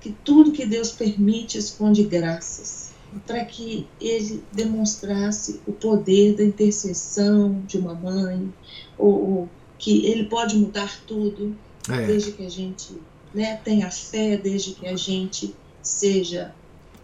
que 0.00 0.14
tudo 0.24 0.52
que 0.52 0.66
Deus 0.66 0.92
permite 0.92 1.56
esconde 1.56 2.02
graças, 2.04 2.90
para 3.26 3.44
que 3.44 3.86
ele 4.00 4.42
demonstrasse 4.52 5.60
o 5.66 5.72
poder 5.72 6.36
da 6.36 6.44
intercessão 6.44 7.62
de 7.66 7.78
uma 7.78 7.94
mãe, 7.94 8.52
ou, 8.98 9.12
ou 9.30 9.48
que 9.78 10.04
ele 10.06 10.24
pode 10.24 10.56
mudar 10.56 10.92
tudo, 11.06 11.56
É. 11.88 12.06
desde 12.06 12.32
que 12.32 12.44
a 12.44 12.50
gente 12.50 12.92
né, 13.34 13.56
tenha 13.64 13.90
fé, 13.90 14.36
desde 14.36 14.74
que 14.74 14.86
a 14.86 14.96
gente 14.96 15.54
seja 15.82 16.54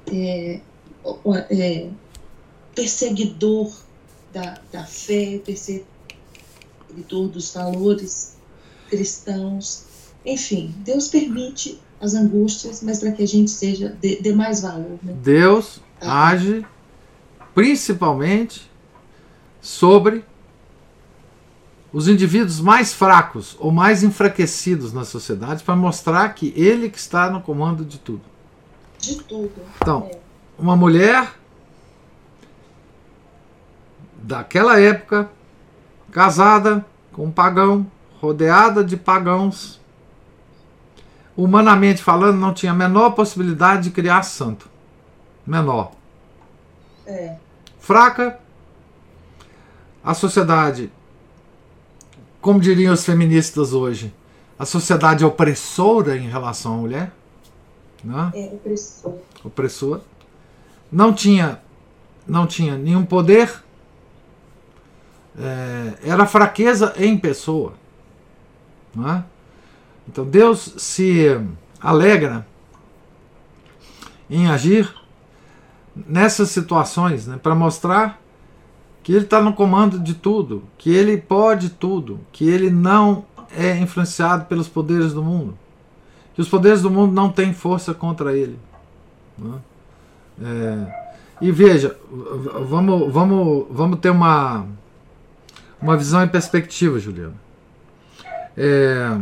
é, 0.06 0.60
é, 1.50 1.88
perseguidor 2.74 3.70
da, 4.32 4.60
da 4.72 4.84
fé, 4.84 5.40
perseguidor 5.44 5.84
dos 7.28 7.52
valores 7.52 8.36
cristãos. 8.88 9.84
Enfim, 10.24 10.74
Deus 10.78 11.08
permite 11.08 11.80
as 12.00 12.14
angústias, 12.14 12.82
mas 12.82 13.00
para 13.00 13.12
que 13.12 13.22
a 13.22 13.28
gente 13.28 13.50
seja 13.50 13.88
dê 14.00 14.32
mais 14.32 14.62
valor. 14.62 14.98
Né? 15.02 15.14
Deus 15.22 15.80
age 16.00 16.64
principalmente 17.54 18.70
sobre 19.60 20.24
os 21.93 22.07
indivíduos 22.09 22.61
mais 22.61 22.93
fracos 22.93 23.57
ou 23.59 23.72
mais 23.72 24.03
enfraquecidos 24.03 24.93
na 24.93 25.05
sociedade 25.05 25.64
para 25.64 25.74
mostrar 25.74 26.28
que 26.34 26.53
ele 26.57 26.88
que 26.88 26.99
está 26.99 27.28
no 27.30 27.41
comando 27.41 27.84
de 27.84 27.99
tudo. 27.99 28.22
De 28.99 29.16
tudo. 29.22 29.53
Então, 29.80 30.09
É. 30.12 30.18
uma 30.59 30.76
mulher 30.76 31.34
daquela 34.22 34.78
época, 34.78 35.28
casada 36.12 36.84
com 37.12 37.26
um 37.26 37.30
pagão, 37.30 37.86
rodeada 38.20 38.84
de 38.84 38.97
pagãos, 38.97 39.80
humanamente 41.36 42.03
falando, 42.03 42.36
não 42.38 42.53
tinha 42.53 42.72
a 42.72 42.74
menor 42.74 43.11
possibilidade 43.12 43.84
de 43.84 43.91
criar 43.91 44.22
santo. 44.22 44.68
Menor. 45.47 45.93
É. 47.07 47.36
Fraca, 47.78 48.38
a 50.05 50.12
sociedade, 50.14 50.93
como 52.41 52.61
diriam 52.61 52.95
os 52.95 53.05
feministas 53.05 53.72
hoje, 53.72 54.12
a 54.59 54.64
sociedade 54.64 55.24
opressora 55.24 56.16
em 56.16 56.28
relação 56.28 56.74
à 56.74 56.76
mulher, 56.76 57.12
né? 58.03 58.30
É 58.34 58.45
opressor. 58.53 59.14
opressora, 59.45 60.03
não 60.91 61.12
tinha, 61.12 61.61
não 62.26 62.47
tinha 62.47 62.76
nenhum 62.76 63.05
poder, 63.05 63.62
é, 65.38 65.95
era 66.03 66.26
fraqueza 66.26 66.95
em 66.97 67.16
pessoa. 67.16 67.74
Não 68.95 69.09
é? 69.11 69.24
Então 70.09 70.24
Deus 70.24 70.74
se 70.78 71.41
alegra 71.80 72.47
em 74.28 74.49
agir 74.49 74.93
nessas 75.95 76.51
situações 76.51 77.26
né, 77.26 77.38
para 77.43 77.55
mostrar 77.55 78.19
que 79.03 79.12
Ele 79.12 79.24
está 79.24 79.40
no 79.40 79.53
comando 79.53 79.98
de 79.98 80.14
tudo, 80.14 80.62
que 80.76 80.90
Ele 80.90 81.16
pode 81.16 81.70
tudo, 81.70 82.20
que 82.32 82.48
Ele 82.48 82.70
não 82.70 83.24
é 83.57 83.76
influenciado 83.78 84.44
pelos 84.44 84.68
poderes 84.68 85.12
do 85.12 85.22
mundo, 85.22 85.57
que 86.34 86.40
os 86.40 86.48
poderes 86.48 86.82
do 86.82 86.90
mundo 86.90 87.12
não 87.12 87.30
têm 87.30 87.53
força 87.53 87.94
contra 87.94 88.36
Ele. 88.36 88.59
Né? 89.38 89.59
É, 90.42 91.01
e 91.40 91.51
veja, 91.51 91.96
vamos, 92.66 93.12
vamos, 93.12 93.66
vamos 93.70 93.98
ter 93.98 94.11
uma, 94.11 94.66
uma 95.80 95.96
visão 95.96 96.22
em 96.22 96.28
perspectiva, 96.28 96.98
Juliano. 96.98 97.34
É, 98.57 99.18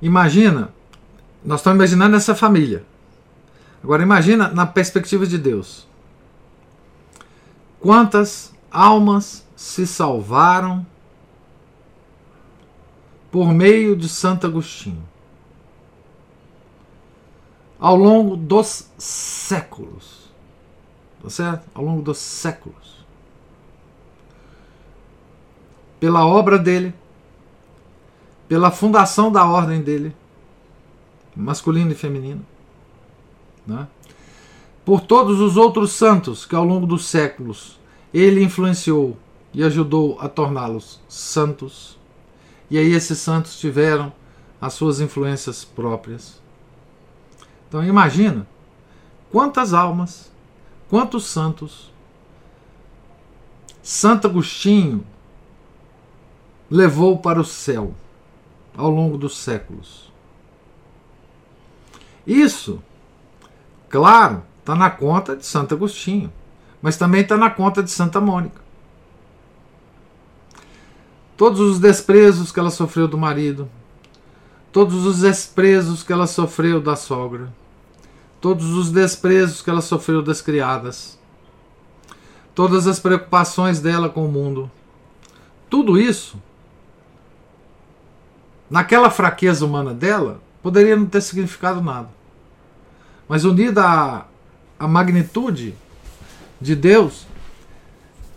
imagina, 0.00 0.70
nós 1.44 1.60
estamos 1.60 1.76
imaginando 1.76 2.16
essa 2.16 2.34
família. 2.34 2.82
Agora 3.82 4.02
imagina 4.02 4.48
na 4.48 4.64
perspectiva 4.64 5.26
de 5.26 5.36
Deus. 5.36 5.86
Quantas 7.84 8.54
almas 8.70 9.46
se 9.54 9.86
salvaram 9.86 10.86
por 13.30 13.52
meio 13.52 13.94
de 13.94 14.08
Santo 14.08 14.46
Agostinho? 14.46 15.06
Ao 17.78 17.94
longo 17.94 18.38
dos 18.38 18.90
séculos. 18.96 20.32
Tá 21.22 21.28
certo? 21.28 21.68
Ao 21.74 21.84
longo 21.84 22.00
dos 22.00 22.16
séculos. 22.16 23.04
Pela 26.00 26.26
obra 26.26 26.58
dele, 26.58 26.94
pela 28.48 28.70
fundação 28.70 29.30
da 29.30 29.44
ordem 29.44 29.82
dele, 29.82 30.16
masculino 31.36 31.92
e 31.92 31.94
feminino, 31.94 32.46
né? 33.66 33.86
Por 34.84 35.00
todos 35.00 35.40
os 35.40 35.56
outros 35.56 35.92
santos 35.92 36.44
que 36.44 36.54
ao 36.54 36.64
longo 36.64 36.86
dos 36.86 37.06
séculos 37.06 37.78
ele 38.12 38.42
influenciou 38.42 39.16
e 39.52 39.62
ajudou 39.62 40.18
a 40.20 40.28
torná-los 40.28 41.00
santos. 41.08 41.98
E 42.70 42.78
aí 42.78 42.92
esses 42.92 43.18
santos 43.18 43.58
tiveram 43.58 44.12
as 44.60 44.74
suas 44.74 45.00
influências 45.00 45.64
próprias. 45.64 46.40
Então 47.68 47.84
imagina 47.84 48.46
quantas 49.30 49.72
almas, 49.72 50.30
quantos 50.88 51.24
santos 51.26 51.92
Santo 53.84 54.26
Agostinho 54.26 55.06
levou 56.70 57.18
para 57.18 57.38
o 57.38 57.44
céu 57.44 57.94
ao 58.74 58.88
longo 58.88 59.18
dos 59.18 59.36
séculos. 59.36 60.10
Isso, 62.26 62.82
claro, 63.90 64.42
está 64.64 64.74
na 64.74 64.88
conta 64.88 65.36
de 65.36 65.44
Santo 65.44 65.74
Agostinho, 65.74 66.32
mas 66.80 66.96
também 66.96 67.20
está 67.20 67.36
na 67.36 67.50
conta 67.50 67.82
de 67.82 67.90
Santa 67.90 68.18
Mônica. 68.18 68.62
Todos 71.36 71.60
os 71.60 71.78
desprezos 71.78 72.50
que 72.50 72.58
ela 72.58 72.70
sofreu 72.70 73.06
do 73.06 73.18
marido, 73.18 73.68
todos 74.72 75.04
os 75.04 75.20
desprezos 75.20 76.02
que 76.02 76.10
ela 76.10 76.26
sofreu 76.26 76.80
da 76.80 76.96
sogra, 76.96 77.52
todos 78.40 78.72
os 78.72 78.90
desprezos 78.90 79.60
que 79.60 79.68
ela 79.68 79.82
sofreu 79.82 80.22
das 80.22 80.40
criadas, 80.40 81.18
todas 82.54 82.86
as 82.86 82.98
preocupações 82.98 83.80
dela 83.80 84.08
com 84.08 84.24
o 84.24 84.32
mundo, 84.32 84.70
tudo 85.68 85.98
isso, 85.98 86.40
naquela 88.70 89.10
fraqueza 89.10 89.66
humana 89.66 89.92
dela, 89.92 90.40
poderia 90.62 90.96
não 90.96 91.04
ter 91.04 91.20
significado 91.20 91.82
nada. 91.82 92.08
Mas 93.28 93.44
unida 93.44 94.26
à 94.84 94.88
magnitude 94.88 95.74
de 96.60 96.76
Deus, 96.76 97.26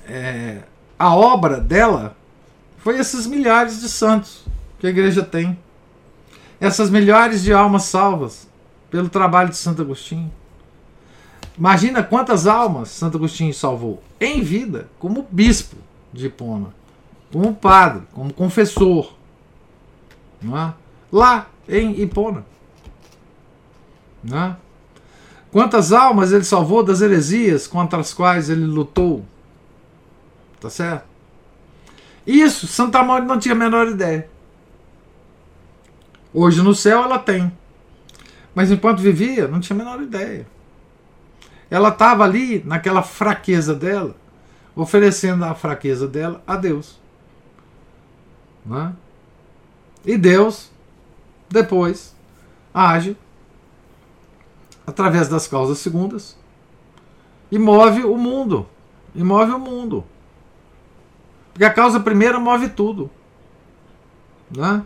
é, 0.07 0.61
a 0.97 1.13
obra 1.13 1.59
dela 1.59 2.15
foi 2.77 2.97
esses 2.97 3.27
milhares 3.27 3.81
de 3.81 3.89
santos 3.89 4.45
que 4.79 4.87
a 4.87 4.89
igreja 4.89 5.23
tem. 5.23 5.59
Essas 6.59 6.89
milhares 6.89 7.43
de 7.43 7.51
almas 7.51 7.83
salvas 7.83 8.47
pelo 8.89 9.09
trabalho 9.09 9.49
de 9.49 9.57
Santo 9.57 9.81
Agostinho. 9.81 10.31
Imagina 11.57 12.01
quantas 12.01 12.47
almas 12.47 12.89
Santo 12.89 13.17
Agostinho 13.17 13.53
salvou 13.53 14.01
em 14.19 14.41
vida, 14.41 14.87
como 14.99 15.27
bispo 15.29 15.75
de 16.13 16.27
Hipona, 16.27 16.73
como 17.31 17.53
padre, 17.53 18.03
como 18.13 18.33
confessor. 18.33 19.13
Não 20.41 20.57
é? 20.57 20.73
Lá 21.11 21.47
em 21.67 22.01
Hipona. 22.01 22.45
Né? 24.23 24.55
Quantas 25.57 25.91
almas 25.91 26.31
ele 26.31 26.43
salvou 26.43 26.83
das 26.83 27.01
heresias 27.01 27.65
contra 27.65 27.99
as 27.99 28.13
quais 28.13 28.47
ele 28.47 28.63
lutou? 28.63 29.25
Tá 30.61 30.69
certo? 30.69 31.07
Isso, 32.27 32.67
Santa 32.67 33.01
Mônica 33.01 33.25
não 33.25 33.39
tinha 33.39 33.55
a 33.55 33.57
menor 33.57 33.87
ideia. 33.87 34.29
Hoje 36.31 36.61
no 36.61 36.75
céu 36.75 37.01
ela 37.01 37.17
tem. 37.17 37.51
Mas 38.53 38.69
enquanto 38.69 38.99
vivia, 38.99 39.47
não 39.47 39.59
tinha 39.59 39.75
a 39.75 39.83
menor 39.83 39.99
ideia. 39.99 40.45
Ela 41.71 41.89
estava 41.89 42.23
ali, 42.23 42.61
naquela 42.63 43.01
fraqueza 43.01 43.73
dela, 43.73 44.15
oferecendo 44.75 45.43
a 45.43 45.55
fraqueza 45.55 46.07
dela 46.07 46.39
a 46.45 46.55
Deus. 46.55 46.99
Né? 48.63 48.93
E 50.05 50.19
Deus 50.19 50.69
depois 51.49 52.15
age 52.71 53.17
através 54.87 55.27
das 55.27 55.45
causas 55.45 55.77
segundas 55.79 56.37
e 57.51 57.59
move 57.59 58.03
o 58.03 58.17
mundo. 58.17 58.65
E 59.13 59.23
move 59.23 59.51
o 59.51 59.59
mundo. 59.59 60.03
Porque 61.51 61.65
a 61.65 61.73
causa 61.73 61.99
primeira 61.99 62.39
move 62.39 62.69
tudo. 62.69 63.11
Né? 64.49 64.83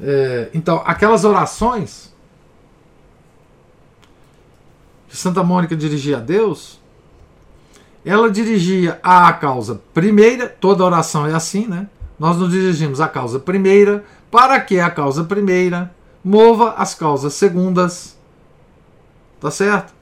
É, 0.00 0.50
então, 0.54 0.82
aquelas 0.86 1.24
orações 1.24 2.14
que 5.08 5.16
Santa 5.16 5.42
Mônica 5.42 5.74
dirigia 5.74 6.18
a 6.18 6.20
Deus, 6.20 6.78
ela 8.04 8.30
dirigia 8.30 9.00
à 9.02 9.32
causa 9.32 9.80
primeira, 9.92 10.48
toda 10.48 10.84
oração 10.84 11.26
é 11.26 11.34
assim, 11.34 11.66
né? 11.66 11.88
Nós 12.18 12.36
nos 12.36 12.50
dirigimos 12.50 13.00
à 13.00 13.08
causa 13.08 13.38
primeira, 13.38 14.04
para 14.30 14.60
que 14.60 14.78
a 14.78 14.90
causa 14.90 15.24
primeira 15.24 15.94
mova 16.22 16.72
as 16.72 16.94
causas 16.94 17.34
segundas. 17.34 18.17
Tá 19.40 19.50
certo? 19.50 19.94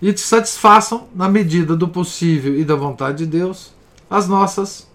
E 0.00 0.12
te 0.12 0.20
satisfaçam, 0.20 1.08
na 1.14 1.28
medida 1.28 1.76
do 1.76 1.88
possível 1.88 2.58
e 2.58 2.64
da 2.64 2.74
vontade 2.74 3.18
de 3.18 3.26
Deus, 3.26 3.72
as 4.10 4.28
nossas 4.28 4.86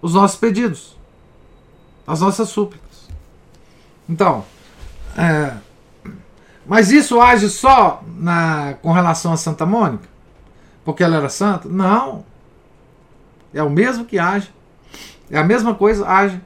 os 0.00 0.12
nossos 0.12 0.36
pedidos, 0.36 0.98
as 2.06 2.20
nossas 2.20 2.50
súplicas. 2.50 3.08
Então, 4.06 4.44
é, 5.16 5.54
mas 6.66 6.90
isso 6.90 7.20
age 7.20 7.48
só 7.48 8.02
na, 8.18 8.74
com 8.82 8.92
relação 8.92 9.32
a 9.32 9.36
Santa 9.36 9.64
Mônica? 9.64 10.06
Porque 10.84 11.02
ela 11.02 11.16
era 11.16 11.30
santa? 11.30 11.68
Não. 11.68 12.24
É 13.54 13.62
o 13.62 13.70
mesmo 13.70 14.04
que 14.04 14.18
age 14.18 14.52
é 15.30 15.38
a 15.38 15.44
mesma 15.44 15.74
coisa 15.74 16.06
age 16.08 16.40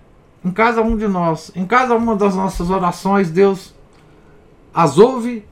em 0.44 0.50
cada 0.50 0.82
um 0.82 0.96
de 0.96 1.08
nós. 1.08 1.50
Em 1.54 1.66
cada 1.66 1.94
uma 1.96 2.14
das 2.16 2.34
nossas 2.34 2.70
orações, 2.70 3.30
Deus 3.30 3.74
as 4.72 4.98
ouve 4.98 5.44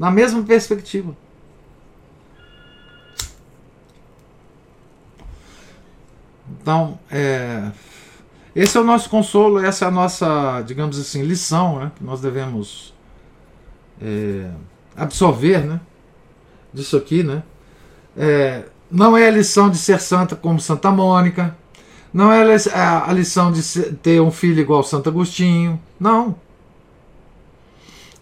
na 0.00 0.10
mesma 0.10 0.42
perspectiva. 0.42 1.14
Então, 6.50 6.98
é, 7.10 7.70
esse 8.56 8.78
é 8.78 8.80
o 8.80 8.84
nosso 8.84 9.10
consolo, 9.10 9.58
essa 9.58 9.84
é 9.84 9.88
a 9.88 9.90
nossa, 9.90 10.62
digamos 10.62 10.98
assim, 10.98 11.22
lição 11.22 11.80
né, 11.80 11.92
que 11.94 12.02
nós 12.02 12.18
devemos 12.22 12.94
é, 14.00 14.50
absorver 14.96 15.66
né, 15.66 15.78
disso 16.72 16.96
aqui. 16.96 17.22
Né? 17.22 17.42
É, 18.16 18.64
não 18.90 19.14
é 19.14 19.28
a 19.28 19.30
lição 19.30 19.68
de 19.68 19.76
ser 19.76 20.00
santa 20.00 20.34
como 20.34 20.58
Santa 20.58 20.90
Mônica, 20.90 21.54
não 22.10 22.32
é 22.32 22.42
a 22.42 23.12
lição 23.12 23.52
de 23.52 23.62
ter 23.96 24.18
um 24.22 24.30
filho 24.30 24.60
igual 24.60 24.82
Santo 24.82 25.10
Agostinho. 25.10 25.78
Não. 26.00 26.34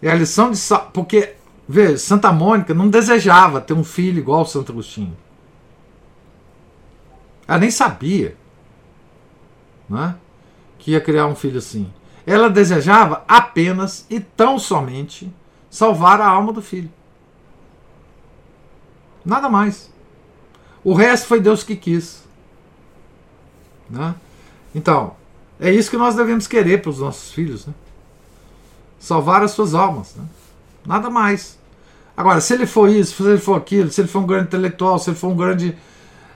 É 0.01 0.11
a 0.11 0.15
lição 0.15 0.51
de. 0.51 0.59
Porque, 0.93 1.35
vê, 1.69 1.95
Santa 1.99 2.33
Mônica 2.33 2.73
não 2.73 2.89
desejava 2.89 3.61
ter 3.61 3.73
um 3.73 3.83
filho 3.83 4.17
igual 4.17 4.43
Santo 4.43 4.71
Agostinho. 4.71 5.15
Ela 7.47 7.59
nem 7.59 7.69
sabia 7.69 8.35
né, 9.87 10.15
que 10.79 10.91
ia 10.91 11.01
criar 11.01 11.27
um 11.27 11.35
filho 11.35 11.59
assim. 11.59 11.93
Ela 12.25 12.49
desejava 12.49 13.23
apenas 13.27 14.05
e 14.09 14.19
tão 14.19 14.57
somente 14.57 15.31
salvar 15.69 16.19
a 16.19 16.27
alma 16.27 16.51
do 16.51 16.61
filho. 16.61 16.91
Nada 19.23 19.47
mais. 19.47 19.91
O 20.83 20.95
resto 20.95 21.27
foi 21.27 21.39
Deus 21.39 21.63
que 21.63 21.75
quis. 21.75 22.23
Né? 23.87 24.15
Então, 24.73 25.15
é 25.59 25.71
isso 25.71 25.91
que 25.91 25.97
nós 25.97 26.15
devemos 26.15 26.47
querer 26.47 26.81
para 26.81 26.89
os 26.89 26.99
nossos 26.99 27.31
filhos, 27.31 27.67
né? 27.67 27.73
Salvar 28.99 29.43
as 29.43 29.51
suas 29.51 29.73
almas, 29.73 30.15
né? 30.15 30.25
Nada 30.85 31.09
mais. 31.09 31.58
Agora, 32.19 32.41
se 32.41 32.53
ele 32.53 32.65
for 32.65 32.89
isso, 32.89 33.23
se 33.23 33.29
ele 33.29 33.39
for 33.39 33.55
aquilo, 33.55 33.89
se 33.89 34.01
ele 34.01 34.09
for 34.09 34.19
um 34.19 34.27
grande 34.27 34.47
intelectual, 34.47 34.99
se 34.99 35.09
ele 35.09 35.15
for 35.15 35.29
um 35.29 35.37
grande 35.37 35.73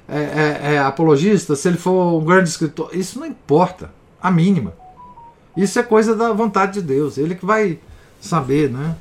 é, 0.07 0.17
é, 0.17 0.73
é, 0.75 0.79
apologista, 0.79 1.57
se 1.57 1.67
ele 1.67 1.77
for 1.77 2.21
um 2.21 2.23
grande 2.23 2.47
escritor, 2.47 2.89
isso 2.93 3.19
não 3.19 3.27
importa, 3.27 3.93
a 4.21 4.31
mínima. 4.31 4.73
Isso 5.57 5.77
é 5.77 5.84
coisa 5.84 6.15
da 6.15 6.31
vontade 6.31 6.75
de 6.75 6.84
Deus, 6.84 7.17
ele 7.17 7.36
que 7.36 7.45
vai 7.45 7.81
saber, 8.21 8.69
né? 8.69 8.95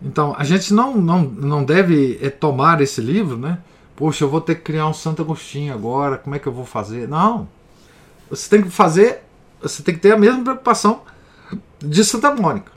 Então, 0.00 0.34
a 0.38 0.44
gente 0.44 0.72
não, 0.72 0.96
não, 0.96 1.20
não 1.20 1.62
deve 1.62 2.18
é, 2.22 2.30
tomar 2.30 2.80
esse 2.80 3.02
livro, 3.02 3.36
né? 3.36 3.58
Poxa, 3.94 4.24
eu 4.24 4.30
vou 4.30 4.40
ter 4.40 4.54
que 4.54 4.62
criar 4.62 4.88
um 4.88 4.94
Santo 4.94 5.20
Agostinho 5.20 5.74
agora, 5.74 6.16
como 6.16 6.34
é 6.34 6.38
que 6.38 6.46
eu 6.46 6.52
vou 6.54 6.64
fazer? 6.64 7.06
Não. 7.06 7.46
Você 8.30 8.48
tem 8.48 8.62
que 8.62 8.70
fazer, 8.70 9.24
você 9.60 9.82
tem 9.82 9.94
que 9.94 10.00
ter 10.00 10.12
a 10.12 10.16
mesma 10.16 10.42
preocupação 10.42 11.02
de 11.78 12.02
Santa 12.02 12.34
Mônica. 12.34 12.75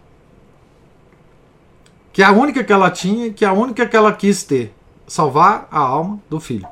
Que 2.11 2.21
é 2.21 2.25
a 2.25 2.31
única 2.31 2.63
que 2.63 2.73
ela 2.73 2.89
tinha, 2.89 3.31
que 3.31 3.45
é 3.45 3.47
a 3.47 3.53
única 3.53 3.87
que 3.87 3.95
ela 3.95 4.13
quis 4.13 4.43
ter. 4.43 4.73
Salvar 5.07 5.67
a 5.71 5.79
alma 5.79 6.21
do 6.29 6.39
filho. 6.39 6.67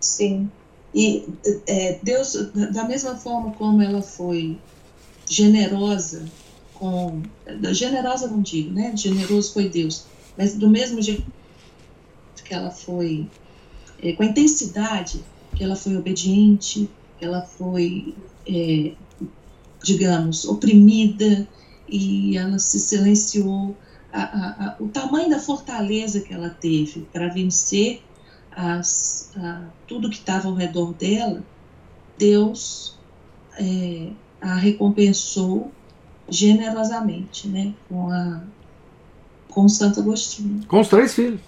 Sim. 0.00 0.50
E 0.94 1.26
é, 1.66 1.98
Deus, 2.02 2.34
da 2.72 2.84
mesma 2.84 3.16
forma 3.16 3.52
como 3.52 3.80
ela 3.80 4.02
foi 4.02 4.58
generosa 5.26 6.24
com. 6.74 7.22
Generosa 7.72 8.26
não 8.26 8.42
digo, 8.42 8.72
né? 8.72 8.92
Generoso 8.96 9.52
foi 9.52 9.68
Deus. 9.68 10.04
Mas 10.36 10.54
do 10.54 10.68
mesmo 10.68 11.00
jeito 11.00 11.24
que 12.44 12.52
ela 12.52 12.70
foi. 12.70 13.28
É, 14.02 14.12
com 14.14 14.24
a 14.24 14.26
intensidade 14.26 15.22
que 15.54 15.62
ela 15.62 15.76
foi 15.76 15.96
obediente, 15.96 16.90
que 17.18 17.24
ela 17.24 17.42
foi, 17.42 18.14
é, 18.48 18.92
digamos, 19.82 20.44
oprimida 20.44 21.46
e 21.88 22.36
ela 22.36 22.58
se 22.58 22.80
silenciou. 22.80 23.76
A, 24.12 24.22
a, 24.22 24.76
o 24.78 24.88
tamanho 24.88 25.30
da 25.30 25.38
fortaleza 25.38 26.20
que 26.20 26.34
ela 26.34 26.50
teve 26.50 27.08
para 27.12 27.28
vencer 27.28 28.02
as, 28.54 29.32
tudo 29.86 30.10
que 30.10 30.16
estava 30.16 30.48
ao 30.48 30.54
redor 30.54 30.92
dela, 30.92 31.42
Deus 32.18 32.98
é, 33.58 34.08
a 34.40 34.54
recompensou 34.54 35.72
generosamente, 36.28 37.48
né? 37.48 37.72
Com, 37.88 38.10
a, 38.10 38.40
com 39.48 39.68
Santo 39.68 40.00
Agostinho. 40.00 40.64
Com 40.66 40.80
os 40.80 40.88
três 40.88 41.14
filhos. 41.14 41.40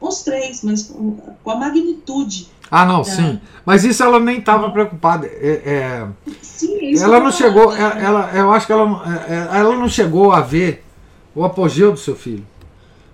Com 0.00 0.08
os 0.08 0.22
três, 0.22 0.62
mas 0.62 0.84
com, 0.84 1.16
com 1.42 1.50
a 1.50 1.56
magnitude. 1.56 2.48
Ah, 2.70 2.86
não, 2.86 2.98
da... 2.98 3.04
sim. 3.04 3.40
Mas 3.64 3.84
isso 3.84 4.02
ela 4.02 4.18
nem 4.18 4.38
estava 4.38 4.70
preocupada. 4.70 5.26
É, 5.26 5.62
é... 5.64 6.08
Sim, 6.40 6.98
ela 6.98 7.20
não 7.20 7.30
chegou. 7.30 7.74
Ela, 7.74 8.00
ela, 8.00 8.30
eu 8.32 8.50
acho 8.50 8.66
que 8.66 8.72
ela, 8.72 9.26
é, 9.28 9.34
é, 9.34 9.58
ela 9.58 9.76
não 9.76 9.88
chegou 9.88 10.32
a 10.32 10.40
ver 10.40 10.84
o 11.34 11.44
apogeu 11.44 11.92
do 11.92 11.98
seu 11.98 12.16
filho. 12.16 12.46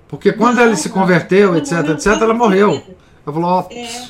Porque 0.08 0.32
quando 0.32 0.56
não, 0.56 0.64
ele 0.64 0.76
se 0.76 0.88
converteu, 0.88 1.56
etc, 1.56 1.90
etc, 1.90 2.06
ela 2.06 2.34
morreu. 2.34 2.70
Ela 2.70 3.34
falou, 3.34 3.44
ó, 3.44 3.66
é, 3.70 4.08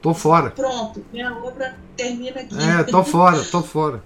tô 0.00 0.14
fora. 0.14 0.50
Pronto, 0.50 1.04
minha 1.12 1.32
obra 1.34 1.76
termina 1.96 2.40
aqui. 2.40 2.56
É, 2.58 2.82
tô 2.84 3.04
fora, 3.04 3.42
tô 3.44 3.62
fora. 3.62 4.02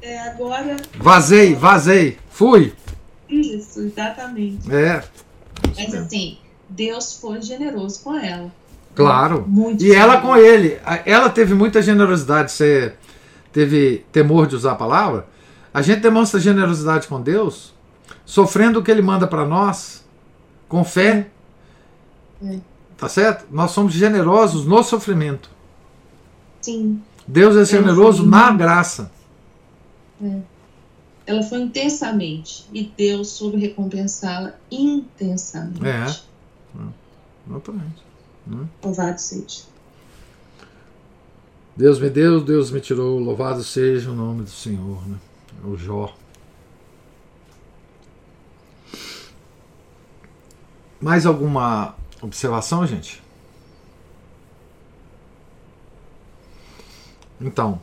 É, 0.00 0.18
agora. 0.28 0.76
Vazei, 0.96 1.54
vazei. 1.54 2.18
Fui. 2.30 2.72
Isso, 3.28 3.80
exatamente. 3.80 4.72
É. 4.72 5.02
Mas 5.76 5.94
assim, 5.94 6.38
Deus 6.68 7.18
foi 7.20 7.42
generoso 7.42 8.02
com 8.04 8.14
ela. 8.14 8.52
Claro. 8.94 9.44
Muito 9.48 9.82
e 9.82 9.88
generoso. 9.88 10.10
ela 10.10 10.20
com 10.20 10.36
ele. 10.36 10.78
Ela 11.04 11.30
teve 11.30 11.54
muita 11.54 11.82
generosidade. 11.82 12.52
Você 12.52 12.94
teve 13.52 14.04
temor 14.12 14.46
de 14.46 14.54
usar 14.54 14.72
a 14.72 14.76
palavra? 14.76 15.26
A 15.72 15.82
gente 15.82 16.00
demonstra 16.00 16.38
generosidade 16.38 17.08
com 17.08 17.20
Deus, 17.20 17.73
sofrendo 18.24 18.80
o 18.80 18.82
que 18.82 18.90
ele 18.90 19.02
manda 19.02 19.26
para 19.26 19.44
nós, 19.46 20.04
com 20.68 20.84
fé. 20.84 21.30
É. 22.42 22.58
Tá 22.96 23.08
certo? 23.08 23.46
Nós 23.50 23.70
somos 23.72 23.92
generosos 23.92 24.64
no 24.64 24.82
sofrimento. 24.82 25.50
Sim. 26.60 27.02
Deus 27.26 27.56
é 27.56 27.64
generoso 27.64 28.26
na 28.26 28.50
graça. 28.52 29.10
É. 30.22 30.40
Ela 31.26 31.42
foi 31.42 31.60
intensamente 31.60 32.66
e 32.72 32.84
Deus 32.96 33.28
soube 33.28 33.58
recompensá-la 33.58 34.54
intensamente. 34.70 35.84
É, 35.86 36.04
exatamente. 37.48 38.02
Né? 38.46 38.66
Louvado 38.82 39.18
seja. 39.18 39.62
Deus 41.76 41.98
me 41.98 42.10
deu, 42.10 42.42
Deus 42.42 42.70
me 42.70 42.80
tirou, 42.80 43.18
louvado 43.18 43.64
seja 43.64 44.10
o 44.10 44.14
nome 44.14 44.42
do 44.42 44.50
Senhor. 44.50 45.06
Né? 45.08 45.16
O 45.64 45.76
Jó. 45.76 46.14
Mais 51.04 51.26
alguma 51.26 51.94
observação, 52.22 52.86
gente? 52.86 53.22
Então. 57.38 57.78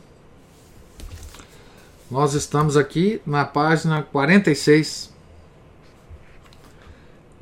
Nós 2.10 2.34
estamos 2.34 2.76
aqui 2.76 3.22
na 3.24 3.44
página 3.44 4.02
46. 4.02 5.12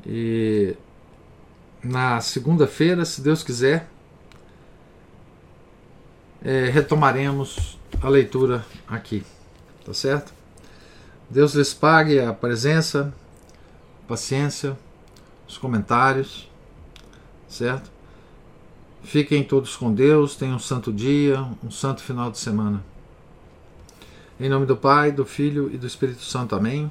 E 0.05 0.75
na 1.83 2.21
segunda-feira, 2.21 3.03
se 3.03 3.19
Deus 3.19 3.41
quiser, 3.41 3.87
é, 6.45 6.69
retomaremos 6.69 7.79
a 8.03 8.07
leitura 8.07 8.63
aqui. 8.87 9.25
Tá 9.83 9.95
certo? 9.95 10.31
Deus 11.27 11.55
lhes 11.55 11.73
pague 11.73 12.19
a 12.19 12.31
presença, 12.31 13.11
paciência, 14.07 14.77
os 15.51 15.57
comentários, 15.57 16.49
certo? 17.45 17.91
Fiquem 19.03 19.43
todos 19.43 19.75
com 19.75 19.93
Deus, 19.93 20.37
tenham 20.37 20.55
um 20.55 20.59
santo 20.59 20.93
dia, 20.93 21.45
um 21.61 21.69
santo 21.69 22.01
final 22.01 22.31
de 22.31 22.37
semana. 22.37 22.81
Em 24.39 24.47
nome 24.47 24.65
do 24.65 24.77
Pai, 24.77 25.11
do 25.11 25.25
Filho 25.25 25.69
e 25.73 25.77
do 25.77 25.85
Espírito 25.85 26.21
Santo. 26.21 26.55
Amém. 26.55 26.89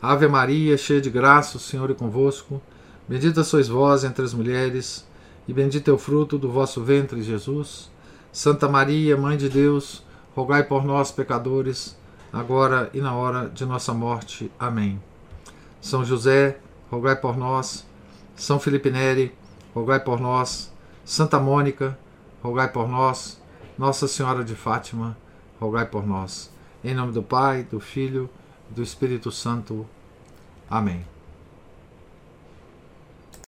Ave 0.00 0.26
Maria, 0.26 0.78
cheia 0.78 1.00
de 1.00 1.10
graça, 1.10 1.58
o 1.58 1.60
Senhor 1.60 1.90
é 1.90 1.94
convosco. 1.94 2.62
Bendita 3.06 3.44
sois 3.44 3.68
vós 3.68 4.02
entre 4.02 4.24
as 4.24 4.32
mulheres, 4.32 5.06
e 5.46 5.52
bendito 5.52 5.90
é 5.90 5.92
o 5.92 5.98
fruto 5.98 6.38
do 6.38 6.50
vosso 6.50 6.82
ventre, 6.82 7.22
Jesus. 7.22 7.90
Santa 8.32 8.66
Maria, 8.66 9.14
Mãe 9.14 9.36
de 9.36 9.50
Deus, 9.50 10.02
rogai 10.34 10.64
por 10.64 10.84
nós, 10.86 11.10
pecadores, 11.10 11.98
agora 12.32 12.88
e 12.94 13.00
na 13.00 13.14
hora 13.14 13.50
de 13.50 13.66
nossa 13.66 13.92
morte. 13.92 14.50
Amém. 14.58 14.98
São 15.82 16.04
José, 16.04 16.60
rogai 16.90 17.16
por 17.16 17.36
nós. 17.36 17.86
São 18.36 18.60
Felipe 18.60 18.90
Neri, 18.90 19.34
rogai 19.74 20.00
por 20.00 20.20
nós. 20.20 20.72
Santa 21.04 21.38
Mônica, 21.38 21.98
rogai 22.42 22.68
por 22.70 22.88
nós. 22.88 23.40
Nossa 23.76 24.08
Senhora 24.08 24.44
de 24.44 24.54
Fátima, 24.54 25.16
rogai 25.60 25.86
por 25.86 26.06
nós. 26.06 26.52
Em 26.82 26.94
nome 26.94 27.12
do 27.12 27.22
Pai, 27.22 27.62
do 27.64 27.80
Filho 27.80 28.28
e 28.70 28.74
do 28.74 28.82
Espírito 28.82 29.30
Santo. 29.30 29.86
Amém. 30.68 31.17